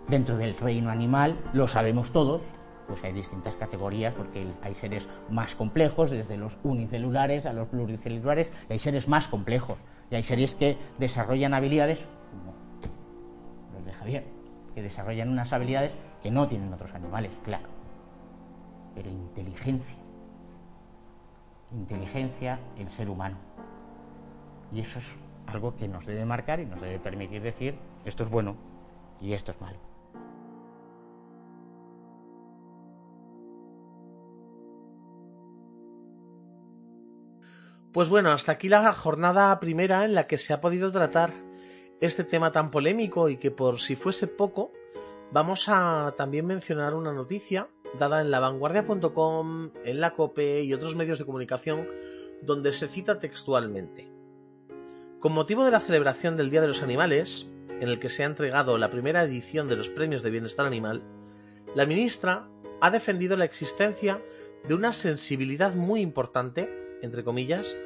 [0.07, 2.41] Dentro del reino animal, lo sabemos todos,
[2.87, 8.51] pues hay distintas categorías, porque hay seres más complejos, desde los unicelulares a los pluricelulares,
[8.69, 9.77] y hay seres más complejos,
[10.09, 12.53] y hay seres que desarrollan habilidades, como
[13.73, 14.25] los de Javier,
[14.75, 17.67] que desarrollan unas habilidades que no tienen otros animales, claro.
[18.95, 19.95] Pero inteligencia,
[21.71, 23.37] inteligencia el ser humano.
[24.73, 25.05] Y eso es
[25.51, 27.75] algo que nos debe marcar y nos debe permitir decir
[28.05, 28.55] esto es bueno
[29.19, 29.77] y esto es malo.
[37.93, 41.33] Pues bueno, hasta aquí la jornada primera en la que se ha podido tratar
[41.99, 44.71] este tema tan polémico y que por si fuese poco,
[45.31, 47.67] vamos a también mencionar una noticia
[47.99, 51.85] dada en lavanguardia.com, en la COPE y otros medios de comunicación
[52.41, 54.20] donde se cita textualmente.
[55.21, 57.47] Con motivo de la celebración del Día de los Animales,
[57.79, 61.03] en el que se ha entregado la primera edición de los Premios de Bienestar Animal,
[61.75, 62.49] la ministra
[62.81, 64.19] ha defendido la existencia
[64.67, 67.77] de una sensibilidad muy importante, entre comillas,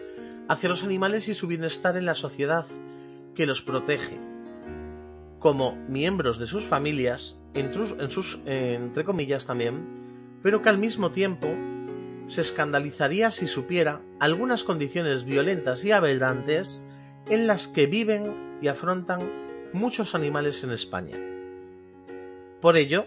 [0.48, 2.66] hacia los animales y su bienestar en la sociedad,
[3.36, 4.18] que los protege,
[5.38, 7.74] como miembros de sus familias, en
[8.10, 11.48] sus, entre comillas también, pero que al mismo tiempo
[12.28, 16.82] se escandalizaría si supiera algunas condiciones violentas y aberrantes
[17.30, 19.19] en las que viven y afrontan
[19.73, 21.18] muchos animales en España.
[22.61, 23.06] Por ello,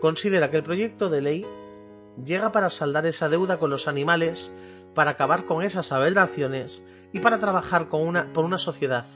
[0.00, 1.46] considera que el proyecto de ley
[2.24, 4.52] llega para saldar esa deuda con los animales,
[4.94, 9.06] para acabar con esas aberraciones y para trabajar con una, por una sociedad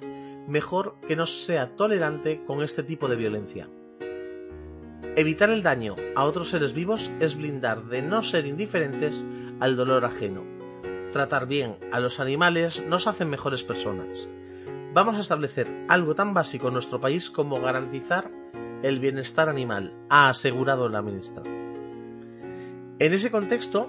[0.46, 3.68] mejor que no sea tolerante con este tipo de violencia.
[5.16, 9.26] Evitar el daño a otros seres vivos es blindar de no ser indiferentes
[9.58, 10.59] al dolor ajeno.
[11.12, 14.28] Tratar bien a los animales nos hacen mejores personas.
[14.92, 18.30] Vamos a establecer algo tan básico en nuestro país como garantizar
[18.82, 21.42] el bienestar animal, ha asegurado la ministra.
[22.98, 23.88] En ese contexto,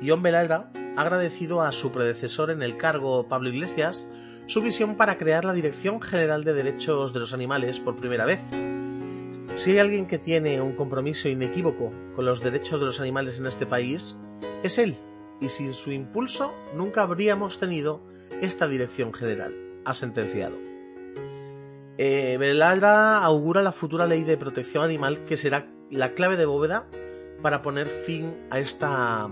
[0.00, 4.08] Ion Beladra ha agradecido a su predecesor en el cargo, Pablo Iglesias,
[4.46, 8.40] su visión para crear la Dirección General de Derechos de los Animales por primera vez,
[9.56, 13.46] si hay alguien que tiene un compromiso inequívoco con los derechos de los animales en
[13.46, 14.20] este país,
[14.64, 14.96] es él,
[15.40, 18.00] y sin su impulso nunca habríamos tenido
[18.40, 19.54] esta dirección general,
[19.84, 20.56] ha sentenciado.
[21.96, 22.38] Eh,
[23.22, 26.88] augura la futura ley de protección animal que será la clave de bóveda
[27.40, 29.30] para poner fin a esta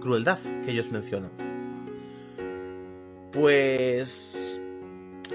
[0.00, 1.30] crueldad que ellos mencionan.
[3.32, 4.60] Pues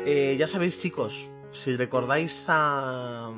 [0.06, 3.32] eh, ya sabéis chicos, si recordáis a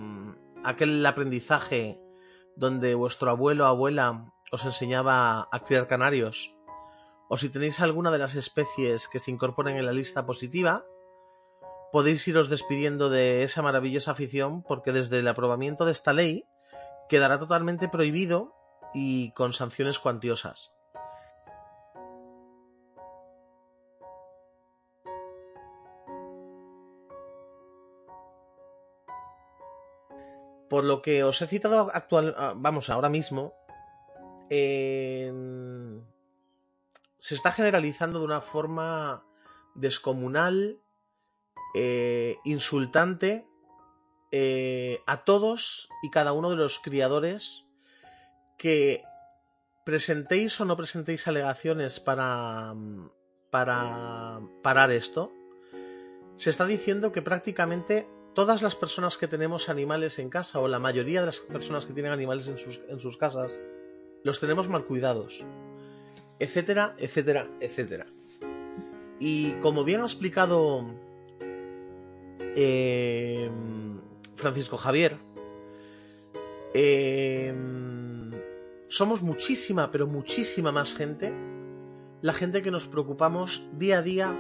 [0.64, 2.02] aquel aprendizaje
[2.58, 6.56] donde vuestro abuelo o abuela os enseñaba a criar canarios,
[7.30, 10.84] o si tenéis alguna de las especies que se incorporen en la lista positiva,
[11.92, 16.46] podéis iros despidiendo de esa maravillosa afición porque desde el aprobamiento de esta ley
[17.08, 18.56] quedará totalmente prohibido
[18.94, 20.74] y con sanciones cuantiosas.
[30.70, 33.56] Por lo que os he citado actual, ah, vamos, ahora mismo,
[34.50, 36.02] se
[37.36, 39.24] está generalizando de una forma
[39.76, 40.80] descomunal,
[41.76, 43.46] eh, insultante
[44.32, 47.66] eh, a todos y cada uno de los criadores
[48.58, 49.04] que
[49.86, 52.76] presentéis o no presentéis alegaciones para,
[53.50, 55.32] para parar esto.
[56.38, 60.80] Se está diciendo que prácticamente todas las personas que tenemos animales en casa, o la
[60.80, 63.60] mayoría de las personas que tienen animales en sus, en sus casas,
[64.24, 65.46] los tenemos mal cuidados,
[66.40, 68.06] etcétera, etcétera, etcétera.
[69.20, 70.86] Y como bien ha explicado
[72.56, 73.50] eh,
[74.36, 75.18] Francisco Javier,
[76.74, 77.54] eh,
[78.88, 81.34] somos muchísima, pero muchísima más gente,
[82.22, 84.36] la gente que nos preocupamos día a día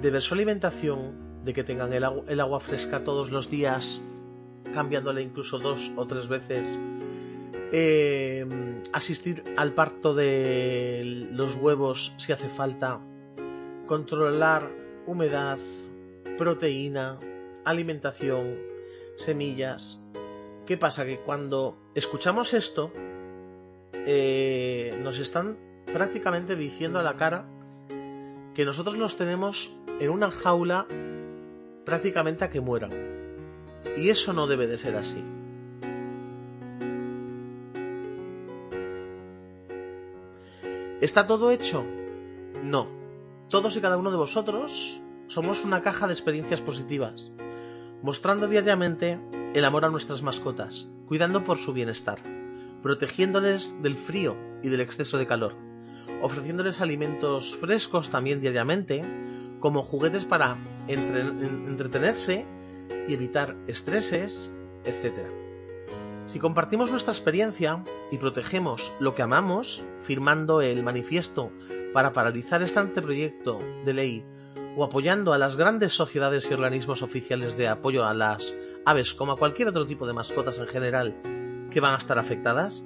[0.00, 2.04] de ver su alimentación, de que tengan el,
[2.40, 4.02] agua, fresca todos los días,
[4.72, 6.66] cambiándola incluso dos o tres veces,
[7.76, 8.46] eh,
[8.92, 13.00] asistir al parto de los huevos si hace falta,
[13.86, 14.70] controlar
[15.08, 15.58] humedad,
[16.38, 17.18] proteína,
[17.64, 18.56] alimentación,
[19.16, 20.00] semillas.
[20.66, 21.04] ¿Qué pasa?
[21.04, 22.92] Que cuando escuchamos esto,
[23.92, 25.58] eh, nos están
[25.92, 27.44] prácticamente diciendo a la cara
[28.54, 30.86] que nosotros los tenemos en una jaula
[31.84, 32.92] prácticamente a que mueran.
[33.96, 35.33] Y eso no debe de ser así.
[41.04, 41.84] ¿Está todo hecho?
[42.62, 42.88] No.
[43.50, 47.34] Todos y cada uno de vosotros somos una caja de experiencias positivas,
[48.02, 49.20] mostrando diariamente
[49.52, 52.20] el amor a nuestras mascotas, cuidando por su bienestar,
[52.82, 55.54] protegiéndoles del frío y del exceso de calor,
[56.22, 59.04] ofreciéndoles alimentos frescos también diariamente,
[59.60, 60.56] como juguetes para
[60.88, 62.46] entretenerse
[63.06, 64.54] y evitar estreses,
[64.86, 65.43] etc.
[66.26, 71.52] Si compartimos nuestra experiencia y protegemos lo que amamos, firmando el manifiesto
[71.92, 74.26] para paralizar este anteproyecto de ley
[74.76, 78.56] o apoyando a las grandes sociedades y organismos oficiales de apoyo a las
[78.86, 81.14] aves como a cualquier otro tipo de mascotas en general
[81.70, 82.84] que van a estar afectadas,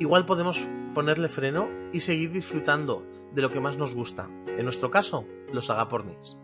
[0.00, 0.58] igual podemos
[0.94, 5.70] ponerle freno y seguir disfrutando de lo que más nos gusta, en nuestro caso, los
[5.70, 6.38] agapornis.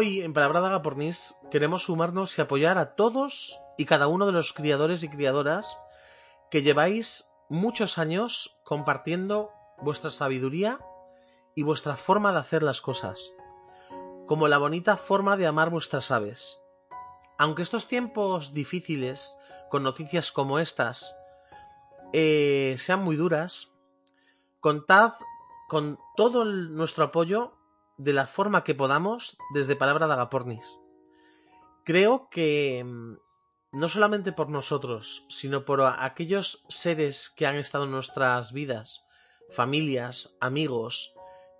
[0.00, 4.32] Hoy, en Palabra de Agapornis, queremos sumarnos y apoyar a todos y cada uno de
[4.32, 5.76] los criadores y criadoras
[6.52, 9.50] que lleváis muchos años compartiendo
[9.82, 10.78] vuestra sabiduría
[11.56, 13.32] y vuestra forma de hacer las cosas
[14.28, 16.60] como la bonita forma de amar vuestras aves.
[17.36, 19.36] Aunque estos tiempos difíciles,
[19.68, 21.12] con noticias como estas,
[22.12, 23.72] eh, sean muy duras,
[24.60, 25.14] contad
[25.68, 27.57] con todo nuestro apoyo
[27.98, 30.78] de la forma que podamos desde Palabra de Agapornis.
[31.84, 33.16] Creo que mm,
[33.72, 39.06] no solamente por nosotros, sino por aquellos seres que han estado en nuestras vidas,
[39.50, 41.14] familias, amigos,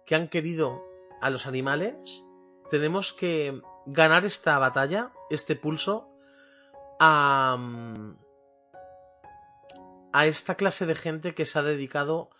[0.06, 0.82] que han querido
[1.20, 2.24] a los animales,
[2.70, 6.08] tenemos que ganar esta batalla, este pulso,
[7.00, 8.16] a, mm,
[10.12, 12.30] a esta clase de gente que se ha dedicado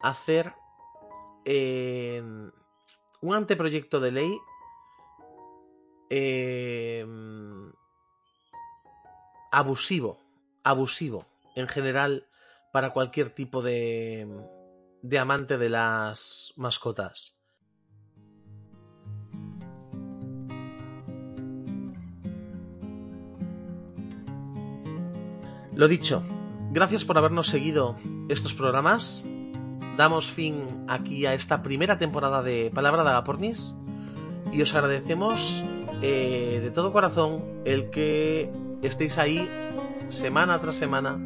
[0.00, 0.52] a hacer
[1.44, 2.22] eh,
[3.20, 4.38] un anteproyecto de ley
[6.10, 7.06] eh,
[9.52, 10.20] abusivo,
[10.62, 12.26] abusivo en general
[12.72, 14.28] para cualquier tipo de,
[15.02, 17.36] de amante de las mascotas.
[25.74, 26.22] Lo dicho,
[26.72, 27.98] gracias por habernos seguido
[28.30, 29.22] estos programas.
[29.96, 33.74] Damos fin aquí a esta primera temporada de Palabra de Agapornis
[34.52, 35.64] y os agradecemos
[36.02, 38.52] eh, de todo corazón el que
[38.82, 39.48] estéis ahí
[40.10, 41.18] semana tras semana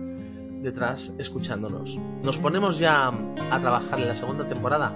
[0.62, 1.98] detrás escuchándonos.
[2.22, 3.08] Nos ponemos ya
[3.50, 4.92] a trabajar en la segunda temporada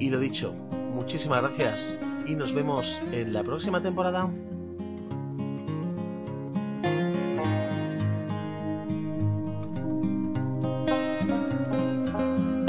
[0.00, 0.52] y lo dicho,
[0.92, 1.96] muchísimas gracias
[2.26, 4.28] y nos vemos en la próxima temporada.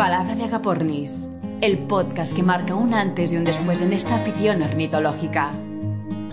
[0.03, 1.31] Palabra de Agapornis,
[1.61, 5.53] el podcast que marca un antes y un después en esta afición ornitológica.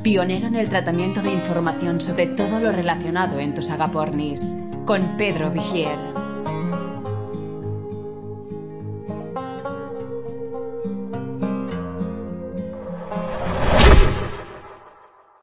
[0.02, 4.56] Pionero en el tratamiento de información sobre todo lo relacionado en tus agapornis,
[4.86, 6.19] con Pedro Vigier.